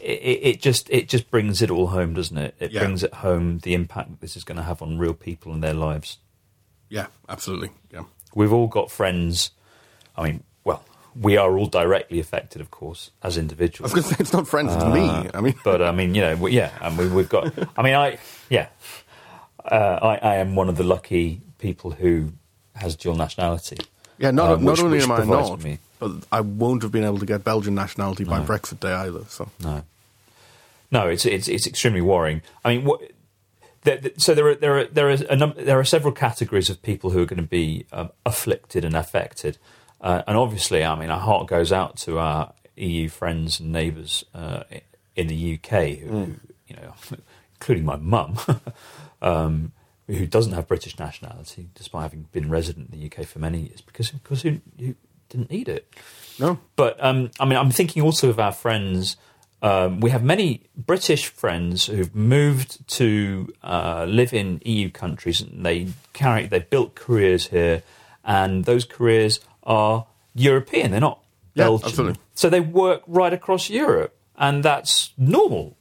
it, 0.00 0.10
it 0.20 0.40
it 0.46 0.60
just 0.62 0.90
it 0.90 1.08
just 1.08 1.30
brings 1.30 1.62
it 1.62 1.70
all 1.70 1.88
home, 1.88 2.14
doesn't 2.14 2.36
it? 2.38 2.54
It 2.58 2.72
Yeah. 2.72 2.80
brings 2.80 3.02
it 3.02 3.14
home 3.14 3.58
the 3.58 3.74
impact 3.74 4.10
that 4.10 4.20
this 4.20 4.36
is 4.36 4.42
going 4.44 4.56
to 4.56 4.62
have 4.64 4.82
on 4.82 4.98
real 4.98 5.14
people 5.14 5.52
and 5.52 5.62
their 5.62 5.74
lives. 5.74 6.18
Yeah, 6.88 7.06
absolutely. 7.28 7.70
Yeah. 7.92 8.04
We've 8.34 8.52
all 8.52 8.66
got 8.66 8.90
friends. 8.90 9.50
I 10.16 10.24
mean, 10.24 10.42
well, 10.64 10.84
we 11.18 11.36
are 11.36 11.56
all 11.56 11.66
directly 11.66 12.18
affected, 12.20 12.60
of 12.60 12.70
course, 12.70 13.10
as 13.22 13.38
individuals. 13.38 13.92
I 13.92 13.94
was 13.96 14.04
going 14.04 14.10
to 14.10 14.14
say 14.16 14.22
it's 14.22 14.32
not 14.32 14.48
friends, 14.48 14.74
it's 14.74 14.84
me. 14.84 15.08
I 15.34 15.40
mean, 15.40 15.54
but 15.64 15.80
I 15.82 15.92
mean, 15.92 16.14
you 16.14 16.20
know, 16.22 16.36
we, 16.36 16.52
yeah, 16.52 16.70
and 16.80 16.98
we, 16.98 17.08
we've 17.08 17.28
got. 17.28 17.52
I 17.78 17.82
mean, 17.82 17.94
I 17.94 18.18
yeah, 18.50 18.68
uh, 19.64 19.98
I, 20.02 20.16
I 20.16 20.34
am 20.36 20.54
one 20.54 20.68
of 20.68 20.76
the 20.76 20.84
lucky 20.84 21.40
people 21.58 21.92
who 21.92 22.32
has 22.76 22.96
dual 22.96 23.16
nationality. 23.16 23.76
yeah, 24.18 24.30
not 24.30 24.60
not 24.60 24.72
which- 24.72 24.80
only 24.80 24.98
which 24.98 25.04
am 25.04 25.12
I 25.12 25.24
not, 25.24 25.62
me- 25.62 25.78
but 25.98 26.10
I 26.32 26.40
won't 26.40 26.82
have 26.82 26.90
been 26.92 27.04
able 27.04 27.18
to 27.18 27.26
get 27.26 27.44
Belgian 27.44 27.74
nationality 27.74 28.24
by 28.24 28.40
Brexit 28.40 28.80
Day 28.80 28.92
either. 28.92 29.24
So 29.28 29.48
No, 29.60 29.82
no, 30.90 31.08
it's 31.08 31.24
it's 31.26 31.48
it's 31.48 31.66
extremely 31.66 32.00
worrying. 32.00 32.42
I 32.64 32.74
mean, 32.76 32.84
what? 32.84 33.00
There, 33.82 33.96
there- 33.96 34.12
so 34.16 34.34
there 34.34 34.46
are 34.48 34.54
there 34.54 34.78
are 34.78 34.84
there 34.86 35.08
are 35.10 35.16
a 35.30 35.36
num- 35.36 35.54
there 35.56 35.78
are 35.78 35.84
several 35.84 36.12
categories 36.12 36.70
of 36.70 36.82
people 36.82 37.10
who 37.10 37.20
are 37.22 37.26
going 37.26 37.42
to 37.42 37.48
be 37.48 37.86
um, 37.92 38.10
afflicted 38.26 38.84
and 38.84 38.96
affected, 38.96 39.58
uh, 40.00 40.22
and 40.26 40.36
obviously, 40.36 40.84
I 40.84 40.94
mean, 40.98 41.10
our 41.10 41.20
heart 41.20 41.46
goes 41.48 41.70
out 41.72 41.96
to 41.98 42.18
our 42.18 42.52
EU 42.76 43.08
friends 43.08 43.60
and 43.60 43.70
neighbours 43.72 44.24
uh, 44.34 44.62
in 45.14 45.26
the 45.28 45.54
UK, 45.54 45.98
who, 45.98 46.08
who 46.08 46.34
you 46.68 46.76
know, 46.76 46.94
including 47.56 47.84
my 47.84 47.96
mum, 47.96 48.38
um, 49.22 49.72
who 50.06 50.26
doesn't 50.26 50.52
have 50.52 50.68
British 50.68 50.98
nationality 50.98 51.68
despite 51.74 52.02
having 52.02 52.26
been 52.32 52.50
resident 52.50 52.90
in 52.92 53.00
the 53.00 53.06
UK 53.06 53.24
for 53.26 53.38
many 53.38 53.60
years, 53.60 53.80
because 53.80 54.10
because 54.10 54.42
who, 54.42 54.60
who 54.78 54.94
didn't 55.30 55.50
need 55.50 55.68
it. 55.68 55.88
no, 56.38 56.58
But 56.76 57.02
um, 57.02 57.30
I 57.40 57.44
mean, 57.46 57.58
I'm 57.58 57.70
thinking 57.70 58.02
also 58.02 58.28
of 58.28 58.38
our 58.38 58.52
friends. 58.52 59.16
Um, 59.62 60.00
we 60.00 60.10
have 60.10 60.24
many 60.24 60.62
British 60.76 61.28
friends 61.28 61.86
who've 61.86 62.14
moved 62.16 62.86
to 62.98 63.52
uh, 63.62 64.04
live 64.08 64.34
in 64.34 64.60
EU 64.64 64.90
countries, 64.90 65.40
and 65.40 65.64
they 65.64 65.88
carry 66.12 66.46
they 66.48 66.58
built 66.58 66.96
careers 66.96 67.48
here, 67.48 67.82
and 68.24 68.64
those 68.64 68.84
careers 68.84 69.38
are 69.62 70.06
European. 70.34 70.90
They're 70.90 71.00
not 71.00 71.20
Yeah, 71.54 71.66
Belgian, 71.66 71.88
absolutely. 71.88 72.20
so 72.34 72.50
they 72.50 72.60
work 72.60 73.02
right 73.06 73.32
across 73.32 73.70
Europe, 73.70 74.16
and 74.36 74.64
that's 74.64 75.12
normal. 75.16 75.76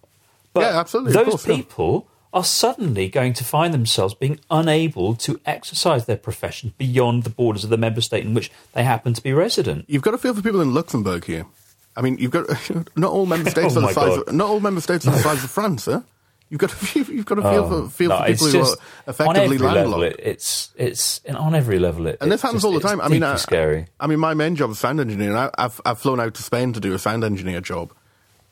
But 0.53 0.61
Yeah, 0.61 0.79
absolutely, 0.79 1.13
Those 1.13 1.25
course, 1.25 1.45
people 1.45 2.07
are 2.33 2.43
suddenly 2.43 3.09
going 3.09 3.33
to 3.33 3.43
find 3.43 3.73
themselves 3.73 4.13
being 4.13 4.39
unable 4.49 5.15
to 5.15 5.39
exercise 5.45 6.05
their 6.05 6.17
profession 6.17 6.73
beyond 6.77 7.23
the 7.23 7.29
borders 7.29 7.63
of 7.63 7.69
the 7.69 7.77
member 7.77 8.01
state 8.01 8.25
in 8.25 8.33
which 8.33 8.51
they 8.73 8.83
happen 8.83 9.13
to 9.13 9.21
be 9.21 9.33
resident. 9.33 9.85
you've 9.87 10.01
got 10.01 10.11
to 10.11 10.17
feel 10.17 10.33
for 10.33 10.41
people 10.41 10.61
in 10.61 10.73
Luxembourg 10.73 11.25
here. 11.25 11.45
I 11.95 12.01
mean, 12.01 12.17
you've 12.17 12.31
got 12.31 12.45
not 12.95 13.11
all 13.11 13.25
member 13.25 13.49
states 13.55 13.75
Oh 13.75 13.79
are 13.79 13.87
the 13.87 13.93
size. 13.93 14.17
Of, 14.17 14.33
not 14.33 14.47
all 14.49 14.59
member 14.61 14.81
states 14.81 15.05
are 15.07 15.11
the 15.11 15.19
size 15.29 15.43
of 15.43 15.49
France, 15.51 15.85
huh? 15.85 16.01
You've 16.49 16.59
got 16.59 16.69
to 16.69 16.99
you've 17.13 17.25
got 17.25 17.35
to 17.35 17.41
feel 17.43 17.63
oh, 17.63 17.87
for 17.87 17.89
feel 17.89 18.11
Oh, 18.11 18.19
No, 18.19 18.25
for 18.25 18.31
people 18.33 18.47
who 18.47 18.59
are 18.59 18.75
effectively 19.07 19.25
on 19.27 19.37
every 19.37 19.57
level, 19.57 19.91
landlocked. 19.91 20.19
it, 20.19 20.25
it's 20.27 20.73
it's 20.75 21.21
on 21.25 21.55
every 21.55 21.79
level 21.79 22.07
it. 22.07 22.17
And 22.19 22.29
this 22.31 22.41
happens 22.41 22.61
just- 22.63 22.65
all 22.65 22.73
the 22.73 22.85
time. 22.85 22.99
I 22.99 23.07
mean, 23.07 23.23
I, 23.23 23.33
uh, 23.33 23.37
scary. 23.37 23.87
I 23.99 24.07
mean, 24.07 24.19
my 24.19 24.33
main 24.33 24.55
job 24.57 24.69
is 24.71 24.79
sound 24.79 24.99
engineer, 24.99 25.29
and 25.29 25.37
I, 25.37 25.49
I've 25.57 25.79
I've 25.85 25.99
flown 25.99 26.19
out 26.19 26.33
to 26.35 26.43
Spain 26.43 26.73
to 26.73 26.79
do 26.81 26.93
a 26.93 26.99
sound 26.99 27.23
engineer 27.23 27.61
job, 27.61 27.93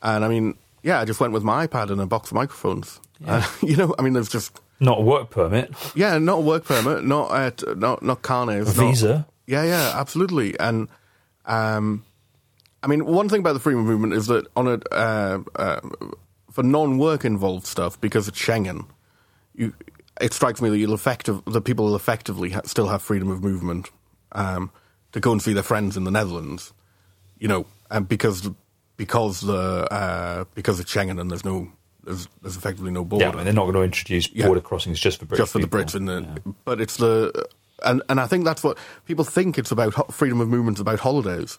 and 0.02 0.24
I 0.24 0.28
mean, 0.28 0.56
yeah, 0.82 1.00
I 1.00 1.04
just 1.04 1.20
went 1.20 1.32
with 1.34 1.42
my 1.42 1.66
iPad 1.66 1.90
and 1.90 2.00
a 2.00 2.06
box 2.06 2.30
of 2.30 2.34
microphones. 2.36 3.00
Uh, 3.26 3.46
you 3.62 3.76
know, 3.76 3.94
I 3.98 4.02
mean, 4.02 4.12
there's 4.14 4.28
just 4.28 4.60
Not 4.80 4.98
a 4.98 5.02
work 5.02 5.30
permit. 5.30 5.72
yeah, 5.94 6.18
not 6.18 6.38
a 6.38 6.40
work 6.42 6.64
permit, 6.64 7.04
not 7.04 7.32
at 7.34 7.76
not 7.78 8.02
not 8.02 8.22
carnets, 8.22 8.70
A 8.70 8.72
visa. 8.80 9.26
yeah, 9.46 9.64
yeah, 9.64 9.92
absolutely, 9.94 10.58
and 10.58 10.88
um, 11.46 12.04
I 12.82 12.86
mean, 12.86 13.04
one 13.04 13.28
thing 13.28 13.40
about 13.40 13.52
the 13.54 13.60
freedom 13.60 13.84
movement 13.84 14.14
is 14.14 14.26
that 14.28 14.46
on 14.56 14.66
a 14.68 14.80
uh, 14.94 15.40
uh, 15.56 15.80
for 16.50 16.62
non-work 16.62 17.24
involved 17.24 17.66
stuff, 17.66 18.00
because 18.00 18.26
it's 18.28 18.38
Schengen, 18.40 18.86
you, 19.54 19.72
it 20.20 20.32
strikes 20.32 20.60
me 20.62 20.68
that 20.70 20.78
you'll 20.78 20.94
effective 20.94 21.42
that 21.46 21.60
people 21.62 21.84
will 21.86 21.96
effectively 21.96 22.50
ha- 22.50 22.62
still 22.64 22.88
have 22.88 23.02
freedom 23.02 23.30
of 23.30 23.42
movement 23.42 23.90
um, 24.32 24.70
to 25.12 25.20
go 25.20 25.32
and 25.32 25.42
see 25.42 25.52
their 25.52 25.62
friends 25.62 25.96
in 25.96 26.04
the 26.04 26.10
Netherlands, 26.10 26.72
you 27.38 27.48
know, 27.48 27.66
and 27.90 28.08
because 28.08 28.48
because 28.96 29.40
the 29.42 29.86
uh, 29.92 30.44
because 30.54 30.80
it's 30.80 30.90
Schengen 30.92 31.20
and 31.20 31.30
there's 31.30 31.44
no 31.44 31.68
there's, 32.04 32.28
there's 32.42 32.56
effectively 32.56 32.90
no 32.90 33.04
border 33.04 33.26
Yeah, 33.26 33.30
I 33.32 33.34
mean, 33.36 33.44
they're 33.44 33.52
not 33.54 33.64
going 33.64 33.74
to 33.74 33.82
introduce 33.82 34.30
Yeah. 34.32 34.46
border 34.46 34.60
crossings 34.60 34.98
just 35.00 35.18
for 35.20 35.26
British 35.26 35.42
just 35.42 35.52
for 35.52 35.58
the. 35.58 35.66
Brits, 35.68 35.92
the, 35.92 36.54
but 36.64 36.80
it's 36.80 36.96
the 36.96 37.46
and 37.82 38.02
and 38.08 38.20
I 38.20 38.26
think 38.26 38.44
that's 38.44 38.62
what 38.62 38.76
people 39.06 39.24
think 39.24 39.58
it's 39.58 39.70
about. 39.70 40.12
Freedom 40.12 40.40
of 40.40 40.48
movement 40.48 40.76
is 40.78 40.80
about 40.82 41.00
holidays, 41.00 41.58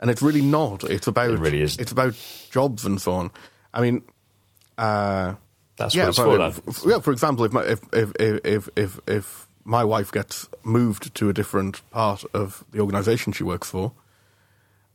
and 0.00 0.10
it's 0.10 0.22
really 0.22 0.42
not. 0.42 0.84
It's 0.84 1.06
about 1.06 1.30
It 1.30 1.38
really 1.38 1.62
isn't. 1.62 1.80
It's 1.80 1.92
about 1.92 2.14
jobs 2.50 2.84
and 2.84 3.00
so 3.00 3.12
on. 3.12 3.30
I 3.74 3.80
mean, 3.82 4.02
uh, 4.78 5.34
That's 5.76 5.94
yeah, 5.94 6.04
what 6.04 6.08
it's 6.08 6.18
for. 6.18 6.38
that. 6.38 6.86
yeah. 6.90 7.00
For 7.00 7.12
example, 7.12 7.44
if 7.44 7.52
my 7.52 7.64
if 7.64 7.80
if 7.92 8.12
if 8.18 8.40
if 8.44 8.68
if, 8.76 9.00
if 9.06 9.48
my 9.64 9.84
wife 9.84 10.10
gets 10.10 10.48
moved 10.64 11.14
to 11.16 11.28
a 11.28 11.32
different 11.34 11.82
part 11.90 12.24
of 12.32 12.64
the 12.72 12.80
organisation 12.80 13.32
she 13.34 13.44
works 13.44 13.68
for, 13.70 13.92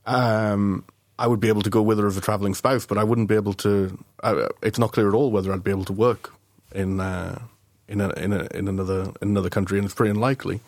um, 0.07 0.85
I 1.24 1.28
would 1.28 1.39
be 1.39 1.47
able 1.47 1.61
to 1.61 1.69
go 1.69 1.82
with 1.82 1.99
her 1.99 2.05
as 2.05 2.17
a 2.17 2.21
travelling 2.21 2.53
spouse, 2.53 2.86
but 2.86 2.97
I 2.97 3.05
wouldn't 3.05 3.30
be 3.30 3.36
able 3.36 3.53
to. 3.53 3.97
Uh, 4.21 4.49
it's 4.61 4.78
not 4.78 4.91
clear 4.91 5.07
at 5.07 5.13
all 5.13 5.32
whether 5.32 5.53
I'd 5.53 5.63
be 5.63 5.71
able 5.71 5.86
to 5.86 5.93
work 5.93 6.34
in 6.76 6.99
uh, 6.99 7.39
in 7.88 8.01
a, 8.01 8.09
in 8.15 8.34
a, 8.34 8.45
in 8.53 8.67
another 8.67 9.03
in 9.21 9.30
another 9.30 9.49
country, 9.49 9.78
and 9.78 9.86
it's 9.86 9.93
pretty 9.93 10.11
unlikely. 10.11 10.59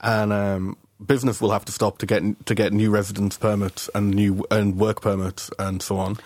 And 0.00 0.32
um, 0.32 0.76
business 1.04 1.40
will 1.40 1.50
have 1.50 1.64
to 1.64 1.72
stop 1.72 1.98
to 1.98 2.06
get 2.06 2.22
to 2.46 2.54
get 2.54 2.72
new 2.72 2.88
residence 2.88 3.36
permits 3.36 3.90
and 3.92 4.14
new 4.14 4.46
and 4.48 4.78
work 4.78 5.00
permits 5.00 5.50
and 5.58 5.82
so 5.82 5.98
on. 5.98 6.18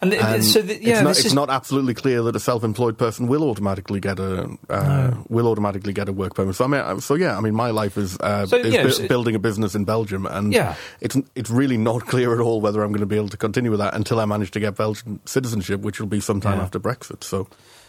And, 0.00 0.14
And 0.14 0.44
so, 0.44 0.62
th- 0.62 0.80
yeah, 0.80 0.92
it's, 0.94 1.02
not, 1.02 1.10
it's 1.10 1.24
is 1.24 1.34
not 1.34 1.50
absolutely 1.50 1.92
clear 1.92 2.22
that 2.22 2.36
a 2.36 2.40
self-employed 2.40 2.96
person 2.98 3.26
will 3.26 3.42
automatically 3.50 3.98
get 3.98 4.20
a 4.20 4.48
uh, 4.70 5.10
will 5.28 5.48
automatically 5.48 5.92
get 5.92 6.08
a 6.08 6.12
work 6.12 6.34
permit. 6.36 6.54
So 6.54 6.64
I 6.64 6.68
mean, 6.68 6.80
uh, 6.80 7.00
so 7.00 7.14
yeah, 7.16 7.36
I 7.36 7.40
mean, 7.40 7.54
my 7.54 7.70
life 7.72 7.96
is, 7.98 8.16
uh, 8.20 8.46
So, 8.46 8.58
is 8.58 8.72
yeah, 8.72 8.84
bu- 8.84 8.90
so- 8.92 9.08
building 9.08 9.34
a 9.34 9.40
business 9.40 9.74
in 9.74 9.84
Belgium, 9.84 10.24
and 10.26 10.52
Yeah. 10.52 10.76
it's 11.00 11.16
it's 11.34 11.50
really 11.50 11.76
not 11.78 12.06
clear 12.12 12.32
at 12.32 12.40
all 12.40 12.60
whether 12.60 12.82
I'm 12.84 12.90
going 12.90 13.00
to 13.00 13.06
be 13.06 13.16
able 13.16 13.28
to 13.30 13.36
continue 13.36 13.70
with 13.72 13.80
that 13.80 13.94
until 13.94 14.20
I 14.20 14.24
manage 14.24 14.52
to 14.52 14.60
get 14.60 14.76
Belgian 14.76 15.18
citizenship, 15.24 15.80
which 15.80 15.98
will 15.98 16.06
be 16.08 16.20
sometime 16.20 16.58
Yeah. 16.58 16.64
after 16.64 16.78
Brexit. 16.78 17.24
So 17.24 17.48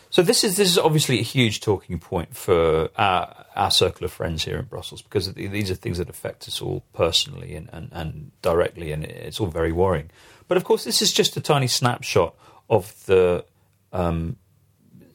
So 0.10 0.24
this 0.24 0.43
is 0.43 0.55
this 0.57 0.68
is 0.70 0.80
obviously 0.80 1.20
a 1.20 1.24
huge 1.36 1.60
talking 1.62 1.99
point 1.99 2.36
for 2.36 2.89
our, 2.97 3.45
our 3.55 3.70
circle 3.70 4.05
of 4.05 4.12
friends 4.12 4.43
here 4.45 4.57
in 4.57 4.66
Brussels 4.66 5.03
because 5.03 5.32
these 5.36 5.70
are 5.70 5.76
things 5.78 5.97
that 5.99 6.10
affect 6.10 6.47
us 6.47 6.60
all 6.60 6.82
personally 6.93 7.53
and, 7.55 7.70
and, 7.72 7.89
and 7.91 8.32
directly, 8.41 8.91
and 8.91 9.03
it's 9.05 9.39
all 9.39 9.51
very 9.51 9.72
worrying. 9.72 10.10
But 10.50 10.58
of 10.58 10.66
course, 10.66 10.84
this 10.84 11.02
is 11.02 11.14
just 11.14 11.38
a 11.38 11.41
tiny 11.41 11.68
snapshot 11.68 12.36
of 12.70 13.06
the 13.06 13.45
um, 13.93 14.36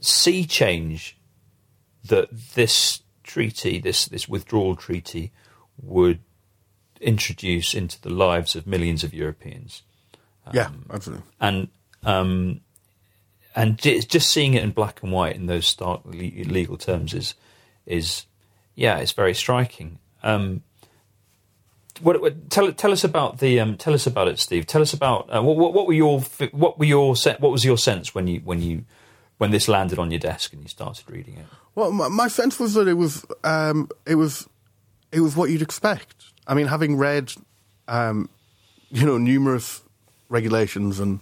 sea 0.00 0.46
change 0.46 1.18
that 2.06 2.28
this 2.54 3.02
treaty, 3.22 3.78
this 3.78 4.06
this 4.06 4.26
withdrawal 4.28 4.76
treaty, 4.76 5.32
would 5.76 6.20
introduce 7.00 7.74
into 7.74 8.00
the 8.00 8.08
lives 8.10 8.56
of 8.56 8.66
millions 8.66 9.04
of 9.04 9.12
Europeans 9.12 9.82
yeah, 10.52 10.66
Um, 10.66 10.86
absolutely. 10.90 11.24
and 11.40 11.68
um, 12.02 12.60
and 13.56 13.78
just 13.78 14.30
seeing 14.30 14.54
it 14.54 14.62
in 14.62 14.70
black 14.70 15.02
and 15.02 15.12
white 15.12 15.36
in 15.36 15.46
those 15.46 15.66
stark 15.66 16.02
legal 16.04 16.76
terms 16.76 17.14
is 17.14 17.34
is 17.86 18.26
yeah, 18.74 18.98
it's 18.98 19.12
very 19.12 19.34
striking. 19.34 19.98
Um, 20.22 20.62
what, 22.00 22.20
what, 22.20 22.50
tell 22.50 22.72
tell 22.72 22.92
us 22.92 23.04
about 23.04 23.38
the 23.38 23.60
um, 23.60 23.76
tell 23.76 23.94
us 23.94 24.06
about 24.06 24.28
it, 24.28 24.38
Steve. 24.38 24.66
Tell 24.66 24.82
us 24.82 24.92
about 24.92 25.34
uh, 25.34 25.42
what, 25.42 25.74
what, 25.74 25.86
were 25.86 25.92
your 25.92 26.20
what 26.52 26.78
were 26.78 26.84
your 26.84 27.14
what 27.14 27.52
was 27.52 27.64
your 27.64 27.78
sense 27.78 28.14
when 28.14 28.26
you 28.26 28.40
when 28.40 28.60
you 28.60 28.84
when 29.38 29.50
this 29.50 29.68
landed 29.68 29.98
on 29.98 30.10
your 30.10 30.20
desk 30.20 30.52
and 30.52 30.62
you 30.62 30.68
started 30.68 31.08
reading 31.10 31.36
it? 31.36 31.46
Well, 31.74 31.90
my, 31.90 32.08
my 32.08 32.28
sense 32.28 32.58
was 32.58 32.74
that 32.74 32.88
it 32.88 32.94
was 32.94 33.24
um, 33.42 33.88
it 34.06 34.14
was 34.14 34.48
it 35.12 35.20
was 35.20 35.36
what 35.36 35.50
you'd 35.50 35.62
expect. 35.62 36.24
I 36.46 36.54
mean, 36.54 36.66
having 36.66 36.96
read, 36.96 37.32
um, 37.88 38.28
you 38.90 39.06
know, 39.06 39.16
numerous 39.16 39.82
regulations 40.28 41.00
and 41.00 41.20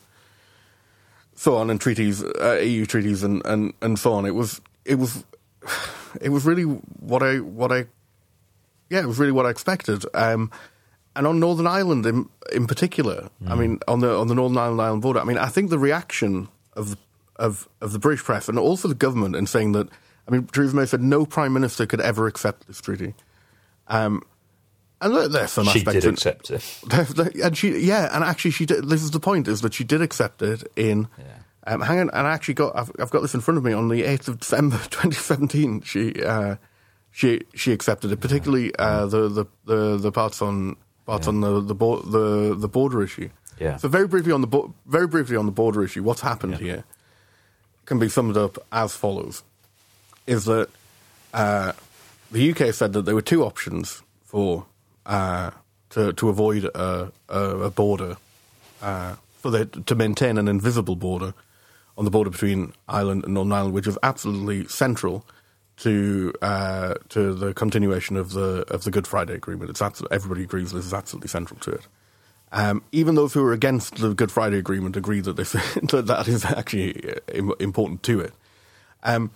so 1.35 1.57
on, 1.57 1.71
and 1.71 1.81
treaties, 1.81 2.23
uh, 2.23 2.61
EU 2.63 2.87
treaties, 2.87 3.23
and, 3.23 3.45
and, 3.45 3.75
and 3.83 3.99
so 3.99 4.13
on, 4.13 4.27
it 4.27 4.35
was 4.35 4.61
it 4.85 4.97
was 4.97 5.25
it 6.21 6.31
was 6.31 6.45
really 6.45 6.65
what 6.65 7.23
I 7.23 7.39
what 7.39 7.71
I 7.71 7.87
yeah, 8.93 9.01
it 9.01 9.07
was 9.07 9.19
really 9.19 9.33
what 9.33 9.47
I 9.47 9.51
expected. 9.51 10.05
Um, 10.15 10.51
and 11.17 11.27
on 11.27 11.41
Northern 11.41 11.67
Ireland 11.67 12.07
in 12.07 12.29
in 12.53 12.67
particular, 12.67 13.29
I 13.47 13.55
mean, 13.55 13.79
on 13.89 14.01
the 14.01 14.15
on 14.17 14.29
the 14.29 14.35
Northern 14.35 14.59
Ireland 14.59 14.81
Ireland 14.81 15.03
border, 15.03 15.21
I 15.21 15.25
mean, 15.25 15.39
I 15.39 15.47
think 15.49 15.71
the 15.71 15.79
reaction 15.79 16.49
of 16.75 16.97
of 17.37 17.69
of 17.81 17.93
the 17.93 17.99
British 17.99 18.25
press 18.25 18.49
and 18.49 18.59
also 18.59 18.89
the 18.89 18.95
government 18.95 19.35
in 19.37 19.47
saying 19.47 19.73
that, 19.73 19.89
I 20.27 20.31
mean, 20.31 20.47
Theresa 20.47 20.77
May 20.77 20.87
said 20.87 21.03
no 21.03 21.27
prime 21.27 21.53
minister 21.53 21.87
could 21.87 22.01
ever 22.01 22.27
accept 22.27 22.67
this 22.67 22.81
treaty. 22.81 23.15
Um, 23.89 24.23
and 25.01 25.15
there- 25.15 25.29
there's 25.29 25.51
some 25.51 25.65
She 25.65 25.81
aspects 25.81 25.93
did 26.01 26.05
in- 26.05 26.15
accept 26.15 26.51
it. 26.51 27.35
and 27.45 27.57
she, 27.59 27.77
yeah, 27.79 28.09
and 28.15 28.23
actually, 28.25 28.53
she 28.53 28.65
did. 28.67 28.89
This 28.89 29.03
is 29.03 29.11
the 29.11 29.21
point: 29.21 29.49
is 29.49 29.61
that 29.63 29.75
she 29.75 29.85
did 29.85 30.01
accept 30.01 30.41
it 30.43 30.63
in. 30.77 31.09
Um, 31.67 31.81
hang 31.81 31.99
on, 32.01 32.11
and 32.11 32.27
I 32.27 32.33
actually 32.33 32.55
got. 32.55 32.75
I've, 32.77 32.91
I've 32.99 33.11
got 33.11 33.21
this 33.23 33.35
in 33.35 33.41
front 33.41 33.59
of 33.59 33.65
me 33.65 33.73
on 33.73 33.89
the 33.89 34.03
eighth 34.05 34.29
of 34.29 34.41
December, 34.41 34.79
2017. 34.91 35.83
She, 35.83 36.23
uh, 36.23 36.57
she, 37.13 37.43
she 37.55 37.73
accepted 37.73 38.11
it, 38.11 38.21
particularly 38.21 38.75
uh, 38.77 39.07
the, 39.07 39.29
the 39.29 39.45
the 39.67 39.97
the 39.99 40.13
parts 40.13 40.43
on 40.43 40.77
parts 41.07 41.29
on 41.29 41.41
the 41.41 41.61
the, 41.61 41.75
bo- 41.75 42.01
the 42.01 42.55
the 42.55 42.69
border 42.69 43.03
issue. 43.03 43.29
Yeah. 43.61 43.77
So 43.77 43.89
very 43.89 44.09
briefly 44.09 44.33
on 44.33 44.41
the 44.41 44.47
bo- 44.47 44.73
very 44.87 45.07
briefly 45.07 45.37
on 45.37 45.47
the 45.47 45.53
border 45.53 45.85
issue, 45.85 46.03
what's 46.03 46.23
happened 46.23 46.57
here 46.59 46.85
can 47.85 47.99
be 47.99 48.09
summed 48.09 48.37
up 48.37 48.59
as 48.73 48.95
follows: 48.95 49.43
is 50.27 50.47
that 50.47 50.69
uh, 51.35 51.73
the 52.31 52.51
UK 52.51 52.73
said 52.75 52.93
that 52.95 53.03
there 53.05 53.15
were 53.15 53.23
two 53.23 53.45
options 53.45 54.03
for 54.25 54.65
uh, 55.07 55.51
to 55.91 56.13
to 56.15 56.29
avoid 56.31 56.65
a, 56.65 57.13
a, 57.29 57.41
a 57.41 57.71
border 57.71 58.17
uh, 58.81 59.17
for 59.39 59.51
the, 59.51 59.67
to 59.67 59.95
maintain 59.95 60.39
an 60.39 60.49
invisible 60.49 60.97
border 60.97 61.35
on 61.99 62.05
the 62.07 62.11
border 62.11 62.31
between 62.31 62.73
Ireland 62.89 63.25
and 63.25 63.35
Northern 63.35 63.53
Ireland, 63.53 63.75
which 63.75 63.87
is 63.87 63.99
absolutely 64.03 64.67
central 64.69 65.27
to 65.79 66.33
uh, 66.43 66.95
to 67.11 67.35
the 67.35 67.55
continuation 67.55 68.17
of 68.17 68.33
the 68.33 68.65
of 68.69 68.85
the 68.85 68.91
Good 68.91 69.07
Friday 69.07 69.35
Agreement. 69.35 69.71
It's 69.71 69.83
absolute, 69.83 70.13
everybody 70.13 70.43
agrees 70.43 70.73
this 70.73 70.87
is 70.87 70.95
absolutely 70.95 71.29
central 71.29 71.59
to 71.61 71.73
it. 71.73 71.87
Um, 72.53 72.83
even 72.93 73.15
those 73.15 73.33
who 73.33 73.43
are 73.45 73.53
against 73.53 73.97
the 73.97 74.13
Good 74.13 74.31
Friday 74.31 74.59
Agreement 74.59 74.97
agree 74.97 75.21
that 75.21 75.37
this 75.37 75.53
that, 75.83 76.05
that 76.07 76.29
is 76.29 76.45
actually 76.45 77.15
uh, 77.35 77.53
important 77.59 78.03
to 78.05 78.21
it. 78.21 78.33
Um, 79.03 79.31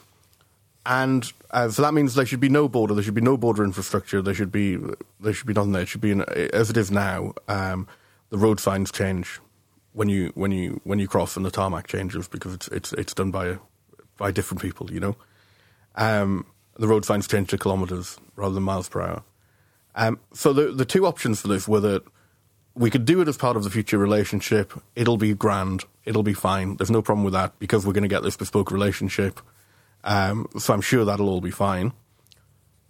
and 0.84 1.32
uh, 1.50 1.68
so 1.68 1.82
that 1.82 1.94
means 1.94 2.14
there 2.14 2.26
should 2.26 2.40
be 2.40 2.48
no 2.48 2.68
border. 2.68 2.94
There 2.94 3.02
should 3.02 3.14
be 3.14 3.20
no 3.20 3.36
border 3.36 3.64
infrastructure. 3.64 4.22
There 4.22 4.34
should 4.34 4.52
be 4.52 4.78
there 5.20 5.32
should 5.32 5.46
be 5.46 5.54
nothing 5.54 5.72
there. 5.72 5.82
It 5.82 5.88
should 5.88 6.00
be 6.00 6.12
an, 6.12 6.22
as 6.52 6.70
it 6.70 6.76
is 6.76 6.90
now. 6.90 7.34
Um, 7.48 7.88
the 8.30 8.38
road 8.38 8.60
signs 8.60 8.92
change 8.92 9.40
when 9.92 10.08
you 10.08 10.30
when 10.34 10.52
you 10.52 10.80
when 10.84 10.98
you 10.98 11.08
cross, 11.08 11.36
and 11.36 11.44
the 11.44 11.50
tarmac 11.50 11.88
changes 11.88 12.28
because 12.28 12.54
it's 12.54 12.68
it's 12.68 12.92
it's 12.92 13.14
done 13.14 13.30
by 13.32 13.58
by 14.16 14.30
different 14.30 14.62
people. 14.62 14.92
You 14.92 15.00
know, 15.00 15.16
um, 15.96 16.46
the 16.78 16.88
road 16.88 17.04
signs 17.04 17.26
change 17.26 17.48
to 17.50 17.58
kilometers 17.58 18.18
rather 18.36 18.54
than 18.54 18.62
miles 18.62 18.88
per 18.88 19.00
hour. 19.00 19.22
Um, 19.94 20.20
so 20.32 20.52
the 20.52 20.72
the 20.72 20.84
two 20.84 21.06
options 21.06 21.40
for 21.40 21.48
this 21.48 21.66
were 21.66 21.80
that 21.80 22.02
we 22.74 22.90
could 22.90 23.06
do 23.06 23.20
it 23.22 23.28
as 23.28 23.38
part 23.38 23.56
of 23.56 23.64
the 23.64 23.70
future 23.70 23.98
relationship. 23.98 24.72
It'll 24.94 25.16
be 25.16 25.34
grand. 25.34 25.84
It'll 26.04 26.22
be 26.22 26.34
fine. 26.34 26.76
There's 26.76 26.90
no 26.90 27.00
problem 27.00 27.24
with 27.24 27.32
that 27.32 27.58
because 27.58 27.86
we're 27.86 27.94
going 27.94 28.02
to 28.02 28.08
get 28.08 28.22
this 28.22 28.36
bespoke 28.36 28.70
relationship. 28.70 29.40
Um, 30.04 30.46
so 30.58 30.74
I'm 30.74 30.82
sure 30.82 31.04
that'll 31.04 31.28
all 31.28 31.40
be 31.40 31.50
fine. 31.50 31.92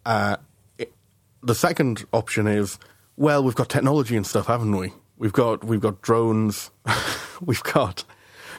Uh, 0.05 0.37
it, 0.77 0.93
the 1.43 1.55
second 1.55 2.05
option 2.13 2.49
is, 2.49 2.79
well, 3.17 3.43
we've 3.43 3.55
got 3.55 3.69
technology 3.69 4.17
and 4.17 4.27
stuff, 4.27 4.49
haven't 4.49 4.77
we? 4.77 4.93
We've 5.17 5.33
got 5.33 5.65
we've 5.65 5.81
got 5.81 6.03
drones, 6.03 6.71
we've 7.41 7.63
got 7.63 8.05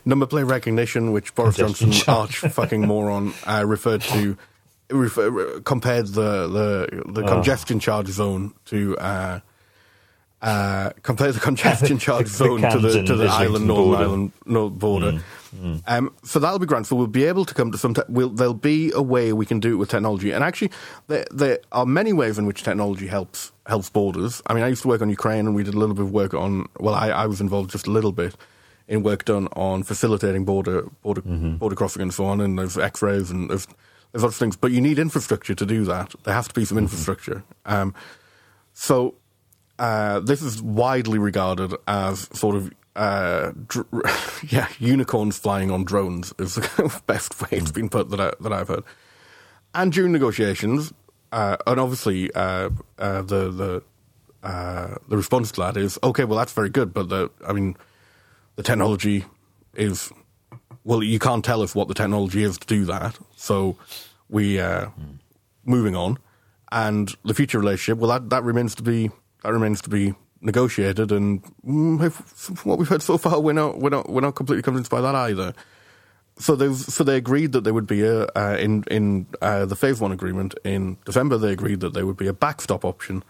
number 0.08 0.26
plate 0.26 0.44
recognition, 0.44 1.12
which 1.12 1.36
Boris 1.36 1.58
Johnson, 1.58 1.92
arch 2.08 2.40
fucking 2.40 2.88
moron, 2.88 3.34
uh, 3.46 3.64
referred 3.66 4.02
to, 4.02 4.38
refer, 4.90 5.60
compared 5.60 6.08
the 6.08 6.48
the, 6.48 7.12
the 7.12 7.28
congestion 7.28 7.80
charge 7.80 8.08
zone 8.08 8.54
to. 8.66 8.98
Uh, 8.98 9.40
uh, 10.40 10.92
compare 11.02 11.32
the 11.32 11.40
congestion 11.40 11.98
charge 12.00 12.26
The 12.26 12.32
zone 12.32 12.62
to 12.62 12.78
the 12.78 13.04
to 13.04 13.16
the 13.16 13.26
island 13.26 13.66
Northern 13.66 13.86
border. 13.88 14.04
Ireland 14.04 14.32
no, 14.46 14.70
border. 14.70 15.24
Um, 15.88 16.14
so 16.24 16.38
that'll 16.38 16.60
be 16.60 16.68
grand. 16.68 16.86
So 16.86 16.96
we'll 16.96 17.08
be 17.08 17.24
able 17.24 17.44
to 17.46 17.56
come 17.56 17.72
to 17.72 17.78
some. 17.78 17.96
Te- 17.96 18.04
we'll, 18.08 18.30
there'll 18.30 18.54
be 18.54 18.92
a 18.94 19.02
way 19.02 19.34
we 19.34 19.48
can 19.48 19.60
do 19.60 19.74
it 19.74 19.76
with 19.78 19.90
technology. 19.90 20.32
And 20.32 20.44
actually, 20.44 20.70
there, 21.08 21.26
there 21.32 21.60
are 21.72 21.88
many 21.88 22.14
ways 22.14 22.38
in 22.38 22.46
which 22.46 22.62
technology 22.62 23.08
helps 23.08 23.52
helps 23.66 23.90
borders. 23.90 24.44
I 24.46 24.54
mean, 24.54 24.64
I 24.64 24.68
used 24.68 24.84
to 24.84 24.88
work 24.88 25.02
on 25.02 25.10
Ukraine, 25.10 25.48
and 25.48 25.56
we 25.56 25.64
did 25.64 25.74
a 25.74 25.80
little 25.80 25.96
bit 25.96 26.06
of 26.06 26.12
work 26.12 26.36
on. 26.36 26.68
Well, 26.80 26.94
I, 26.94 27.10
I 27.10 27.26
was 27.26 27.42
involved 27.42 27.72
just 27.72 27.88
a 27.88 27.92
little 27.92 28.12
bit 28.12 28.36
in 28.88 29.04
work 29.04 29.26
done 29.26 29.48
on 29.54 29.84
facilitating 29.84 30.46
border 30.46 30.84
border 31.02 31.22
border 31.22 31.76
crossing 31.76 32.02
and 32.02 32.14
so 32.14 32.26
on. 32.26 32.42
And 32.42 32.58
there's 32.58 32.78
X-rays 32.78 33.30
and 33.32 33.50
there's 33.50 33.68
lots 34.14 34.36
of 34.36 34.36
things. 34.36 34.56
But 34.56 34.72
you 34.72 34.82
need 34.82 35.00
infrastructure 35.00 35.56
to 35.56 35.66
do 35.66 35.84
that. 35.86 36.16
There 36.24 36.34
has 36.34 36.48
to 36.48 36.54
be 36.54 36.66
some 36.66 36.78
infrastructure. 36.78 37.44
Um, 37.66 37.94
so 38.74 39.16
uh, 39.80 40.20
this 40.22 40.42
is 40.42 40.62
widely 40.62 41.20
regarded 41.20 41.74
as 41.88 42.30
sort 42.38 42.56
of 42.56 42.72
uh, 42.96 43.52
dr- 43.68 43.88
yeah 44.50 44.68
unicorns 44.80 45.38
flying 45.38 45.70
on 45.70 45.84
drones 45.84 46.34
is 46.40 46.56
the 46.56 47.02
best 47.06 47.40
way 47.42 47.50
it's 47.52 47.72
been 47.72 47.90
put 47.90 48.10
that 48.10 48.20
I, 48.20 48.32
that 48.42 48.52
I've 48.54 48.68
heard. 48.68 48.84
And 49.76 49.94
during 49.94 50.12
negotiations, 50.12 50.94
uh, 51.32 51.58
and 51.68 51.80
obviously 51.80 52.34
uh, 52.34 52.70
uh, 52.98 53.22
the 53.22 53.52
the 53.52 53.84
uh, 54.42 54.96
the 55.10 55.18
response 55.18 55.52
to 55.52 55.62
that 55.62 55.78
is 55.78 56.00
okay. 56.02 56.24
Well, 56.24 56.40
that's 56.40 56.54
very 56.54 56.70
good, 56.70 56.94
but 56.94 57.10
the 57.10 57.30
I 57.48 57.54
mean, 57.54 57.76
the 58.58 58.64
technology 58.64 59.24
is 59.76 60.12
well, 60.84 61.04
you 61.04 61.20
can't 61.20 61.44
tell 61.44 61.62
us 61.62 61.76
what 61.76 61.90
the 61.90 61.94
technology 61.94 62.44
is 62.44 62.58
to 62.58 62.68
do 62.68 62.86
that. 62.86 63.18
So 63.36 63.76
we 64.30 64.60
uh, 64.60 64.88
moving 65.66 65.96
on, 65.96 66.18
and 66.72 67.14
the 67.24 67.34
future 67.34 67.60
relationship. 67.60 68.00
Well, 68.00 68.10
that, 68.12 68.30
that 68.30 68.44
remains 68.44 68.76
to 68.76 68.84
be 68.84 69.12
that 69.44 69.52
remains 69.52 69.82
to 69.82 69.90
be 69.90 70.16
negotiated. 70.42 71.12
And 71.12 71.44
mm, 71.66 72.04
if, 72.06 72.14
from 72.14 72.70
what 72.70 72.80
we've 72.80 72.88
heard 72.88 73.02
so 73.02 73.18
far, 73.18 73.40
we're 73.40 73.54
not 73.54 73.80
we're 73.80 73.90
not 73.90 74.10
we're 74.10 74.22
not 74.22 74.36
completely 74.36 74.64
convinced 74.64 74.90
by 74.90 75.02
that 75.02 75.14
either. 75.14 75.54
So 76.40 76.56
they 76.56 76.74
so 76.74 77.04
they 77.04 77.18
agreed 77.18 77.52
that 77.52 77.64
there 77.64 77.74
would 77.74 77.88
be 77.88 78.04
a 78.04 78.24
uh, 78.36 78.58
in 78.60 78.84
in 78.90 79.28
uh, 79.42 79.66
the 79.66 79.76
phase 79.76 80.00
one 80.00 80.12
agreement 80.12 80.56
in 80.64 80.98
December. 81.06 81.38
They 81.38 81.52
agreed 81.52 81.82
that 81.82 81.94
there 81.94 82.06
would 82.06 82.18
be 82.18 82.28
a 82.28 82.34
backstop 82.34 82.86
option, 82.86 83.24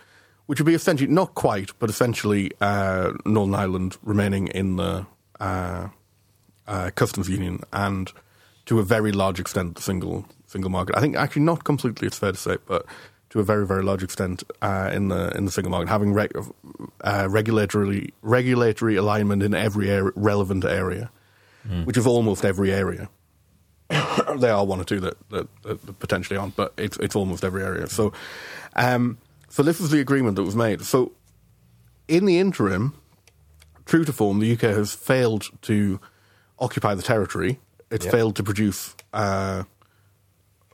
which 0.46 0.60
would 0.60 0.68
be 0.68 0.76
essentially 0.76 1.12
not 1.12 1.34
quite, 1.34 1.72
but 1.80 1.90
essentially 1.90 2.52
uh, 2.62 3.14
Northern 3.26 3.56
Ireland 3.56 3.98
remaining 4.04 4.48
in 4.48 4.76
the 4.76 5.08
uh, 5.40 5.88
uh, 6.68 6.92
customs 6.96 7.30
union 7.30 7.62
and 7.74 8.12
to 8.66 8.80
a 8.80 8.84
very 8.84 9.12
large 9.12 9.40
extent 9.40 9.76
the 9.76 9.82
single 9.82 10.26
single 10.46 10.70
market. 10.70 10.96
I 10.96 11.02
think 11.02 11.16
actually 11.16 11.44
not 11.44 11.64
completely. 11.64 12.08
It's 12.08 12.18
fair 12.18 12.32
to 12.32 12.38
say, 12.38 12.58
but 12.68 12.86
to 13.30 13.40
a 13.40 13.44
very 13.44 13.66
very 13.66 13.84
large 13.84 14.04
extent 14.04 14.44
uh, 14.62 14.90
in 14.94 15.10
the 15.10 15.36
in 15.38 15.46
the 15.46 15.52
single 15.52 15.72
market, 15.72 15.90
having 15.90 16.18
uh, 17.02 17.28
regulatory 17.30 18.14
regulatory 18.22 18.96
alignment 18.96 19.44
in 19.44 19.54
every 19.54 19.90
area, 19.90 20.12
relevant 20.16 20.66
area, 20.66 21.10
which 21.86 21.98
is 21.98 22.08
almost 22.08 22.46
every 22.46 22.72
area. 22.72 23.10
there 24.38 24.54
are 24.54 24.66
one 24.66 24.82
or 24.82 24.84
two 24.84 25.00
that, 25.00 25.16
that, 25.30 25.48
that 25.64 26.00
potentially 26.00 26.38
aren't, 26.38 26.56
but 26.56 26.74
it's 26.78 26.98
it's 26.98 27.16
almost 27.16 27.44
every 27.44 27.64
area. 27.64 27.88
So, 27.88 28.12
um, 28.76 29.18
so 29.50 29.64
this 29.64 29.80
is 29.80 29.92
the 29.92 30.00
agreement 30.02 30.36
that 30.36 30.44
was 30.44 30.56
made. 30.56 30.82
So, 30.82 31.14
in 32.08 32.26
the 32.26 32.38
interim, 32.38 32.94
true 33.88 34.06
to 34.06 34.14
form, 34.14 34.40
the 34.40 34.52
UK 34.54 34.62
has 34.76 34.94
failed 34.94 35.50
to 35.64 36.00
occupy 36.60 36.94
the 36.94 37.02
territory. 37.02 37.60
It's 37.90 38.06
Yep. 38.06 38.12
failed 38.14 38.36
to 38.36 38.44
produce 38.44 38.96
uh, 39.14 39.64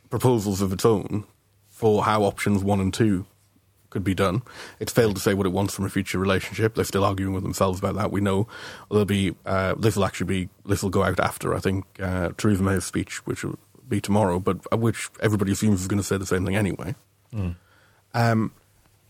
proposals 0.09 0.61
of 0.61 0.73
its 0.73 0.85
own 0.85 1.23
for 1.69 2.03
how 2.03 2.23
options 2.23 2.63
one 2.63 2.79
and 2.79 2.93
two 2.93 3.25
could 3.89 4.03
be 4.03 4.15
done. 4.15 4.41
It's 4.79 4.91
failed 4.91 5.15
to 5.15 5.21
say 5.21 5.33
what 5.35 5.45
it 5.45 5.51
wants 5.51 5.75
from 5.75 5.85
a 5.85 5.89
future 5.89 6.17
relationship. 6.17 6.73
They're 6.75 6.83
still 6.83 7.03
arguing 7.05 7.33
with 7.33 7.43
themselves 7.43 7.77
about 7.79 7.95
that. 7.95 8.11
We 8.11 8.21
know 8.21 8.47
there'll 8.89 9.05
be 9.05 9.35
uh, 9.45 9.75
this 9.77 9.95
will 9.95 10.05
actually 10.05 10.25
be 10.27 10.49
this 10.65 10.81
will 10.81 10.89
go 10.89 11.03
out 11.03 11.19
after 11.19 11.53
I 11.53 11.59
think 11.59 11.85
uh, 12.01 12.29
Theresa 12.37 12.63
May's 12.63 12.83
speech, 12.85 13.25
which 13.27 13.43
will 13.43 13.59
be 13.87 14.01
tomorrow, 14.01 14.39
but 14.39 14.57
uh, 14.71 14.77
which 14.77 15.09
everybody 15.21 15.51
assumes 15.51 15.81
is 15.81 15.87
going 15.87 15.99
to 16.01 16.03
say 16.03 16.17
the 16.17 16.25
same 16.25 16.43
thing 16.45 16.55
anyway. 16.55 16.95
Um, 18.15 18.51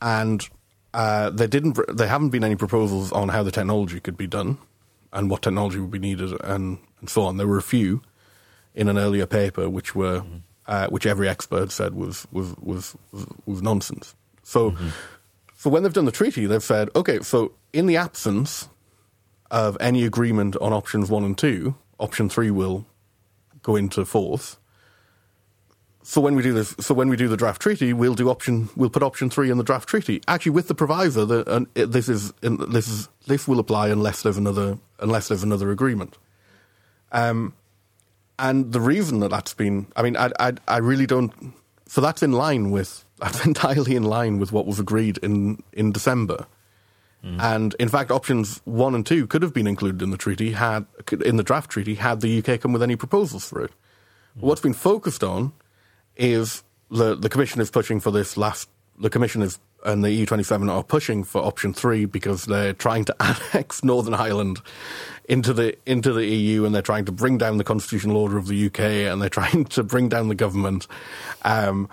and 0.02 0.48
uh, 0.94 1.30
there 1.30 1.48
didn't 1.48 1.80
there 1.96 2.08
haven't 2.08 2.30
been 2.30 2.44
any 2.44 2.56
proposals 2.56 3.12
on 3.12 3.30
how 3.30 3.44
the 3.44 3.52
technology 3.52 4.00
could 4.00 4.18
be 4.18 4.28
done 4.28 4.58
and 5.12 5.30
what 5.30 5.42
technology 5.42 5.80
would 5.80 5.92
be 5.92 6.00
needed 6.00 6.32
and, 6.44 6.80
and 7.00 7.10
so 7.10 7.24
on. 7.24 7.38
There 7.38 7.48
were 7.48 7.58
a 7.58 7.64
few 7.64 8.02
in 8.76 8.90
an 8.90 8.98
earlier 8.98 9.26
paper 9.26 9.70
which 9.70 9.96
were 9.96 10.24
uh, 10.68 10.88
which 10.88 11.06
every 11.06 11.28
expert 11.28 11.72
said 11.72 11.94
was 11.94 12.28
was 12.32 12.56
was 12.60 12.96
was, 13.12 13.26
was 13.46 13.62
nonsense. 13.62 14.16
So 14.44 14.76
so 15.56 15.70
when 15.70 15.84
they've 15.84 15.94
done 15.94 16.06
the 16.06 16.12
treaty, 16.12 16.46
they've 16.46 16.64
said, 16.64 16.90
okay, 16.96 17.20
so 17.22 17.54
in 17.72 17.86
the 17.86 17.96
absence 17.96 18.68
of 19.50 19.78
any 19.80 20.04
agreement 20.04 20.58
on 20.58 20.74
options 20.74 21.10
one 21.10 21.24
and 21.24 21.38
two, 21.38 21.76
option 22.00 22.28
three 22.28 22.52
will 22.52 22.86
go 23.62 23.76
into 23.76 24.04
force. 24.04 24.58
So 26.06 26.20
when 26.20 26.36
we 26.36 26.44
do 26.44 26.52
this, 26.52 26.76
so 26.82 26.94
when 26.94 27.08
we 27.08 27.16
do 27.16 27.30
the 27.30 27.38
draft 27.38 27.62
treaty, 27.62 27.94
we'll 27.94 28.14
do 28.14 28.30
option, 28.30 28.70
we'll 28.76 28.90
put 28.90 29.04
option 29.04 29.30
three 29.30 29.50
in 29.50 29.58
the 29.58 29.64
draft 29.64 29.88
treaty. 29.88 30.22
Actually, 30.28 30.52
with 30.52 30.68
the 30.68 30.76
proviso 30.76 31.26
that 31.26 31.48
and 31.48 31.68
it, 31.76 31.92
this 31.92 32.10
is 32.10 32.34
in, 32.42 32.58
this 32.72 32.90
is 32.90 33.08
this 33.26 33.48
will 33.48 33.60
apply 33.60 33.88
unless 33.88 34.22
there's 34.22 34.38
another 34.38 34.78
unless 35.00 35.30
there's 35.30 35.44
another 35.44 35.72
agreement. 35.72 36.18
Um, 37.14 37.54
and 38.38 38.74
the 38.74 38.82
reason 38.82 39.20
that 39.20 39.30
that's 39.30 39.54
been, 39.54 39.88
I 39.96 40.02
mean, 40.02 40.18
I, 40.18 40.32
I, 40.40 40.54
I 40.68 40.78
really 40.78 41.06
don't. 41.06 41.54
So 41.88 42.02
that's 42.02 42.22
in 42.22 42.34
line 42.34 42.72
with 42.72 43.06
that's 43.20 43.46
entirely 43.46 43.96
in 43.96 44.04
line 44.04 44.40
with 44.40 44.52
what 44.52 44.66
was 44.66 44.80
agreed 44.80 45.20
in 45.20 45.64
in 45.72 45.92
December. 45.92 46.48
And 47.26 47.74
in 47.80 47.88
fact, 47.88 48.12
options 48.12 48.60
one 48.66 48.94
and 48.94 49.06
two 49.06 49.28
could 49.28 49.44
have 49.44 49.54
been 49.54 49.66
included 49.66 50.02
in 50.02 50.12
the 50.12 50.18
treaty 50.18 50.52
had 50.52 50.86
in 51.24 51.38
the 51.38 51.44
draft 51.44 51.72
treaty 51.72 51.96
had 51.96 52.20
the 52.20 52.40
UK 52.40 52.60
come 52.60 52.74
with 52.74 52.84
any 52.84 52.98
proposals 52.98 53.46
for 53.46 53.64
it. 53.64 53.72
What's 54.36 54.60
been 54.60 54.74
focused 54.74 55.24
on 55.24 55.54
is 56.16 56.64
the 56.90 57.16
the 57.16 57.30
commission 57.30 57.62
is 57.62 57.70
pushing 57.70 58.00
for 58.00 58.12
this 58.12 58.38
last. 58.38 58.70
The 59.00 59.10
commission 59.10 59.42
is 59.42 59.60
and 59.86 60.04
the 60.04 60.12
EU 60.12 60.26
twenty 60.26 60.44
seven 60.44 60.70
are 60.70 60.84
pushing 60.84 61.24
for 61.24 61.42
option 61.42 61.74
three 61.74 62.06
because 62.06 62.46
they're 62.46 62.74
trying 62.74 63.06
to 63.06 63.16
annex 63.54 63.84
Northern 63.84 64.14
Ireland 64.14 64.62
into 65.28 65.54
the 65.54 65.76
into 65.86 66.14
the 66.14 66.26
EU 66.26 66.66
and 66.66 66.74
they're 66.74 66.82
trying 66.82 67.06
to 67.06 67.12
bring 67.12 67.38
down 67.38 67.58
the 67.58 67.64
constitutional 67.64 68.18
order 68.18 68.38
of 68.38 68.48
the 68.48 68.66
UK 68.68 68.80
and 68.80 69.22
they're 69.22 69.30
trying 69.42 69.66
to 69.66 69.84
bring 69.84 70.10
down 70.10 70.28
the 70.28 70.36
government. 70.36 70.88
Um, 71.44 71.90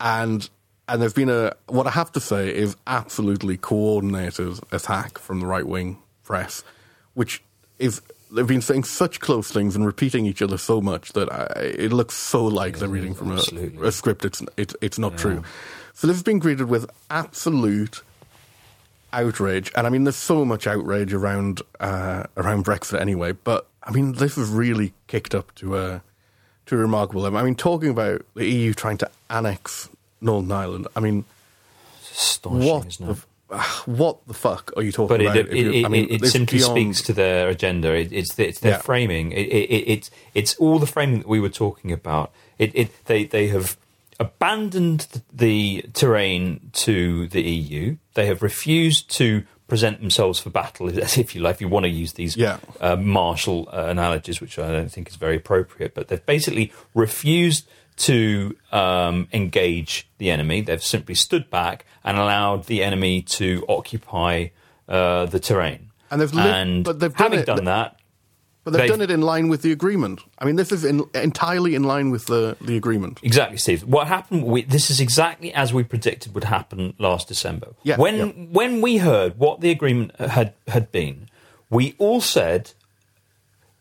and 0.00 0.48
and 0.88 1.00
there's 1.00 1.14
been 1.14 1.30
a 1.30 1.54
what 1.66 1.86
I 1.86 1.90
have 1.90 2.12
to 2.12 2.20
say 2.20 2.54
is 2.54 2.76
absolutely 2.86 3.56
coordinated 3.56 4.58
attack 4.72 5.18
from 5.18 5.40
the 5.40 5.46
right 5.46 5.66
wing 5.66 5.98
press, 6.24 6.64
which 7.14 7.42
is 7.78 8.02
they've 8.32 8.46
been 8.46 8.62
saying 8.62 8.84
such 8.84 9.20
close 9.20 9.50
things 9.50 9.76
and 9.76 9.84
repeating 9.86 10.26
each 10.26 10.42
other 10.42 10.58
so 10.58 10.80
much 10.80 11.12
that 11.12 11.30
I, 11.32 11.44
it 11.60 11.92
looks 11.92 12.14
so 12.14 12.44
like 12.44 12.78
they're 12.78 12.88
reading 12.88 13.14
from 13.14 13.32
a, 13.32 13.86
a 13.86 13.92
script. 13.92 14.24
It's 14.24 14.42
it, 14.56 14.74
it's 14.80 14.98
not 14.98 15.18
true. 15.18 15.42
So 15.94 16.06
this 16.06 16.16
has 16.16 16.22
been 16.22 16.38
greeted 16.38 16.68
with 16.68 16.90
absolute 17.10 18.02
outrage, 19.12 19.70
and 19.76 19.86
I 19.86 19.90
mean, 19.90 20.04
there's 20.04 20.16
so 20.16 20.44
much 20.44 20.66
outrage 20.66 21.12
around 21.12 21.62
uh, 21.80 22.24
around 22.36 22.64
Brexit 22.64 23.00
anyway. 23.00 23.32
But 23.32 23.66
I 23.82 23.90
mean, 23.90 24.12
this 24.12 24.36
has 24.36 24.48
really 24.48 24.94
kicked 25.06 25.34
up 25.34 25.54
to 25.56 25.76
a 25.76 26.02
to 26.66 26.74
a 26.74 26.78
remarkable 26.78 27.22
level. 27.22 27.38
I 27.38 27.42
mean, 27.42 27.54
talking 27.54 27.90
about 27.90 28.24
the 28.34 28.46
EU 28.46 28.72
trying 28.72 28.98
to 28.98 29.10
annex 29.28 29.88
Northern 30.20 30.52
Ireland. 30.52 30.88
I 30.96 31.00
mean, 31.00 31.24
Astonishing, 32.10 32.70
what 32.70 32.86
isn't 32.86 33.08
it? 33.08 33.10
f- 33.12 33.26
what 33.86 34.26
the 34.26 34.34
fuck 34.34 34.72
are 34.76 34.82
you 34.82 34.92
talking 34.92 35.16
But 35.16 35.20
about? 35.22 35.36
it, 35.36 35.48
it, 35.52 35.74
you- 35.74 35.84
I 35.86 35.88
mean, 35.88 36.08
it, 36.10 36.22
it 36.22 36.28
simply 36.28 36.58
beyond- 36.58 36.72
speaks 36.76 37.02
to 37.06 37.12
their 37.12 37.48
agenda. 37.48 37.94
It, 37.94 38.12
it's 38.12 38.38
it's 38.38 38.60
their 38.60 38.72
Yeah. 38.72 38.78
framing. 38.78 39.32
It, 39.32 39.46
it, 39.48 39.70
it, 39.70 39.84
it's 39.88 40.10
it's 40.34 40.54
all 40.56 40.78
the 40.78 40.86
framing 40.86 41.18
that 41.20 41.28
we 41.28 41.40
were 41.40 41.48
talking 41.48 41.92
about. 41.92 42.32
It, 42.58 42.70
it 42.74 43.04
they 43.06 43.24
they 43.24 43.48
have 43.48 43.76
abandoned 44.20 45.22
the 45.32 45.84
terrain 45.92 46.70
to 46.72 47.26
the 47.28 47.42
EU. 47.42 47.96
They 48.14 48.26
have 48.26 48.42
refused 48.42 49.10
to 49.16 49.44
present 49.68 50.00
themselves 50.00 50.38
for 50.38 50.50
battle, 50.50 50.88
if 51.18 51.34
you 51.34 51.40
like, 51.40 51.56
if 51.56 51.60
you 51.60 51.68
want 51.68 51.84
to 51.84 51.88
use 51.90 52.12
these 52.12 52.36
Yeah. 52.36 52.58
uh, 52.80 52.96
martial 52.96 53.68
uh, 53.72 53.86
analogies, 53.86 54.40
which 54.40 54.58
I 54.58 54.70
don't 54.70 54.90
think 54.92 55.08
is 55.08 55.16
very 55.16 55.36
appropriate. 55.36 55.94
But 55.94 56.08
they've 56.08 56.24
basically 56.26 56.72
refused 56.94 57.66
to 57.96 58.56
um, 58.72 59.28
engage 59.32 60.08
the 60.18 60.30
enemy. 60.30 60.60
They've 60.60 60.82
simply 60.82 61.14
stood 61.14 61.50
back 61.50 61.84
and 62.04 62.18
allowed 62.18 62.66
the 62.66 62.82
enemy 62.82 63.22
to 63.22 63.64
occupy 63.68 64.48
uh, 64.88 65.26
the 65.26 65.38
terrain. 65.40 65.90
And 66.10 66.20
they've 66.20 66.32
li- 66.34 66.42
and 66.42 66.84
but 66.84 67.00
they've 67.00 67.14
done 67.14 67.24
having 67.24 67.38
it- 67.40 67.46
done 67.46 67.64
that, 67.64 67.96
But 68.64 68.72
they've 68.72 68.82
They've- 68.82 68.90
done 68.90 69.00
it 69.00 69.10
in 69.10 69.22
line 69.22 69.48
with 69.48 69.62
the 69.62 69.72
agreement. 69.72 70.20
I 70.38 70.44
mean, 70.44 70.56
this 70.56 70.70
is 70.70 70.84
in, 70.84 71.02
entirely 71.14 71.74
in 71.74 71.82
line 71.84 72.10
with 72.10 72.26
the, 72.26 72.56
the 72.60 72.76
agreement. 72.76 73.18
Exactly, 73.22 73.56
Steve. 73.58 73.82
What 73.84 74.06
happened? 74.06 74.44
We, 74.44 74.62
this 74.62 74.88
is 74.90 75.00
exactly 75.00 75.52
as 75.52 75.72
we 75.74 75.82
predicted 75.82 76.32
would 76.34 76.44
happen 76.44 76.94
last 76.98 77.26
December. 77.28 77.68
Yeah, 77.82 77.96
when 77.96 78.16
yeah. 78.18 78.26
when 78.52 78.80
we 78.80 78.98
heard 78.98 79.36
what 79.38 79.60
the 79.62 79.70
agreement 79.70 80.14
had 80.20 80.54
had 80.68 80.92
been, 80.92 81.28
we 81.70 81.94
all 81.98 82.20
said, 82.20 82.72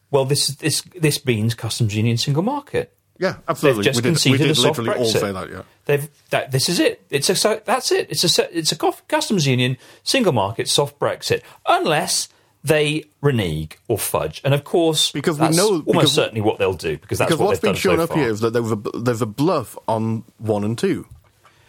"Well, 0.10 0.26
this 0.26 0.48
this 0.48 0.82
this 1.00 1.24
means 1.26 1.54
customs 1.54 1.96
union 1.96 2.18
single 2.18 2.44
market." 2.44 2.96
Yeah, 3.20 3.36
absolutely. 3.48 3.84
They've 3.84 3.94
just 3.94 3.98
we 3.98 4.02
did, 4.02 4.10
conceded 4.10 4.40
we 4.40 4.46
did 4.48 4.52
a 4.52 4.56
soft 4.56 4.80
literally 4.80 5.00
all 5.00 5.06
Brexit. 5.14 5.20
say 5.20 5.32
that. 5.32 5.50
Yeah. 5.52 5.62
They've 5.86 6.10
that 6.32 6.52
this 6.52 6.70
is 6.70 6.80
it. 6.80 7.06
It's 7.10 7.30
a 7.30 7.36
so- 7.36 7.62
that's 7.66 7.92
it. 7.92 8.08
It's 8.10 8.40
a 8.40 8.58
it's 8.58 8.72
a 8.72 8.76
customs 9.08 9.46
union 9.46 9.78
single 10.04 10.34
market 10.34 10.68
soft 10.68 10.98
Brexit 11.00 11.42
unless 11.68 12.30
they 12.64 13.06
renege 13.22 13.78
or 13.88 13.98
fudge. 13.98 14.42
And 14.44 14.54
of 14.54 14.64
course, 14.64 15.12
Because 15.12 15.40
we 15.40 15.50
know- 15.50 15.68
almost 15.70 15.86
because- 15.88 16.14
certainly 16.14 16.42
what 16.42 16.58
they'll 16.60 16.74
do 16.74 16.98
because 16.98 17.18
that's 17.20 17.30
because 17.30 17.40
what 17.40 17.48
what's 17.48 17.60
been 17.60 17.76
shown 17.76 17.98
so 17.98 18.04
up 18.04 18.10
far. 18.10 18.18
here 18.20 18.30
is 18.30 18.40
that 18.42 18.54
there 18.54 18.62
was 18.62 18.72
a, 18.72 18.78
there's 19.00 19.22
a 19.22 19.26
bluff 19.28 19.78
on 19.88 20.24
one 20.38 20.64
and 20.64 20.78
two. 20.78 21.06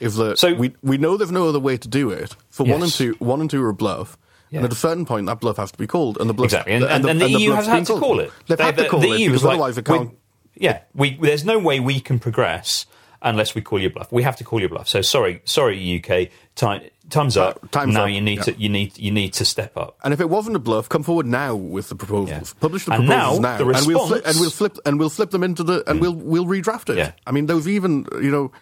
If 0.01 0.15
the 0.17 0.37
So- 0.37 0.55
we 0.55 0.75
we 0.83 0.97
know 0.99 1.17
there's 1.17 1.31
no 1.33 1.49
other 1.49 1.61
way 1.61 1.77
to 1.77 1.89
do 1.89 2.11
it. 2.11 2.35
So 2.51 2.65
one 2.65 2.83
and 2.83 2.93
two 2.93 3.15
one 3.19 3.41
and 3.41 3.51
two 3.51 3.63
are 3.63 3.69
a 3.71 3.75
bluff. 3.75 4.17
Yeah. 4.51 4.59
And 4.59 4.67
at 4.67 4.73
a 4.73 4.77
certain 4.77 5.07
point, 5.07 5.27
that 5.29 5.41
bluff 5.41 5.57
has 5.57 5.73
to 5.73 5.79
be 5.79 5.87
called, 5.87 6.19
and 6.21 6.29
the 6.29 6.35
bluff 6.35 6.47
Exactly, 6.53 6.75
and, 6.75 6.85
and, 6.85 7.07
and 7.07 7.21
the, 7.23 7.25
and 7.25 7.41
EU 7.41 7.53
has 7.53 7.67
had 7.67 7.87
to 7.87 7.99
call 7.99 8.21
it. 8.21 8.31
They've 8.49 8.59
They- 8.59 8.65
had 8.65 8.77
to 8.77 8.87
call 8.89 9.01
the 9.01 9.13
it 9.13 9.21
EU 9.21 9.29
because 9.31 9.45
like, 9.45 9.53
otherwise 9.55 9.79
it 9.79 9.85
can't. 9.87 10.11
Yeah, 10.55 10.81
we, 10.95 11.17
there's 11.17 11.45
no 11.45 11.59
way 11.59 11.81
we 11.81 12.01
can 12.01 12.19
progress 12.19 12.87
unless 13.23 13.55
we 13.55 13.63
call 13.63 13.81
you 13.81 13.91
bluff. 13.91 14.11
We 14.13 14.23
have 14.23 14.37
to 14.37 14.45
call 14.45 14.61
you 14.61 14.69
bluff. 14.69 14.89
So 14.89 15.01
sorry, 15.03 15.41
sorry, 15.45 16.03
UK. 16.05 16.31
Time, 16.55 16.83
time's 17.09 17.37
up. 17.37 17.71
time's 17.71 17.95
now 17.95 18.05
up, 18.05 18.11
you 18.11 18.21
need 18.21 18.39
yeah. 18.39 18.45
to 18.45 18.61
you 18.61 18.69
need 18.69 18.99
you 18.99 19.11
need 19.11 19.33
to 19.35 19.45
step 19.45 19.77
up. 19.77 19.97
And 20.05 20.13
if 20.13 20.21
it 20.21 20.29
wasn't 20.29 20.57
a 20.57 20.59
bluff, 20.59 20.89
come 20.89 21.03
forward 21.03 21.27
now 21.27 21.55
with 21.55 21.89
the 21.89 21.95
proposals. 21.95 22.31
Yeah. 22.31 22.61
Publish 22.61 22.85
the 22.85 22.93
And 22.93 23.07
proposals 23.07 23.41
now, 23.41 23.59
now, 23.59 23.59
the 23.59 23.65
and 23.71 23.87
we'll 23.87 24.07
flip, 24.07 24.25
response- 24.25 24.37
and 24.37 24.41
we'll 24.41 24.51
flip 24.51 24.79
and 24.85 24.99
we'll 24.99 25.11
flip 25.11 25.31
them 25.31 25.43
into 25.43 25.63
the 25.63 25.89
and 25.89 26.01
we'll 26.01 26.15
we'll 26.15 26.47
redraft 26.47 26.91
it. 26.91 26.99
Yeah. 26.99 27.13
I 27.27 27.33
mean, 27.33 27.47
there 27.47 27.57
was 27.57 27.69
even 27.69 28.07
you 28.21 28.31
know, 28.31 28.53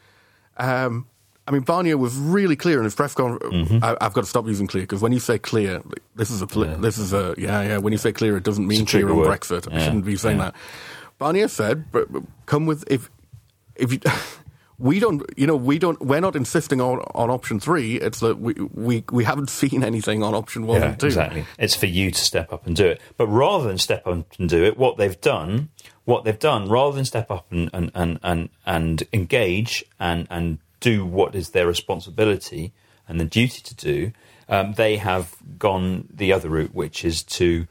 um, 0.57 1.07
I 1.49 1.53
mean, 1.53 1.63
Barnier 1.63 1.97
was 1.99 2.17
really 2.17 2.55
clear 2.55 2.79
in 2.79 2.85
his 2.85 2.95
press 2.95 3.15
conference. 3.15 3.53
Mm-hmm. 3.53 3.83
I, 3.85 3.97
I've 4.01 4.13
got 4.13 4.21
to 4.21 4.27
stop 4.29 4.47
using 4.47 4.69
clear 4.69 4.85
because 4.85 5.03
when 5.03 5.13
you 5.13 5.19
say 5.21 5.39
clear, 5.39 5.83
this 6.15 6.31
is 6.31 6.43
a 6.43 6.47
poli- 6.47 6.77
this 6.77 6.99
is 6.99 7.13
a 7.13 7.35
yeah 7.39 7.63
yeah. 7.63 7.79
When 7.79 7.93
you 7.93 7.99
say 7.99 8.13
clear, 8.13 8.37
it 8.37 8.45
doesn't 8.45 8.67
mean 8.67 8.87
clear 8.87 9.09
on 9.11 9.17
word. 9.17 9.41
Brexit. 9.41 9.73
I 9.73 9.83
shouldn't 9.83 10.05
be 10.05 10.17
saying 10.17 10.39
yeah. 10.39 10.51
that. 10.53 10.55
Barnier 11.21 11.49
said, 11.49 11.85
come 12.47 12.67
with 12.67 12.85
if 12.91 13.11
if 13.77 13.93
you. 13.93 14.01
We 14.83 14.99
don't, 14.99 15.23
you 15.37 15.47
know, 15.47 15.57
we 15.57 15.79
don't. 15.79 16.01
We're 16.01 16.23
not 16.23 16.35
insisting 16.35 16.81
on 16.81 17.01
on 17.15 17.29
option 17.29 17.61
three. 17.61 17.97
It's 18.01 18.21
that 18.21 18.41
we 18.41 18.55
we, 18.73 19.05
we 19.13 19.25
haven't 19.25 19.51
seen 19.61 19.85
anything 19.85 20.23
on 20.23 20.35
option 20.35 20.67
one 20.67 20.81
Yeah, 20.81 20.89
and 20.93 20.99
two. 20.99 21.05
exactly. 21.09 21.45
It's 21.59 21.75
for 21.77 21.85
you 21.85 22.11
to 22.11 22.19
step 22.19 22.51
up 22.51 22.67
and 22.67 22.75
do 22.75 22.87
it. 22.87 22.99
But 23.19 23.27
rather 23.27 23.69
than 23.69 23.77
step 23.77 24.07
up 24.07 24.25
and 24.39 24.49
do 24.49 24.65
it, 24.65 24.79
what 24.79 24.97
they've 24.97 25.21
done, 25.21 25.69
what 26.07 26.25
they've 26.25 26.39
done, 26.39 26.67
rather 26.71 26.97
than 26.97 27.05
step 27.05 27.31
up 27.31 27.45
and 27.53 27.69
and 27.75 27.91
and 27.95 28.19
and, 28.23 28.49
and 28.65 29.03
engage 29.13 29.85
and 29.99 30.27
and 30.31 30.61
do 30.81 31.05
what 31.05 31.35
is 31.35 31.51
their 31.51 31.67
responsibility 31.67 32.73
and 33.07 33.21
the 33.21 33.27
duty 33.27 33.61
to 33.61 33.75
do, 33.75 34.13
um, 34.49 34.73
they 34.79 34.97
have 34.97 35.37
gone 35.59 36.09
the 36.11 36.33
other 36.33 36.49
route, 36.49 36.75
which 36.75 37.05
is 37.05 37.23
to, 37.25 37.67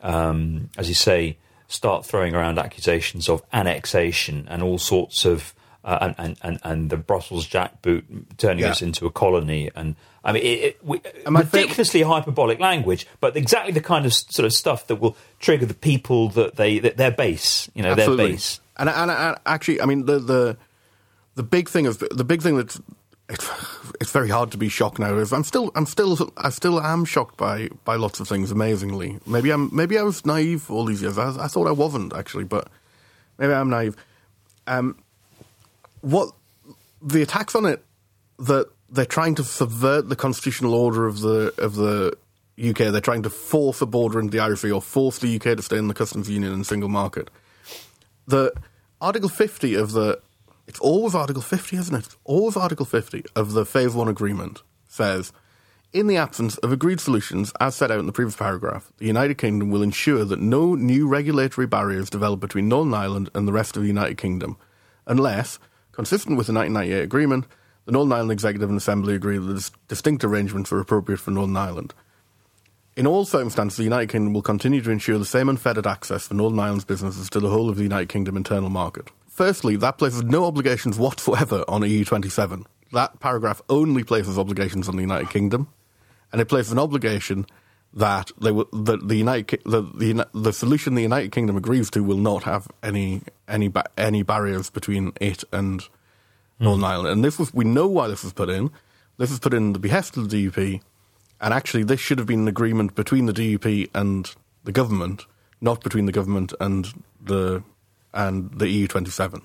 um, 0.00 0.70
as 0.78 0.88
you 0.88 0.94
say, 0.94 1.38
start 1.72 2.04
throwing 2.06 2.34
around 2.34 2.58
accusations 2.58 3.28
of 3.28 3.42
annexation 3.52 4.46
and 4.50 4.62
all 4.62 4.78
sorts 4.78 5.24
of. 5.24 5.54
Uh, 5.84 5.98
and, 6.00 6.14
and, 6.16 6.36
and, 6.42 6.58
and 6.62 6.90
the 6.90 6.96
Brussels 6.96 7.44
jackboot 7.48 8.04
turning 8.36 8.60
Yeah. 8.62 8.70
us 8.70 8.82
into 8.82 9.04
a 9.04 9.10
colony, 9.10 9.68
and 9.74 9.96
I 10.22 10.30
mean, 10.30 10.44
it, 10.44 10.46
it, 10.46 10.84
we, 10.84 11.00
And 11.24 11.34
my 11.34 11.42
fa- 11.42 11.56
ridiculously 11.56 12.02
hyperbolic 12.02 12.60
language, 12.60 13.04
but 13.18 13.36
exactly 13.36 13.72
the 13.72 13.80
kind 13.80 14.06
of 14.06 14.12
sort 14.14 14.46
of 14.46 14.52
stuff 14.52 14.86
that 14.86 15.00
will 15.00 15.16
trigger 15.40 15.66
the 15.66 15.74
people 15.74 16.28
that 16.28 16.54
they 16.54 16.78
that 16.78 16.98
their 16.98 17.10
base, 17.10 17.68
you 17.74 17.82
know, 17.82 17.90
Absolutely. 17.90 18.24
their 18.26 18.32
base. 18.34 18.60
And, 18.76 18.88
and, 18.90 19.10
and 19.10 19.36
actually, 19.44 19.80
I 19.80 19.86
mean, 19.86 20.06
the 20.06 20.20
the 20.20 20.56
the 21.34 21.42
big 21.42 21.68
thing 21.68 21.88
of 21.88 21.98
the 21.98 22.22
big 22.24 22.42
thing 22.42 22.56
that's 22.56 22.80
it's, 24.00 24.10
very 24.12 24.28
hard 24.28 24.50
to 24.52 24.58
be 24.58 24.68
shocked 24.68 24.98
now. 24.98 25.14
I'm 25.14 25.44
still 25.44 25.72
I'm 25.74 25.86
still 25.86 26.32
I 26.36 26.50
still 26.50 26.80
am 26.80 27.04
shocked 27.04 27.36
by 27.36 27.68
by 27.84 27.96
lots 27.96 28.20
of 28.20 28.28
things. 28.28 28.50
Amazingly, 28.50 29.18
maybe 29.26 29.50
I'm 29.50 29.74
maybe 29.74 29.98
I 29.98 30.02
was 30.02 30.24
naive 30.26 30.70
all 30.70 30.84
these 30.84 31.02
years. 31.02 31.18
I, 31.18 31.44
I 31.44 31.48
thought 31.48 31.66
I 31.66 31.72
wasn't 31.72 32.14
actually, 32.14 32.44
but 32.44 32.68
maybe 33.38 33.52
I'm 33.52 33.70
naive. 33.70 33.96
Um, 34.66 34.98
what 36.02 36.32
the 37.00 37.22
attacks 37.22 37.54
on 37.54 37.64
it 37.64 37.84
that 38.38 38.66
they're 38.90 39.04
trying 39.06 39.34
to 39.36 39.44
subvert 39.44 40.08
the 40.08 40.16
constitutional 40.16 40.74
order 40.74 41.06
of 41.06 41.20
the 41.20 41.54
of 41.58 41.74
the 41.76 42.16
UK. 42.60 42.92
They're 42.92 43.00
trying 43.00 43.22
to 43.22 43.30
force 43.30 43.80
a 43.80 43.86
border 43.86 44.20
into 44.20 44.36
the 44.36 44.56
Sea 44.56 44.70
or 44.70 44.82
force 44.82 45.18
the 45.18 45.36
UK 45.36 45.56
to 45.56 45.62
stay 45.62 45.78
in 45.78 45.88
the 45.88 45.94
customs 45.94 46.28
union 46.28 46.52
and 46.52 46.66
single 46.66 46.88
market. 46.88 47.30
The 48.26 48.52
Article 49.00 49.28
50 49.28 49.74
of 49.74 49.92
the 49.92 50.20
it's 50.66 50.80
always 50.80 51.14
Article 51.14 51.42
50, 51.42 51.76
isn't 51.76 51.94
it? 51.94 52.06
It's 52.06 52.16
always 52.24 52.56
Article 52.56 52.86
50 52.86 53.24
of 53.34 53.52
the 53.52 53.64
Phase 53.64 53.94
One 53.94 54.08
agreement 54.08 54.62
says. 54.86 55.32
In 55.92 56.06
the 56.06 56.16
absence 56.16 56.56
of 56.58 56.72
agreed 56.72 57.00
solutions, 57.00 57.52
as 57.60 57.74
set 57.74 57.90
out 57.90 57.98
in 57.98 58.06
the 58.06 58.12
previous 58.12 58.36
paragraph, 58.36 58.90
the 58.96 59.06
United 59.06 59.36
Kingdom 59.36 59.70
will 59.70 59.82
ensure 59.82 60.24
that 60.24 60.40
no 60.40 60.74
new 60.74 61.06
regulatory 61.06 61.66
barriers 61.66 62.08
develop 62.08 62.40
between 62.40 62.66
Northern 62.66 62.94
Ireland 62.94 63.28
and 63.34 63.46
the 63.46 63.52
rest 63.52 63.76
of 63.76 63.82
the 63.82 63.88
United 63.88 64.16
Kingdom, 64.16 64.56
unless, 65.06 65.58
consistent 65.92 66.38
with 66.38 66.46
the 66.46 66.54
1998 66.54 67.04
agreement, 67.04 67.44
the 67.84 67.92
Northern 67.92 68.12
Ireland 68.12 68.32
Executive 68.32 68.70
and 68.70 68.78
Assembly 68.78 69.14
agree 69.14 69.36
that 69.36 69.52
dis- 69.52 69.70
distinct 69.88 70.24
arrangements 70.24 70.72
are 70.72 70.80
appropriate 70.80 71.18
for 71.18 71.30
Northern 71.30 71.58
Ireland. 71.58 71.92
In 72.96 73.06
all 73.06 73.26
circumstances, 73.26 73.76
the 73.76 73.84
United 73.84 74.08
Kingdom 74.08 74.32
will 74.32 74.42
continue 74.42 74.80
to 74.80 74.90
ensure 74.90 75.18
the 75.18 75.26
same 75.26 75.50
unfettered 75.50 75.86
access 75.86 76.26
for 76.26 76.34
Northern 76.34 76.60
Ireland's 76.60 76.86
businesses 76.86 77.28
to 77.30 77.40
the 77.40 77.50
whole 77.50 77.68
of 77.68 77.76
the 77.76 77.82
United 77.82 78.08
Kingdom 78.08 78.36
internal 78.36 78.70
market. 78.70 79.10
Firstly, 79.42 79.74
that 79.74 79.98
places 79.98 80.22
no 80.22 80.44
obligations 80.44 81.00
whatsoever 81.00 81.64
on 81.66 81.80
EU27. 81.80 82.64
That 82.92 83.18
paragraph 83.18 83.60
only 83.68 84.04
places 84.04 84.38
obligations 84.38 84.88
on 84.88 84.94
the 84.94 85.02
United 85.02 85.30
Kingdom, 85.30 85.66
and 86.30 86.40
it 86.40 86.44
places 86.44 86.70
an 86.70 86.78
obligation 86.78 87.46
that 87.92 88.30
they 88.40 88.52
will, 88.52 88.68
that 88.72 89.08
the 89.08 89.16
United 89.16 89.60
the, 89.64 89.82
the 89.82 90.28
the 90.32 90.52
solution 90.52 90.94
the 90.94 91.02
United 91.02 91.32
Kingdom 91.32 91.56
agrees 91.56 91.90
to 91.90 92.04
will 92.04 92.18
not 92.18 92.44
have 92.44 92.68
any 92.84 93.22
any 93.48 93.66
ba- 93.66 93.90
any 93.98 94.22
barriers 94.22 94.70
between 94.70 95.12
it 95.20 95.42
and 95.52 95.82
hmm. 96.58 96.64
Northern 96.64 96.84
Ireland. 96.84 97.12
And 97.14 97.24
this 97.24 97.36
was 97.36 97.52
we 97.52 97.64
know 97.64 97.88
why 97.88 98.06
this 98.06 98.22
was 98.22 98.32
put 98.32 98.48
in. 98.48 98.70
This 99.18 99.30
was 99.30 99.40
put 99.40 99.54
in 99.54 99.70
at 99.70 99.72
the 99.72 99.80
behest 99.80 100.16
of 100.16 100.30
the 100.30 100.46
DUP, 100.46 100.80
and 101.40 101.52
actually 101.52 101.82
this 101.82 101.98
should 101.98 102.18
have 102.18 102.28
been 102.28 102.42
an 102.42 102.48
agreement 102.48 102.94
between 102.94 103.26
the 103.26 103.32
DUP 103.32 103.90
and 103.92 104.32
the 104.62 104.70
government, 104.70 105.26
not 105.60 105.82
between 105.82 106.06
the 106.06 106.12
government 106.12 106.54
and 106.60 107.02
the 107.20 107.64
and 108.14 108.50
the 108.58 108.68
EU 108.68 108.86
twenty 108.86 109.10
seven. 109.10 109.42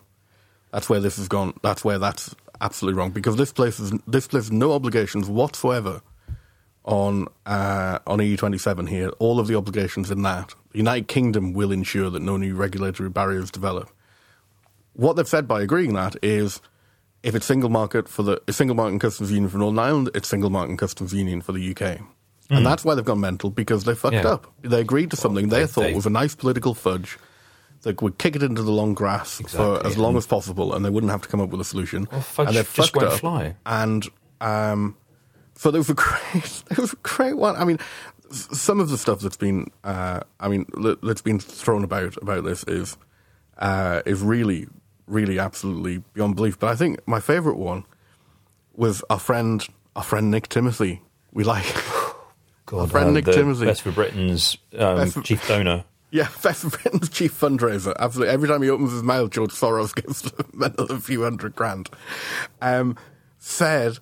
That's 0.72 0.89
where 0.89 0.99
this 0.99 1.18
has 1.18 1.28
gone. 1.28 1.53
That's 1.63 1.84
where 1.86 1.97
that's 1.99 2.36
absolutely 2.59 2.97
wrong 2.99 3.11
because 3.11 3.36
this 3.36 3.51
places 3.53 3.93
this 4.07 4.28
places 4.28 4.51
no 4.51 4.74
obligations 4.74 5.30
whatsoever 5.30 6.01
on 6.84 7.28
uh, 7.45 7.99
on 8.07 8.22
EU 8.22 8.38
twenty 8.38 8.57
seven 8.57 8.88
here. 8.88 9.09
All 9.20 9.39
of 9.39 9.47
the 9.47 9.55
obligations 9.55 10.11
in 10.11 10.22
that 10.24 10.53
the 10.72 10.78
United 10.80 11.07
Kingdom 11.07 11.53
will 11.53 11.72
ensure 11.72 12.09
that 12.09 12.22
no 12.22 12.38
new 12.38 12.55
regulatory 12.55 13.09
barriers 13.09 13.51
develop. 13.51 13.89
What 14.93 15.15
they've 15.15 15.28
said 15.28 15.47
by 15.47 15.61
agreeing 15.61 15.93
that 15.93 16.15
is, 16.24 16.59
if 17.24 17.36
it's 17.36 17.45
single 17.45 17.70
market 17.70 18.07
for 18.09 18.24
the 18.24 18.41
single 18.49 18.76
market 18.76 18.93
and 18.93 19.01
customs 19.01 19.32
union 19.32 19.49
for 19.49 19.57
Northern 19.59 19.80
Ireland, 19.80 20.09
it's 20.15 20.28
single 20.28 20.49
market 20.49 20.72
and 20.72 20.80
customs 20.80 21.13
union 21.13 21.41
for 21.41 21.51
the 21.51 21.72
UK. 21.76 21.99
And 22.49 22.65
that's 22.65 22.86
why 22.86 22.95
they've 22.95 23.03
gone 23.03 23.20
mental 23.20 23.49
because 23.49 23.84
they 23.84 23.93
fucked 23.93 24.13
Yeah. 24.15 24.28
up. 24.28 24.47
They 24.61 24.80
agreed 24.80 25.11
to 25.11 25.18
something 25.18 25.49
they, 25.49 25.59
they- 25.61 25.68
thought 25.68 25.82
they- 25.82 25.93
was 25.93 26.05
a 26.05 26.09
nice 26.09 26.34
political 26.34 26.74
fudge 26.74 27.18
that 27.84 28.01
would 28.01 28.17
kick 28.17 28.36
it 28.36 28.43
into 28.43 28.61
the 28.63 28.71
long 28.71 28.93
grass 28.93 29.39
for 29.47 29.86
as 29.86 29.97
long 29.97 30.17
as 30.17 30.25
possible, 30.25 30.73
and 30.73 30.84
they 30.84 30.89
wouldn't 30.89 31.11
have 31.11 31.21
to 31.21 31.28
come 31.28 31.39
up 31.41 31.49
with 31.49 31.61
a 31.61 31.65
solution. 31.65 32.07
Well, 32.11 32.21
fudge 32.21 32.47
and 32.47 32.55
they 32.57 32.63
just 32.63 32.95
won't 32.95 33.07
up. 33.09 33.19
fly. 33.19 33.55
And 33.65 34.07
um, 34.41 34.97
so 35.55 35.71
was 35.71 35.89
a 35.89 35.93
great, 35.93 36.63
there 36.69 36.78
was 36.82 36.93
a 36.93 36.97
great 37.03 37.38
one. 37.38 37.55
I 37.55 37.63
mean, 37.65 37.80
some 38.32 38.80
of 38.80 38.89
the 38.89 38.97
stuff 38.97 39.19
that's 39.21 39.38
been, 39.38 39.71
uh, 39.84 40.21
I 40.39 40.47
mean, 40.47 40.65
that- 40.82 41.01
that's 41.01 41.21
been 41.21 41.39
thrown 41.39 41.84
about 41.84 42.17
about 42.21 42.43
this 42.43 42.63
is 42.65 42.97
uh, 43.59 44.01
is 44.05 44.21
really, 44.21 44.67
really, 45.07 45.39
absolutely 45.39 46.03
beyond 46.13 46.36
belief. 46.36 46.59
But 46.59 46.71
I 46.71 46.75
think 46.75 46.99
my 47.07 47.19
favourite 47.19 47.57
one 47.57 47.86
was 48.75 49.03
our 49.09 49.19
friend, 49.19 49.65
our 49.95 50.03
friend 50.03 50.30
Nick 50.30 50.49
Timothy. 50.49 51.01
We 51.32 51.43
like, 51.43 51.65
God, 52.65 52.91
friend 52.91 53.09
uh, 53.09 53.11
Nick 53.13 53.25
the 53.25 53.34
Timothy. 53.34 53.65
Best 53.65 53.82
for 53.84 53.91
Britain's 53.91 54.57
um, 54.78 54.97
Best 54.97 55.13
for- 55.13 55.21
chief 55.21 55.47
donor. 55.47 55.86
Yeah, 56.11 56.27
of 56.43 56.77
Britain's 56.81 57.09
chief 57.09 57.39
fundraiser. 57.39 57.93
Absolutely, 57.99 58.33
every 58.33 58.47
time 58.47 58.61
he 58.61 58.69
opens 58.69 58.91
his 58.91 59.03
mouth, 59.03 59.29
George 59.31 59.51
Soros 59.51 59.93
gives 60.01 60.31
another 60.53 60.97
few 60.99 61.23
hundred 61.23 61.55
grand. 61.55 61.89
Um, 62.61 62.95
said 63.39 63.99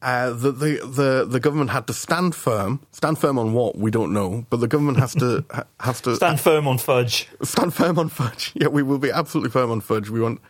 uh, 0.00 0.30
that 0.30 0.58
the, 0.58 0.80
the 0.84 1.24
the 1.28 1.38
government 1.40 1.70
had 1.70 1.86
to 1.86 1.94
stand 1.94 2.34
firm. 2.34 2.80
Stand 2.90 3.18
firm 3.18 3.38
on 3.38 3.52
what 3.52 3.76
we 3.78 3.90
don't 3.90 4.12
know, 4.12 4.44
but 4.50 4.58
the 4.60 4.68
government 4.68 4.98
has 4.98 5.14
to 5.14 5.44
ha- 5.50 5.64
has 5.80 6.00
to 6.02 6.16
Stand 6.16 6.40
firm 6.40 6.66
on 6.66 6.78
fudge. 6.78 7.28
stand 7.42 7.72
firm 7.74 7.98
on 7.98 8.08
fudge. 8.08 8.52
Yeah, 8.54 8.68
we 8.68 8.82
will 8.82 8.98
be 8.98 9.10
absolutely 9.10 9.50
firm 9.50 9.70
on 9.70 9.80
fudge. 9.80 10.10
We 10.10 10.20
want 10.20 10.40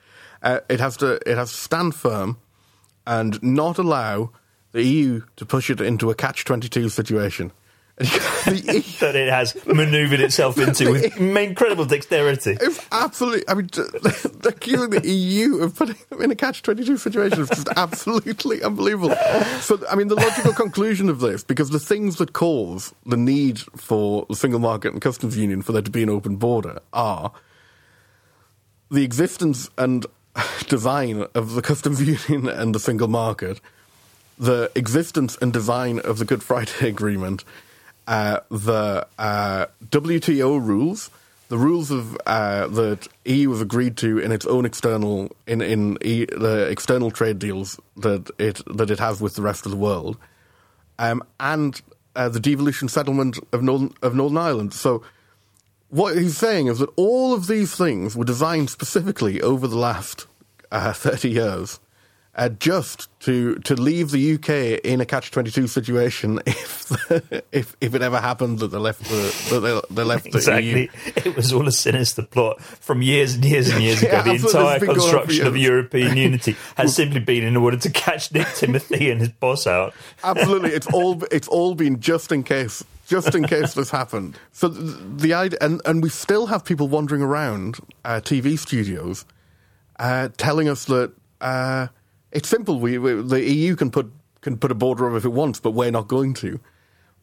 uh, 0.43 0.61
it 0.71 0.81
has 0.81 0.97
to 0.99 1.21
it 1.27 1.37
has 1.37 1.51
to 1.51 1.57
stand 1.59 1.95
firm 1.95 2.39
and 3.07 3.43
not 3.43 3.79
allow 3.79 4.31
the 4.73 4.83
EU 4.83 5.23
to 5.37 5.45
push 5.45 5.69
it 5.69 5.81
into 5.81 6.11
a 6.11 6.15
catch 6.15 6.45
twenty 6.45 6.69
two 6.69 6.89
situation. 6.89 7.53
that 7.99 9.13
it 9.15 9.29
has 9.29 9.55
manoeuvred 9.67 10.21
itself 10.21 10.57
into 10.57 10.91
with 10.93 11.21
incredible 11.21 11.85
dexterity. 11.85 12.57
It's 12.59 12.85
absolutely. 12.91 13.47
I 13.49 13.55
mean, 13.55 13.69
accusing 14.45 14.91
the 14.91 15.03
EU 15.05 15.59
of 15.59 15.77
putting 15.77 15.97
them 16.09 16.23
in 16.23 16.31
a 16.31 16.35
catch-22 16.35 16.99
situation 16.99 17.43
is 17.43 17.49
just 17.51 17.69
absolutely 17.77 18.63
unbelievable. 18.63 19.15
So, 19.61 19.79
I 19.91 19.97
mean, 19.97 20.09
the 20.09 20.15
logical 20.15 20.55
conclusion 20.55 21.11
of 21.11 21.21
this, 21.21 21.45
because 21.45 21.69
the 21.69 21.79
things 21.79 22.17
that 22.17 22.33
cause 22.33 22.95
the 23.05 23.19
need 23.19 23.61
for 23.77 24.25
the 24.29 24.37
single 24.37 24.61
market 24.61 24.95
and 24.95 25.03
customs 25.03 25.37
union 25.37 25.61
for 25.61 25.73
there 25.73 25.83
to 25.83 25.91
be 25.91 26.03
an 26.03 26.09
open 26.09 26.37
border 26.37 26.81
are 26.95 27.31
the 28.91 29.05
existence 29.05 29.69
and 29.77 30.07
design 30.67 31.27
of 31.35 31.53
the 31.53 31.63
customs 31.63 32.01
union 32.01 32.49
and 32.49 32.75
the 32.75 32.81
single 32.81 33.09
market, 33.09 33.61
the 34.39 34.71
existence 34.75 35.37
and 35.43 35.53
design 35.53 35.99
of 36.01 36.19
the 36.19 36.25
Good 36.25 36.43
Friday 36.43 36.89
Agreement, 36.89 37.45
uh, 38.13 38.41
the 38.51 39.07
uh, 39.19 39.67
WTO 39.87 40.63
rules, 40.63 41.09
the 41.49 41.57
rules 41.57 41.91
of 41.91 42.15
uh, 42.27 42.67
that 42.67 43.09
EU 43.25 43.51
has 43.53 43.63
agreed 43.63 43.97
to 43.97 44.19
in 44.19 44.31
its 44.31 44.45
own 44.45 44.67
external 44.67 45.35
in 45.47 45.63
in 45.63 45.97
e, 46.03 46.27
the 46.27 46.69
external 46.71 47.11
trade 47.11 47.39
deals 47.39 47.81
that 47.97 48.31
it 48.39 48.61
that 48.67 48.91
it 48.91 48.99
has 48.99 49.23
with 49.23 49.35
the 49.35 49.41
rest 49.41 49.65
of 49.65 49.73
the 49.73 49.79
world, 49.79 50.19
um, 50.99 51.23
and 51.41 51.81
uh, 52.15 52.29
the 52.29 52.39
devolution 52.39 52.87
settlement 52.87 53.39
of 53.51 53.63
Northern 53.63 53.95
of 54.03 54.15
Northern 54.15 54.37
Ireland. 54.37 54.75
So 54.75 55.03
what 55.89 56.15
he's 56.15 56.37
saying 56.37 56.67
is 56.67 56.81
that 56.81 56.91
all 56.97 57.33
of 57.33 57.47
these 57.47 57.75
things 57.75 58.15
were 58.15 58.27
designed 58.27 58.69
specifically 58.69 59.41
over 59.41 59.67
the 59.67 59.79
last 59.79 60.27
uh, 60.71 60.93
30 60.93 61.31
years 61.31 61.81
uh, 62.35 62.49
just 62.49 63.09
to 63.21 63.57
to 63.57 63.75
leave 63.75 64.11
the 64.11 64.35
UK 64.35 64.81
in 64.85 65.01
a 65.01 65.07
catch 65.07 65.31
22 65.31 65.67
situation 65.67 66.41
if 66.47 66.91
if 67.53 67.77
if 67.81 67.95
it 67.95 68.01
ever 68.01 68.21
happened 68.21 68.59
that 68.61 68.69
they 68.69 68.79
left 68.79 69.05
the 69.05 69.51
that 69.51 69.61
they, 69.61 69.95
they 69.95 70.03
left 70.03 70.25
the 70.25 70.39
exactly. 70.39 70.83
EU. 70.83 70.89
It 71.17 71.37
was 71.37 71.53
all 71.53 71.69
a 71.69 71.73
sinister 71.73 72.23
plot 72.23 72.63
from 72.63 73.03
years 73.03 73.35
and 73.35 73.45
years 73.45 73.69
and 73.69 73.83
years 73.83 74.03
ago. 74.03 74.23
The 74.23 74.31
entire 74.31 74.35
It's 74.35 74.45
been 74.45 74.53
going 74.53 74.67
on 74.67 74.81
for 74.81 74.87
construction 74.87 75.47
of. 75.47 75.57
European 75.63 76.17
unity 76.29 76.57
has 76.77 76.97
simply 76.97 77.21
been 77.21 77.45
in 77.45 77.57
order 77.57 77.77
to 77.77 77.91
catch 77.91 78.33
Nick 78.33 78.49
Timothy 78.55 79.11
and 79.11 79.21
his 79.21 79.29
boss 79.29 79.67
out. 79.67 79.95
Absolutely, 80.25 80.71
it's 80.71 80.87
all 80.89 81.23
it's 81.31 81.47
all 81.49 81.75
been 81.75 82.01
just 82.01 82.33
in 82.33 82.43
case, 82.43 82.83
just 83.07 83.35
in 83.35 83.47
case 83.47 83.75
this 83.75 83.91
happened. 83.91 84.39
So 84.53 84.69
the, 84.69 85.27
the 85.27 85.35
idea, 85.35 85.59
and 85.61 85.83
and 85.85 86.03
we 86.03 86.09
still 86.09 86.47
have 86.47 86.65
people 86.65 86.89
wandering 86.89 87.23
around 87.23 87.79
uh, 88.05 88.21
TV 88.25 88.59
studios, 88.59 89.27
uh, 89.99 90.31
telling 90.37 90.69
us 90.69 90.87
that 90.87 91.13
uh, 91.41 91.89
it's 92.33 92.49
simple. 92.49 92.81
We, 92.81 92.99
we 92.99 93.23
the 93.23 93.43
EU 93.43 93.77
can 93.77 93.91
put 93.91 94.11
can 94.41 94.57
put 94.59 94.71
a 94.71 94.75
border 94.75 95.09
up 95.09 95.17
if 95.17 95.25
it 95.25 95.31
wants, 95.31 95.61
but 95.61 95.73
we're 95.73 95.91
not 95.91 96.09
going 96.09 96.35
to. 96.35 96.61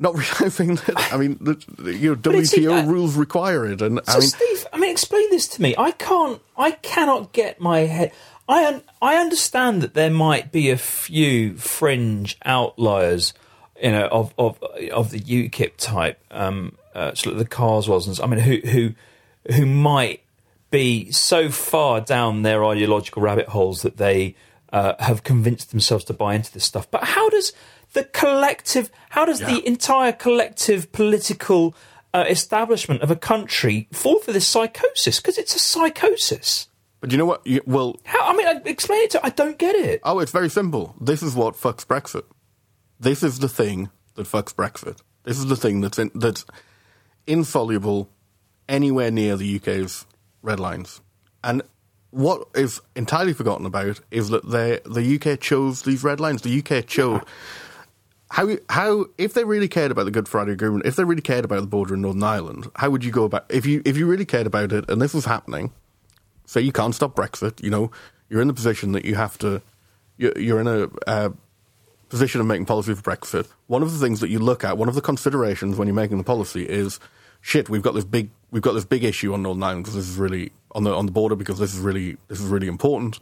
Not 0.01 0.17
realizing 0.39 0.75
that. 0.75 1.09
I 1.11 1.17
mean, 1.17 1.37
the, 1.41 1.61
the, 1.77 1.93
you 1.93 2.11
know, 2.11 2.15
WTO 2.15 2.83
uh, 2.83 2.87
rules 2.87 3.15
require 3.15 3.65
it, 3.65 3.81
and 3.81 3.99
So, 4.05 4.13
I 4.13 4.19
mean, 4.19 4.29
Steve, 4.29 4.67
I 4.71 4.77
mean, 4.77 4.91
explain 4.91 5.29
this 5.29 5.47
to 5.49 5.61
me. 5.61 5.75
I 5.77 5.91
can't. 5.91 6.41
I 6.57 6.71
cannot 6.71 7.33
get 7.33 7.59
my 7.59 7.79
head. 7.79 8.13
I 8.47 8.65
un, 8.65 8.81
I 9.01 9.17
understand 9.17 9.83
that 9.83 9.93
there 9.93 10.09
might 10.09 10.51
be 10.51 10.69
a 10.69 10.77
few 10.77 11.55
fringe 11.55 12.37
outliers, 12.45 13.33
you 13.81 13.91
know, 13.91 14.07
of 14.07 14.33
of 14.37 14.63
of 14.91 15.11
the 15.11 15.19
UKIP 15.19 15.73
type, 15.77 16.19
um, 16.31 16.77
uh, 16.95 17.13
sort 17.13 17.33
of 17.33 17.39
the 17.39 17.45
Carswells. 17.45 18.07
and 18.07 18.19
I 18.21 18.27
mean, 18.27 18.39
who 18.39 18.69
who 18.69 19.53
who 19.53 19.65
might 19.65 20.21
be 20.71 21.11
so 21.11 21.49
far 21.49 21.99
down 21.99 22.43
their 22.43 22.63
ideological 22.63 23.21
rabbit 23.21 23.49
holes 23.49 23.81
that 23.81 23.97
they 23.97 24.35
uh, 24.71 24.93
have 24.99 25.23
convinced 25.23 25.71
themselves 25.71 26.03
to 26.05 26.13
buy 26.13 26.35
into 26.35 26.51
this 26.51 26.65
stuff. 26.65 26.89
But 26.89 27.03
how 27.03 27.29
does 27.29 27.53
the 27.93 28.03
collective, 28.03 28.91
how 29.09 29.25
does 29.25 29.39
the 29.39 29.65
entire 29.67 30.11
collective 30.11 30.91
political 30.91 31.75
uh, 32.13 32.25
establishment 32.27 33.01
of 33.01 33.11
a 33.11 33.15
country 33.15 33.87
fall 33.91 34.19
for 34.19 34.31
this 34.31 34.47
psychosis? 34.47 35.19
Because 35.19 35.37
it's 35.37 35.55
a 35.55 35.59
psychosis. 35.59 36.67
but 37.01 37.11
you 37.11 37.17
know 37.17 37.25
what? 37.25 37.45
You, 37.45 37.61
well, 37.65 37.99
How? 38.03 38.27
I 38.27 38.35
mean, 38.35 38.61
explain 38.65 39.01
it 39.03 39.11
to. 39.11 39.25
I 39.25 39.29
don't 39.29 39.57
get 39.57 39.75
it. 39.75 40.01
Oh, 40.03 40.19
it's 40.19 40.31
very 40.31 40.49
simple. 40.49 40.95
This 41.01 41.23
is 41.23 41.35
what 41.35 41.55
fucks 41.55 41.85
Brexit. 41.85 42.25
This 42.99 43.23
is 43.23 43.39
the 43.39 43.49
thing 43.49 43.89
that 44.15 44.27
fucks 44.27 44.53
Brexit. 44.53 44.99
This 45.23 45.37
is 45.37 45.47
the 45.47 45.55
thing 45.55 45.81
that's 45.81 45.97
in, 45.97 46.11
that's 46.13 46.45
insoluble 47.25 48.09
anywhere 48.67 49.11
near 49.11 49.35
the 49.37 49.55
UK's 49.55 50.05
red 50.41 50.59
lines. 50.59 51.01
And 51.43 51.61
what 52.11 52.47
is 52.55 52.81
entirely 52.95 53.33
forgotten 53.33 53.65
about 53.65 53.99
is 54.11 54.29
that 54.29 54.49
they, 54.49 54.79
the 54.85 55.15
UK 55.15 55.39
chose 55.39 55.83
these 55.83 56.03
red 56.03 56.19
lines. 56.19 56.41
The 56.41 56.59
UK 56.59 56.85
chose 56.87 57.21
how 58.31 58.57
how 58.69 59.05
if 59.17 59.33
they 59.33 59.43
really 59.43 59.67
cared 59.67 59.91
about 59.91 60.05
the 60.05 60.11
Good 60.11 60.27
Friday 60.27 60.51
Agreement, 60.51 60.85
if 60.85 60.95
they 60.95 61.03
really 61.03 61.21
cared 61.21 61.45
about 61.45 61.61
the 61.61 61.67
border 61.67 61.95
in 61.95 62.01
Northern 62.01 62.23
Ireland, 62.23 62.69
how 62.75 62.89
would 62.89 63.03
you 63.03 63.11
go 63.11 63.23
about 63.23 63.45
if 63.49 63.65
you 63.65 63.81
if 63.85 63.97
you 63.97 64.05
really 64.05 64.25
cared 64.25 64.47
about 64.47 64.71
it 64.71 64.89
and 64.89 65.01
this 65.01 65.13
was 65.13 65.25
happening? 65.25 65.71
Say 66.45 66.61
you 66.61 66.71
can't 66.71 66.95
stop 66.95 67.15
Brexit. 67.15 67.61
You 67.63 67.69
know 67.69 67.91
you're 68.29 68.41
in 68.41 68.47
the 68.47 68.53
position 68.53 68.91
that 68.93 69.05
you 69.05 69.15
have 69.15 69.37
to. 69.39 69.61
You're, 70.17 70.37
you're 70.37 70.59
in 70.59 70.67
a 70.67 70.89
uh, 71.07 71.29
position 72.09 72.41
of 72.41 72.47
making 72.47 72.65
policy 72.65 72.93
for 72.93 73.01
Brexit. 73.01 73.47
One 73.67 73.81
of 73.81 73.91
the 73.91 73.99
things 73.99 74.19
that 74.19 74.29
you 74.29 74.39
look 74.39 74.63
at, 74.63 74.77
one 74.77 74.89
of 74.89 74.95
the 74.95 75.01
considerations 75.01 75.77
when 75.77 75.87
you're 75.87 75.95
making 75.95 76.17
the 76.17 76.23
policy 76.23 76.67
is, 76.67 76.99
shit, 77.39 77.69
we've 77.69 77.81
got 77.81 77.93
this 77.93 78.03
big 78.03 78.29
we've 78.51 78.61
got 78.61 78.73
this 78.73 78.85
big 78.85 79.03
issue 79.03 79.33
on 79.33 79.43
Northern 79.43 79.63
Ireland 79.63 79.85
because 79.85 79.95
this 79.95 80.09
is 80.09 80.17
really 80.17 80.51
on 80.73 80.83
the 80.83 80.93
on 80.93 81.05
the 81.05 81.11
border 81.11 81.35
because 81.35 81.59
this 81.59 81.73
is 81.73 81.79
really 81.79 82.17
this 82.27 82.39
is 82.39 82.47
really 82.47 82.67
important. 82.67 83.19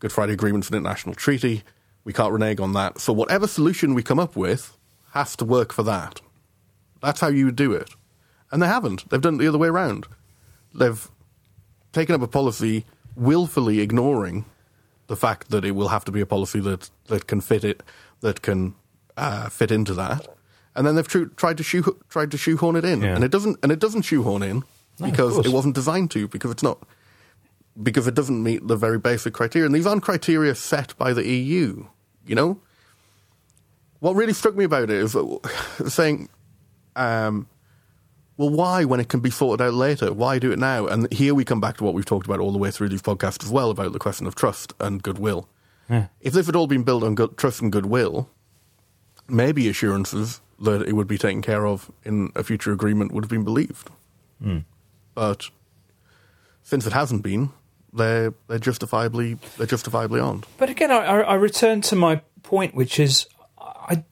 Good 0.00 0.12
Friday 0.12 0.32
Agreement 0.32 0.64
Agreement's 0.64 0.68
an 0.70 0.76
international 0.76 1.14
treaty. 1.14 1.62
We 2.04 2.12
can't 2.12 2.32
renege 2.32 2.60
on 2.60 2.72
that. 2.72 2.98
So 3.00 3.12
whatever 3.12 3.46
solution 3.46 3.94
we 3.94 4.02
come 4.02 4.18
up 4.18 4.36
with 4.36 4.76
has 5.12 5.36
to 5.36 5.44
work 5.44 5.72
for 5.72 5.82
that. 5.82 6.20
That's 7.02 7.20
how 7.20 7.28
you 7.28 7.46
would 7.46 7.56
do 7.56 7.72
it. 7.72 7.90
And 8.50 8.62
they 8.62 8.66
haven't. 8.66 9.08
They've 9.10 9.20
done 9.20 9.34
it 9.34 9.38
the 9.38 9.48
other 9.48 9.58
way 9.58 9.68
around. 9.68 10.06
They've 10.74 11.08
taken 11.92 12.14
up 12.14 12.22
a 12.22 12.28
policy 12.28 12.84
willfully 13.16 13.80
ignoring 13.80 14.44
the 15.08 15.16
fact 15.16 15.50
that 15.50 15.64
it 15.64 15.72
will 15.72 15.88
have 15.88 16.04
to 16.04 16.12
be 16.12 16.20
a 16.20 16.26
policy 16.26 16.60
that, 16.60 16.90
that 17.06 17.26
can 17.26 17.40
fit 17.40 17.64
it, 17.64 17.82
that 18.20 18.42
can 18.42 18.74
uh, 19.16 19.48
fit 19.48 19.70
into 19.70 19.94
that, 19.94 20.28
and 20.76 20.86
then 20.86 20.94
they've 20.94 21.08
tru- 21.08 21.30
tried 21.30 21.56
to 21.56 21.62
shoe 21.64 21.98
tried 22.08 22.30
to 22.30 22.38
shoehorn 22.38 22.76
it 22.76 22.84
in, 22.84 23.02
Yeah. 23.02 23.14
and 23.16 23.24
it 23.24 23.30
doesn't 23.32 23.58
and 23.62 23.72
it 23.72 23.80
doesn't 23.80 24.02
shoehorn 24.02 24.42
in 24.42 24.62
No, 25.00 25.10
because 25.10 25.38
it 25.38 25.48
wasn't 25.52 25.74
designed 25.74 26.10
to 26.12 26.28
because 26.28 26.50
it's 26.50 26.62
not 26.62 26.78
because 27.82 28.06
it 28.08 28.14
doesn't 28.14 28.42
meet 28.42 28.66
the 28.66 28.76
very 28.76 28.98
basic 28.98 29.32
criteria, 29.34 29.66
and 29.66 29.74
these 29.74 29.86
aren't 29.86 30.02
criteria 30.02 30.54
set 30.54 30.96
by 30.98 31.12
the 31.12 31.24
EU. 31.26 31.84
You 32.26 32.34
know, 32.34 32.60
what 34.00 34.14
really 34.16 34.32
struck 34.32 34.54
me 34.56 34.64
about 34.64 34.84
it 34.84 34.90
is 34.90 35.12
that- 35.12 35.86
saying. 35.88 36.28
Um, 36.96 37.46
well, 38.36 38.50
why 38.50 38.84
when 38.84 39.00
it 39.00 39.08
can 39.08 39.18
be 39.20 39.30
sorted 39.30 39.64
out 39.66 39.74
later? 39.74 40.12
Why 40.12 40.38
do 40.38 40.52
it 40.52 40.58
now? 40.60 40.86
And 40.86 41.12
here 41.12 41.34
we 41.34 41.44
come 41.44 41.60
back 41.60 41.76
to 41.78 41.84
what 41.84 41.92
we've 41.94 42.04
talked 42.04 42.26
about 42.26 42.38
all 42.38 42.52
the 42.52 42.58
way 42.58 42.70
through 42.70 42.88
these 42.88 43.02
podcasts 43.02 43.42
as 43.44 43.50
well 43.50 43.70
about 43.70 43.92
the 43.92 43.98
question 43.98 44.28
of 44.28 44.36
trust 44.36 44.74
and 44.78 45.02
goodwill. 45.02 45.48
If 46.20 46.34
this 46.34 46.46
had 46.46 46.54
all 46.54 46.68
been 46.68 46.84
built 46.84 47.02
on 47.02 47.16
good, 47.16 47.36
trust 47.36 47.60
and 47.62 47.72
goodwill, 47.72 48.28
maybe 49.28 49.68
assurances 49.68 50.40
that 50.60 50.82
it 50.82 50.92
would 50.92 51.08
be 51.08 51.18
taken 51.18 51.42
care 51.42 51.66
of 51.66 51.90
in 52.04 52.30
a 52.36 52.44
future 52.44 52.70
agreement 52.72 53.10
would 53.12 53.24
have 53.24 53.30
been 53.30 53.42
believed. 53.44 53.90
But 55.18 55.50
since 56.62 56.86
it 56.86 56.92
hasn't 56.92 57.24
been, 57.24 57.50
they're 57.92 58.34
they're 58.46 58.60
justifiably 58.60 59.36
they're 59.56 59.66
justifiably 59.66 60.20
on. 60.20 60.44
But 60.58 60.70
again, 60.70 60.92
I, 60.92 60.98
I 60.98 61.20
I 61.22 61.34
return 61.34 61.80
to 61.90 61.96
my 61.96 62.20
point, 62.44 62.76
which 62.76 63.00
is 63.00 63.26
I, 63.58 64.04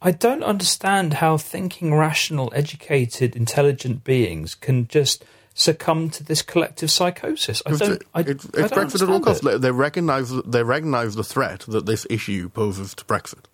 I 0.00 0.10
don't 0.10 0.42
understand 0.42 1.12
how 1.14 1.36
thinking, 1.36 1.94
rational, 1.94 2.50
educated, 2.54 3.36
intelligent 3.36 4.04
beings 4.04 4.54
can 4.54 4.88
just 4.88 5.22
succumb 5.52 6.08
to 6.08 6.24
this 6.24 6.40
collective 6.40 6.90
psychosis. 6.90 7.62
I 7.66 7.72
don't. 7.72 8.02
I, 8.14 8.20
it's, 8.20 8.46
I 8.46 8.60
it's 8.60 8.70
don't 8.70 8.88
Brexit 8.88 9.02
at 9.02 9.10
all 9.10 9.20
costs. 9.20 9.46
they 9.60 9.70
recognise 9.70 10.30
they 10.44 10.62
recognise 10.62 11.14
the 11.14 11.24
threat 11.24 11.66
that 11.68 11.84
this 11.84 12.06
issue 12.08 12.48
poses 12.48 12.94
to 12.94 13.04
Brexit. 13.04 13.44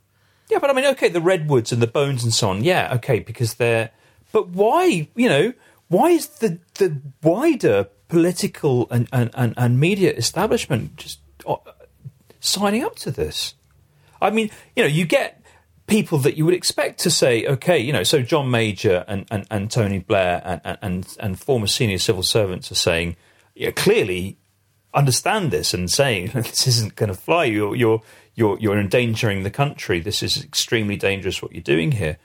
Yeah, 0.48 0.60
but 0.60 0.70
I 0.70 0.74
mean, 0.74 0.86
okay, 0.92 1.08
the 1.08 1.20
redwoods 1.20 1.72
and 1.72 1.82
the 1.82 1.88
bones 1.88 2.22
and 2.22 2.32
so 2.32 2.50
on. 2.50 2.62
Yeah, 2.62 2.94
okay, 2.98 3.18
because 3.18 3.54
they're. 3.54 3.90
But 4.30 4.50
why? 4.50 5.08
You 5.16 5.28
know, 5.28 5.52
why 5.88 6.10
is 6.10 6.26
the 6.28 6.58
the 6.74 7.00
wider 7.22 7.88
political 8.08 8.86
and 8.90 9.08
and, 9.12 9.30
and, 9.34 9.54
and 9.56 9.80
media 9.80 10.12
establishment 10.12 10.96
just 10.96 11.20
uh, 11.46 11.56
signing 12.40 12.84
up 12.84 12.96
to 12.96 13.10
this? 13.10 13.54
I 14.20 14.30
mean, 14.30 14.50
you 14.74 14.82
know, 14.82 14.88
you 14.88 15.04
get 15.04 15.42
people 15.86 16.18
that 16.18 16.36
you 16.36 16.44
would 16.44 16.54
expect 16.54 17.00
to 17.00 17.10
say, 17.10 17.46
okay, 17.46 17.78
you 17.78 17.92
know, 17.92 18.02
so 18.02 18.20
John 18.20 18.50
Major 18.50 19.04
and, 19.08 19.26
and, 19.30 19.46
and 19.50 19.70
Tony 19.70 19.98
Blair 19.98 20.60
and, 20.64 20.78
and- 20.82 21.16
and 21.18 21.40
former 21.40 21.66
senior 21.66 21.98
civil 21.98 22.22
servants 22.22 22.70
are 22.70 22.76
saying, 22.76 23.16
yeah, 23.54 23.70
clearly 23.70 24.36
understand 24.94 25.50
this 25.50 25.74
and 25.74 25.90
saying 25.90 26.26
this 26.34 26.66
isn't 26.66 26.94
going 26.96 27.08
to 27.08 27.14
fly. 27.18 27.44
You're 27.44 27.74
you're 27.74 28.02
you're 28.34 28.58
you're 28.58 28.78
endangering 28.78 29.42
the 29.42 29.50
country. 29.50 30.00
This 30.00 30.22
is 30.22 30.42
extremely 30.42 30.96
dangerous. 30.96 31.42
What 31.42 31.52
you're 31.52 31.62
doing 31.62 31.92
here. 31.92 32.18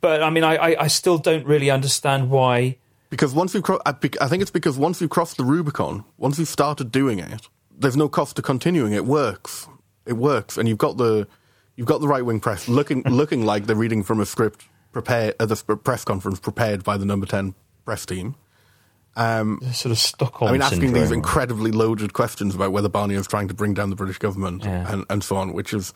But 0.00 0.22
I 0.22 0.30
mean, 0.30 0.44
I 0.44 0.56
I, 0.56 0.82
I 0.84 0.86
still 0.88 1.18
don't 1.18 1.46
really 1.46 1.70
understand 1.70 2.30
why. 2.30 2.76
Because 3.08 3.32
once 3.32 3.54
we've, 3.54 3.62
cro- 3.62 3.80
I 3.86 3.94
I 4.20 4.26
think 4.28 4.42
it's 4.42 4.50
because 4.50 4.76
once 4.76 5.00
we've 5.00 5.08
crossed 5.10 5.36
the 5.36 5.44
Rubicon, 5.44 6.04
once 6.18 6.38
we've 6.38 6.48
started 6.48 6.90
doing 6.90 7.18
it, 7.20 7.48
there's 7.76 7.96
no 7.96 8.08
cost 8.08 8.36
to 8.36 8.42
continuing. 8.42 8.92
It 8.92 9.04
works. 9.06 9.68
It 10.04 10.14
works, 10.14 10.56
and 10.58 10.68
you've 10.68 10.78
got 10.78 10.96
the, 10.98 11.26
you've 11.76 11.86
got 11.86 12.00
the 12.00 12.08
right 12.08 12.24
wing 12.24 12.40
press 12.40 12.68
looking 12.68 13.02
looking 13.06 13.44
like 13.46 13.66
they're 13.66 13.76
reading 13.76 14.02
from 14.02 14.20
a 14.20 14.26
script 14.26 14.64
prepared 14.92 15.34
at 15.40 15.48
the 15.48 15.56
press 15.76 16.04
conference 16.04 16.40
prepared 16.40 16.82
by 16.84 16.96
the 16.96 17.04
number 17.04 17.26
ten 17.26 17.54
press 17.84 18.04
team. 18.06 18.34
Um, 19.14 19.60
Sort 19.72 19.92
of 19.92 19.98
Stockholm. 19.98 20.50
I 20.50 20.52
mean, 20.52 20.62
asking 20.62 20.80
syndrome. 20.82 21.02
these 21.02 21.10
incredibly 21.10 21.70
loaded 21.70 22.12
questions 22.12 22.54
about 22.54 22.72
whether 22.72 22.88
Barnier 22.88 23.18
is 23.18 23.26
trying 23.26 23.48
to 23.48 23.54
bring 23.54 23.72
down 23.72 23.88
the 23.90 23.96
British 23.96 24.18
government 24.18 24.62
Yeah. 24.64 24.92
and, 24.92 25.04
and 25.08 25.24
so 25.24 25.36
on, 25.36 25.54
which 25.54 25.72
is 25.72 25.94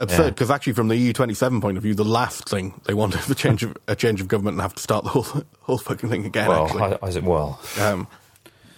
absurd. 0.00 0.24
Yeah. 0.24 0.30
Because 0.30 0.50
actually, 0.50 0.72
from 0.72 0.88
the 0.88 1.12
EU27 1.12 1.60
point 1.62 1.76
of 1.76 1.82
view, 1.84 1.94
the 1.94 2.04
last 2.04 2.48
thing 2.48 2.80
they 2.86 2.94
want 2.94 3.14
is 3.14 3.30
a 3.30 3.34
change 3.34 3.62
of 3.62 3.76
a 3.86 3.94
change 3.94 4.20
of 4.20 4.26
government 4.28 4.54
and 4.54 4.62
have 4.62 4.74
to 4.74 4.82
start 4.82 5.04
the 5.04 5.10
whole 5.10 5.26
whole 5.60 5.78
fucking 5.78 6.08
thing 6.10 6.26
again. 6.26 6.48
Well, 6.48 6.64
actually. 6.66 6.82
I, 6.82 6.98
I 7.02 7.10
said, 7.10 7.24
well, 7.24 7.60
Um, 7.80 8.08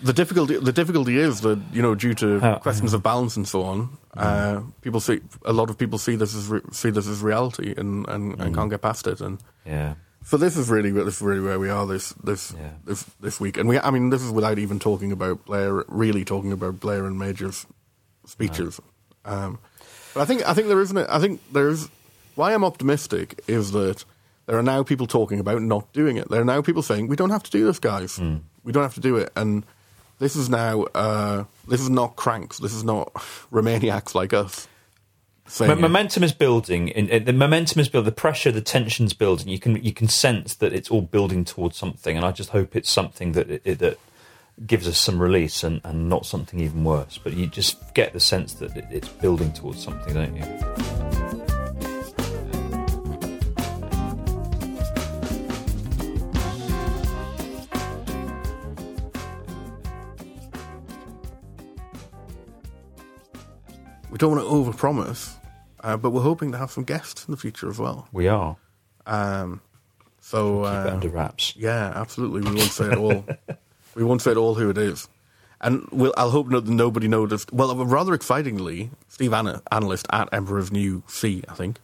the 0.02 0.12
difficulty 0.12 0.56
the 0.58 0.72
difficulty 0.72 1.16
is 1.18 1.40
that 1.42 1.60
you 1.72 1.80
know 1.80 1.94
due 1.94 2.12
to 2.14 2.40
How- 2.40 2.58
questions 2.58 2.92
of 2.92 3.02
balance 3.02 3.36
and 3.36 3.46
so 3.46 3.62
on, 3.62 3.96
uh, 4.16 4.60
people 4.82 4.98
see 5.00 5.20
a 5.44 5.52
lot 5.52 5.70
of 5.70 5.78
people 5.78 5.96
see 5.98 6.16
this 6.16 6.34
as 6.34 6.48
re- 6.48 6.60
see 6.72 6.90
this 6.90 7.06
as 7.06 7.22
reality 7.22 7.72
and, 7.76 8.06
and, 8.08 8.38
and 8.40 8.54
can't 8.54 8.68
get 8.68 8.82
past 8.82 9.06
it. 9.06 9.20
And 9.20 9.38
yeah. 9.64 9.94
so 10.24 10.36
this 10.36 10.56
is 10.56 10.68
really 10.68 10.90
this 10.90 11.16
is 11.16 11.22
really 11.22 11.40
where 11.40 11.60
we 11.60 11.70
are 11.70 11.86
this 11.86 12.14
this 12.24 12.52
Yeah. 12.58 12.70
this 12.84 13.04
this 13.20 13.38
week. 13.38 13.56
And 13.56 13.68
we 13.68 13.78
I 13.78 13.90
mean 13.92 14.10
this 14.10 14.22
is 14.22 14.32
without 14.32 14.58
even 14.58 14.80
talking 14.80 15.12
about 15.12 15.44
Blair 15.44 15.84
really 15.86 16.24
talking 16.24 16.50
about 16.50 16.80
Blair 16.80 17.06
and 17.06 17.16
Major's 17.16 17.64
speeches. 18.26 18.80
Um, 19.24 19.60
but 20.14 20.20
I 20.20 20.24
think 20.24 20.48
I 20.48 20.54
think 20.54 20.68
there 20.68 20.80
isn't. 20.80 20.96
I 20.98 21.18
think 21.18 21.40
there's 21.52 21.88
why 22.34 22.54
I'm 22.54 22.64
optimistic 22.64 23.40
is 23.46 23.72
that 23.72 24.04
there 24.46 24.58
are 24.58 24.62
now 24.62 24.82
people 24.82 25.06
talking 25.06 25.38
about 25.40 25.62
not 25.62 25.92
doing 25.92 26.16
it. 26.16 26.28
There 26.30 26.40
are 26.40 26.44
now 26.44 26.62
people 26.62 26.82
saying 26.82 27.08
we 27.08 27.16
don't 27.16 27.30
have 27.30 27.42
to 27.44 27.50
do 27.50 27.64
this, 27.66 27.78
guys. 27.78 28.18
We 28.64 28.72
don't 28.72 28.82
have 28.82 28.94
to 28.94 29.00
do 29.00 29.16
it. 29.16 29.30
And 29.36 29.64
This 30.18 30.36
is 30.36 30.48
now. 30.48 30.82
Uh, 30.94 31.44
this 31.68 31.80
is 31.80 31.90
not 31.90 32.16
cranks. 32.16 32.58
This 32.58 32.72
is 32.74 32.84
not 32.84 33.12
Remainiacs 33.52 34.14
like 34.14 34.32
us. 34.32 34.68
M- 35.72 35.80
momentum 35.80 36.22
is 36.22 36.32
building. 36.32 36.88
In, 36.88 37.08
in- 37.08 37.24
the 37.24 37.32
momentum 37.32 37.80
is 37.80 37.88
building. 37.88 38.06
The 38.06 38.12
pressure, 38.20 38.52
the 38.52 38.60
tension's 38.60 39.12
building. 39.14 39.48
You 39.48 39.58
can 39.58 39.82
you 39.82 39.92
can 39.92 40.08
sense 40.08 40.54
that 40.56 40.72
it's 40.72 40.90
all 40.90 41.02
building 41.02 41.44
towards 41.44 41.76
something, 41.76 42.16
and 42.16 42.24
I 42.24 42.30
just 42.32 42.50
hope 42.50 42.76
it's 42.76 42.90
something 42.90 43.32
that 43.32 43.50
it, 43.50 43.62
it- 43.64 43.78
that 43.80 43.98
gives 44.66 44.86
us 44.86 44.98
some 44.98 45.20
release 45.20 45.64
and, 45.64 45.80
and 45.84 46.09
not 46.09 46.26
something 46.26 46.61
even 46.61 46.84
worse. 46.84 47.18
But 47.22 47.34
you 47.34 47.46
just 47.46 47.94
get 47.94 48.12
the 48.12 48.20
sense 48.20 48.55
that 48.55 48.76
it, 48.76 48.86
it's 48.90 49.09
building 49.09 49.53
towards 49.53 49.82
something, 49.82 50.14
don't 50.14 50.36
you? 50.36 50.44
We 64.11 64.18
don't 64.18 64.36
want 64.36 64.42
to 64.42 64.50
overpromise, 64.50 65.34
uh, 65.80 65.96
but 65.96 66.11
we're 66.11 66.20
hoping 66.20 66.53
to 66.53 66.59
have 66.59 66.70
some 66.70 66.84
guests 66.84 67.26
in 67.26 67.32
the 67.32 67.38
future 67.38 67.70
as 67.70 67.78
well. 67.78 68.09
We 68.12 68.28
are. 68.28 68.57
Um, 69.07 69.62
so 70.20 70.64
uh, 70.64 70.90
under 70.92 71.09
wraps. 71.09 71.57
yeah, 71.57 71.92
absolutely. 71.94 72.42
We 72.42 72.57
won't 72.57 72.70
say 72.70 72.92
it 72.92 72.98
all. 72.98 73.24
we 73.95 74.05
won't 74.05 74.22
say 74.22 74.32
it 74.32 74.36
all 74.36 74.55
who 74.55 74.70
it 74.70 74.78
is, 74.78 75.09
and 75.61 75.86
we'll, 75.90 76.14
I'll 76.16 76.30
hope 76.30 76.49
that 76.51 76.66
nobody 76.66 77.09
noticed. 77.09 77.53
Well, 77.53 77.74
rather 77.84 78.14
excitingly, 78.14 78.90
Steve 79.09 79.32
Anna, 79.32 79.62
analyst 79.70 80.07
at 80.11 80.28
Emperor 80.32 80.59
of 80.59 80.72
New 80.72 81.03
Sea, 81.07 81.43
I 81.49 81.55
think, 81.55 81.78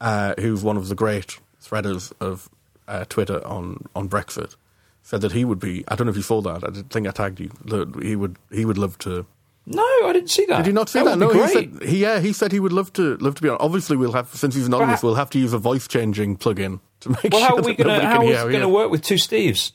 uh, 0.00 0.34
who's 0.38 0.62
one 0.62 0.76
of 0.76 0.88
the 0.88 0.94
great 0.94 1.38
threaders 1.62 2.12
of 2.20 2.48
uh, 2.88 3.04
Twitter 3.08 3.46
on 3.46 3.84
on 3.94 4.08
Brexit, 4.08 4.56
said 5.02 5.20
that 5.22 5.32
he 5.32 5.44
would 5.44 5.60
be. 5.60 5.84
I 5.88 5.94
don't 5.96 6.06
know 6.06 6.10
if 6.10 6.16
you 6.16 6.22
saw 6.22 6.40
that. 6.42 6.64
I 6.64 6.70
think 6.90 7.06
I 7.06 7.10
tagged 7.10 7.40
you. 7.40 7.50
That 7.66 8.02
he 8.02 8.16
would. 8.16 8.36
He 8.50 8.64
would 8.64 8.78
love 8.78 8.98
to. 8.98 9.26
No, 9.66 9.82
I 9.82 10.12
didn't 10.12 10.28
see 10.28 10.44
that. 10.44 10.58
Did 10.58 10.66
you 10.66 10.72
not 10.74 10.90
see 10.90 10.98
that? 10.98 11.04
that? 11.04 11.16
No, 11.16 11.30
he 11.30 11.48
said. 11.48 11.82
He, 11.82 12.02
yeah, 12.02 12.20
he 12.20 12.34
said 12.34 12.52
he 12.52 12.60
would 12.60 12.72
love 12.74 12.92
to 12.94 13.16
love 13.16 13.34
to 13.36 13.42
be 13.42 13.48
on. 13.48 13.56
Obviously, 13.60 13.96
we'll 13.96 14.12
have 14.12 14.28
since 14.34 14.54
he's 14.54 14.66
anonymous, 14.66 15.00
But- 15.00 15.06
we'll 15.06 15.14
have 15.16 15.30
to 15.30 15.38
use 15.38 15.54
a 15.54 15.58
voice 15.58 15.88
changing 15.88 16.36
plugin 16.36 16.80
to 17.00 17.08
make 17.24 17.32
well, 17.32 17.40
sure 17.40 17.48
how 17.48 17.56
are 17.56 17.62
we 17.62 17.74
going 17.74 17.76
to 17.76 17.84
nobody 17.84 18.04
how 18.06 18.18
can 18.18 18.22
is 18.24 18.28
hear 18.28 18.34
it 18.34 18.38
how 18.40 18.46
he 18.48 18.52
going 18.52 18.62
to 18.62 18.68
is. 18.68 18.74
work 18.74 18.90
with 18.90 19.02
two 19.02 19.14
Steves? 19.14 19.72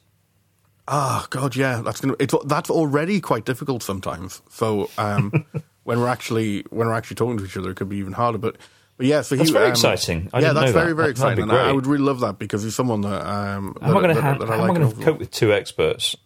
Oh 0.92 1.26
God, 1.30 1.56
yeah, 1.56 1.82
that's 1.84 2.02
gonna. 2.02 2.16
It's 2.20 2.34
that's 2.46 2.72
already 2.72 3.22
quite 3.22 3.46
difficult 3.46 3.84
sometimes. 3.84 4.42
So 4.50 4.90
um, 4.98 5.46
when 5.84 6.00
we're 6.00 6.08
actually 6.08 6.66
when 6.72 6.88
we're 6.88 6.96
actually 6.96 7.16
talking 7.16 7.38
to 7.38 7.46
each 7.46 7.56
other, 7.56 7.70
it 7.70 7.76
could 7.76 7.90
be 7.90 7.98
even 7.98 8.14
harder. 8.14 8.40
But 8.40 8.58
but 8.98 9.06
yeah, 9.06 9.22
so 9.22 9.36
That's 9.38 9.50
he, 9.50 9.54
very 9.54 9.66
um, 9.68 9.72
exciting. 9.72 10.30
I 10.34 10.40
yeah, 10.42 10.52
that's 10.52 10.72
very 10.74 10.90
that. 10.90 10.96
very 10.96 11.08
That- 11.08 11.12
exciting. 11.12 11.44
And 11.44 11.52
I, 11.54 11.70
I 11.70 11.72
would 11.72 11.86
really 11.88 12.04
love 12.04 12.20
that 12.20 12.38
because 12.40 12.64
he's 12.64 12.76
someone 12.76 13.02
that 13.02 13.26
um, 13.26 13.78
How 13.82 13.92
am 13.92 13.98
I 13.98 14.02
going 14.02 14.16
to 14.16 14.22
that 14.22 14.48
how 14.50 14.64
am 14.64 14.72
I 14.72 14.74
going 14.74 14.92
to 14.92 15.04
cope 15.06 15.20
with 15.20 15.32
two 15.32 15.54
experts 15.54 16.18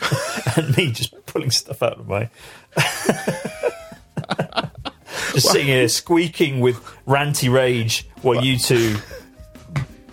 and 0.56 0.74
me 0.74 0.92
just 0.92 1.14
pulling 1.26 1.50
stuff 1.50 1.82
out 1.82 1.98
of 1.98 2.08
my 2.08 2.30
just 5.34 5.50
sitting 5.50 5.66
here 5.66 5.88
squeaking 5.88 6.60
with 6.60 6.76
ranty 7.06 7.52
rage 7.52 8.08
while 8.22 8.42
you 8.42 8.56
two 8.56 8.96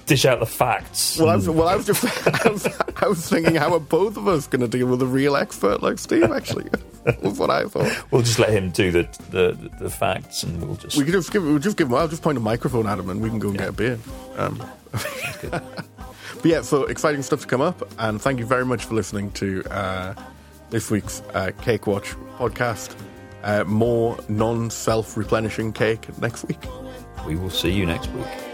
dish 0.09 0.25
out 0.25 0.39
the 0.39 0.45
facts. 0.45 1.17
Well, 1.19 1.29
I 1.29 1.35
was, 1.35 1.47
well, 1.47 1.67
I 1.67 1.75
was 1.75 1.85
just, 1.85 2.03
I 2.45 2.49
was, 2.49 2.67
I 2.97 3.07
was 3.07 3.29
thinking, 3.29 3.55
how 3.55 3.73
are 3.73 3.79
both 3.79 4.17
of 4.17 4.27
us 4.27 4.47
going 4.47 4.61
to 4.61 4.67
deal 4.67 4.87
with 4.87 5.01
a 5.01 5.05
real 5.05 5.37
expert 5.37 5.81
like 5.83 5.99
Steve? 5.99 6.31
Actually, 6.31 6.67
was 7.21 7.37
what 7.37 7.51
I 7.51 7.65
thought. 7.65 8.11
we'll 8.11 8.23
just 8.23 8.39
let 8.39 8.49
him 8.49 8.71
do 8.71 8.91
the 8.91 9.03
the, 9.29 9.69
the 9.79 9.89
facts, 9.89 10.43
and 10.43 10.61
we'll 10.65 10.75
just 10.75 10.97
We 10.97 11.05
could 11.05 11.13
just 11.13 11.31
give, 11.31 11.43
we'll 11.43 11.59
just 11.59 11.77
give 11.77 11.87
him. 11.87 11.95
I'll 11.95 12.07
just 12.07 12.23
point 12.23 12.37
a 12.37 12.41
microphone 12.41 12.87
at 12.87 12.97
him, 12.97 13.09
and 13.09 13.21
we 13.21 13.29
can 13.29 13.39
go 13.39 13.49
and 13.49 13.57
get 13.57 13.69
a 13.69 13.71
beer. 13.71 13.99
Um, 14.35 14.61
but 15.51 15.63
yeah, 16.43 16.61
so 16.61 16.85
exciting 16.85 17.21
stuff 17.21 17.41
to 17.41 17.47
come 17.47 17.61
up, 17.61 17.87
and 17.99 18.19
thank 18.19 18.39
you 18.39 18.45
very 18.45 18.65
much 18.65 18.85
for 18.85 18.95
listening 18.95 19.31
to 19.33 19.63
uh, 19.69 20.15
this 20.71 20.89
week's 20.89 21.21
uh, 21.35 21.51
Cake 21.61 21.85
Watch 21.85 22.15
podcast. 22.37 22.95
Uh, 23.43 23.63
more 23.63 24.17
non-self 24.27 25.15
replenishing 25.15 25.71
cake 25.71 26.17
next 26.19 26.43
week. 26.45 26.59
we 27.25 27.37
will 27.37 27.49
see 27.49 27.71
you 27.71 27.85
next 27.85 28.09
week. 28.09 28.48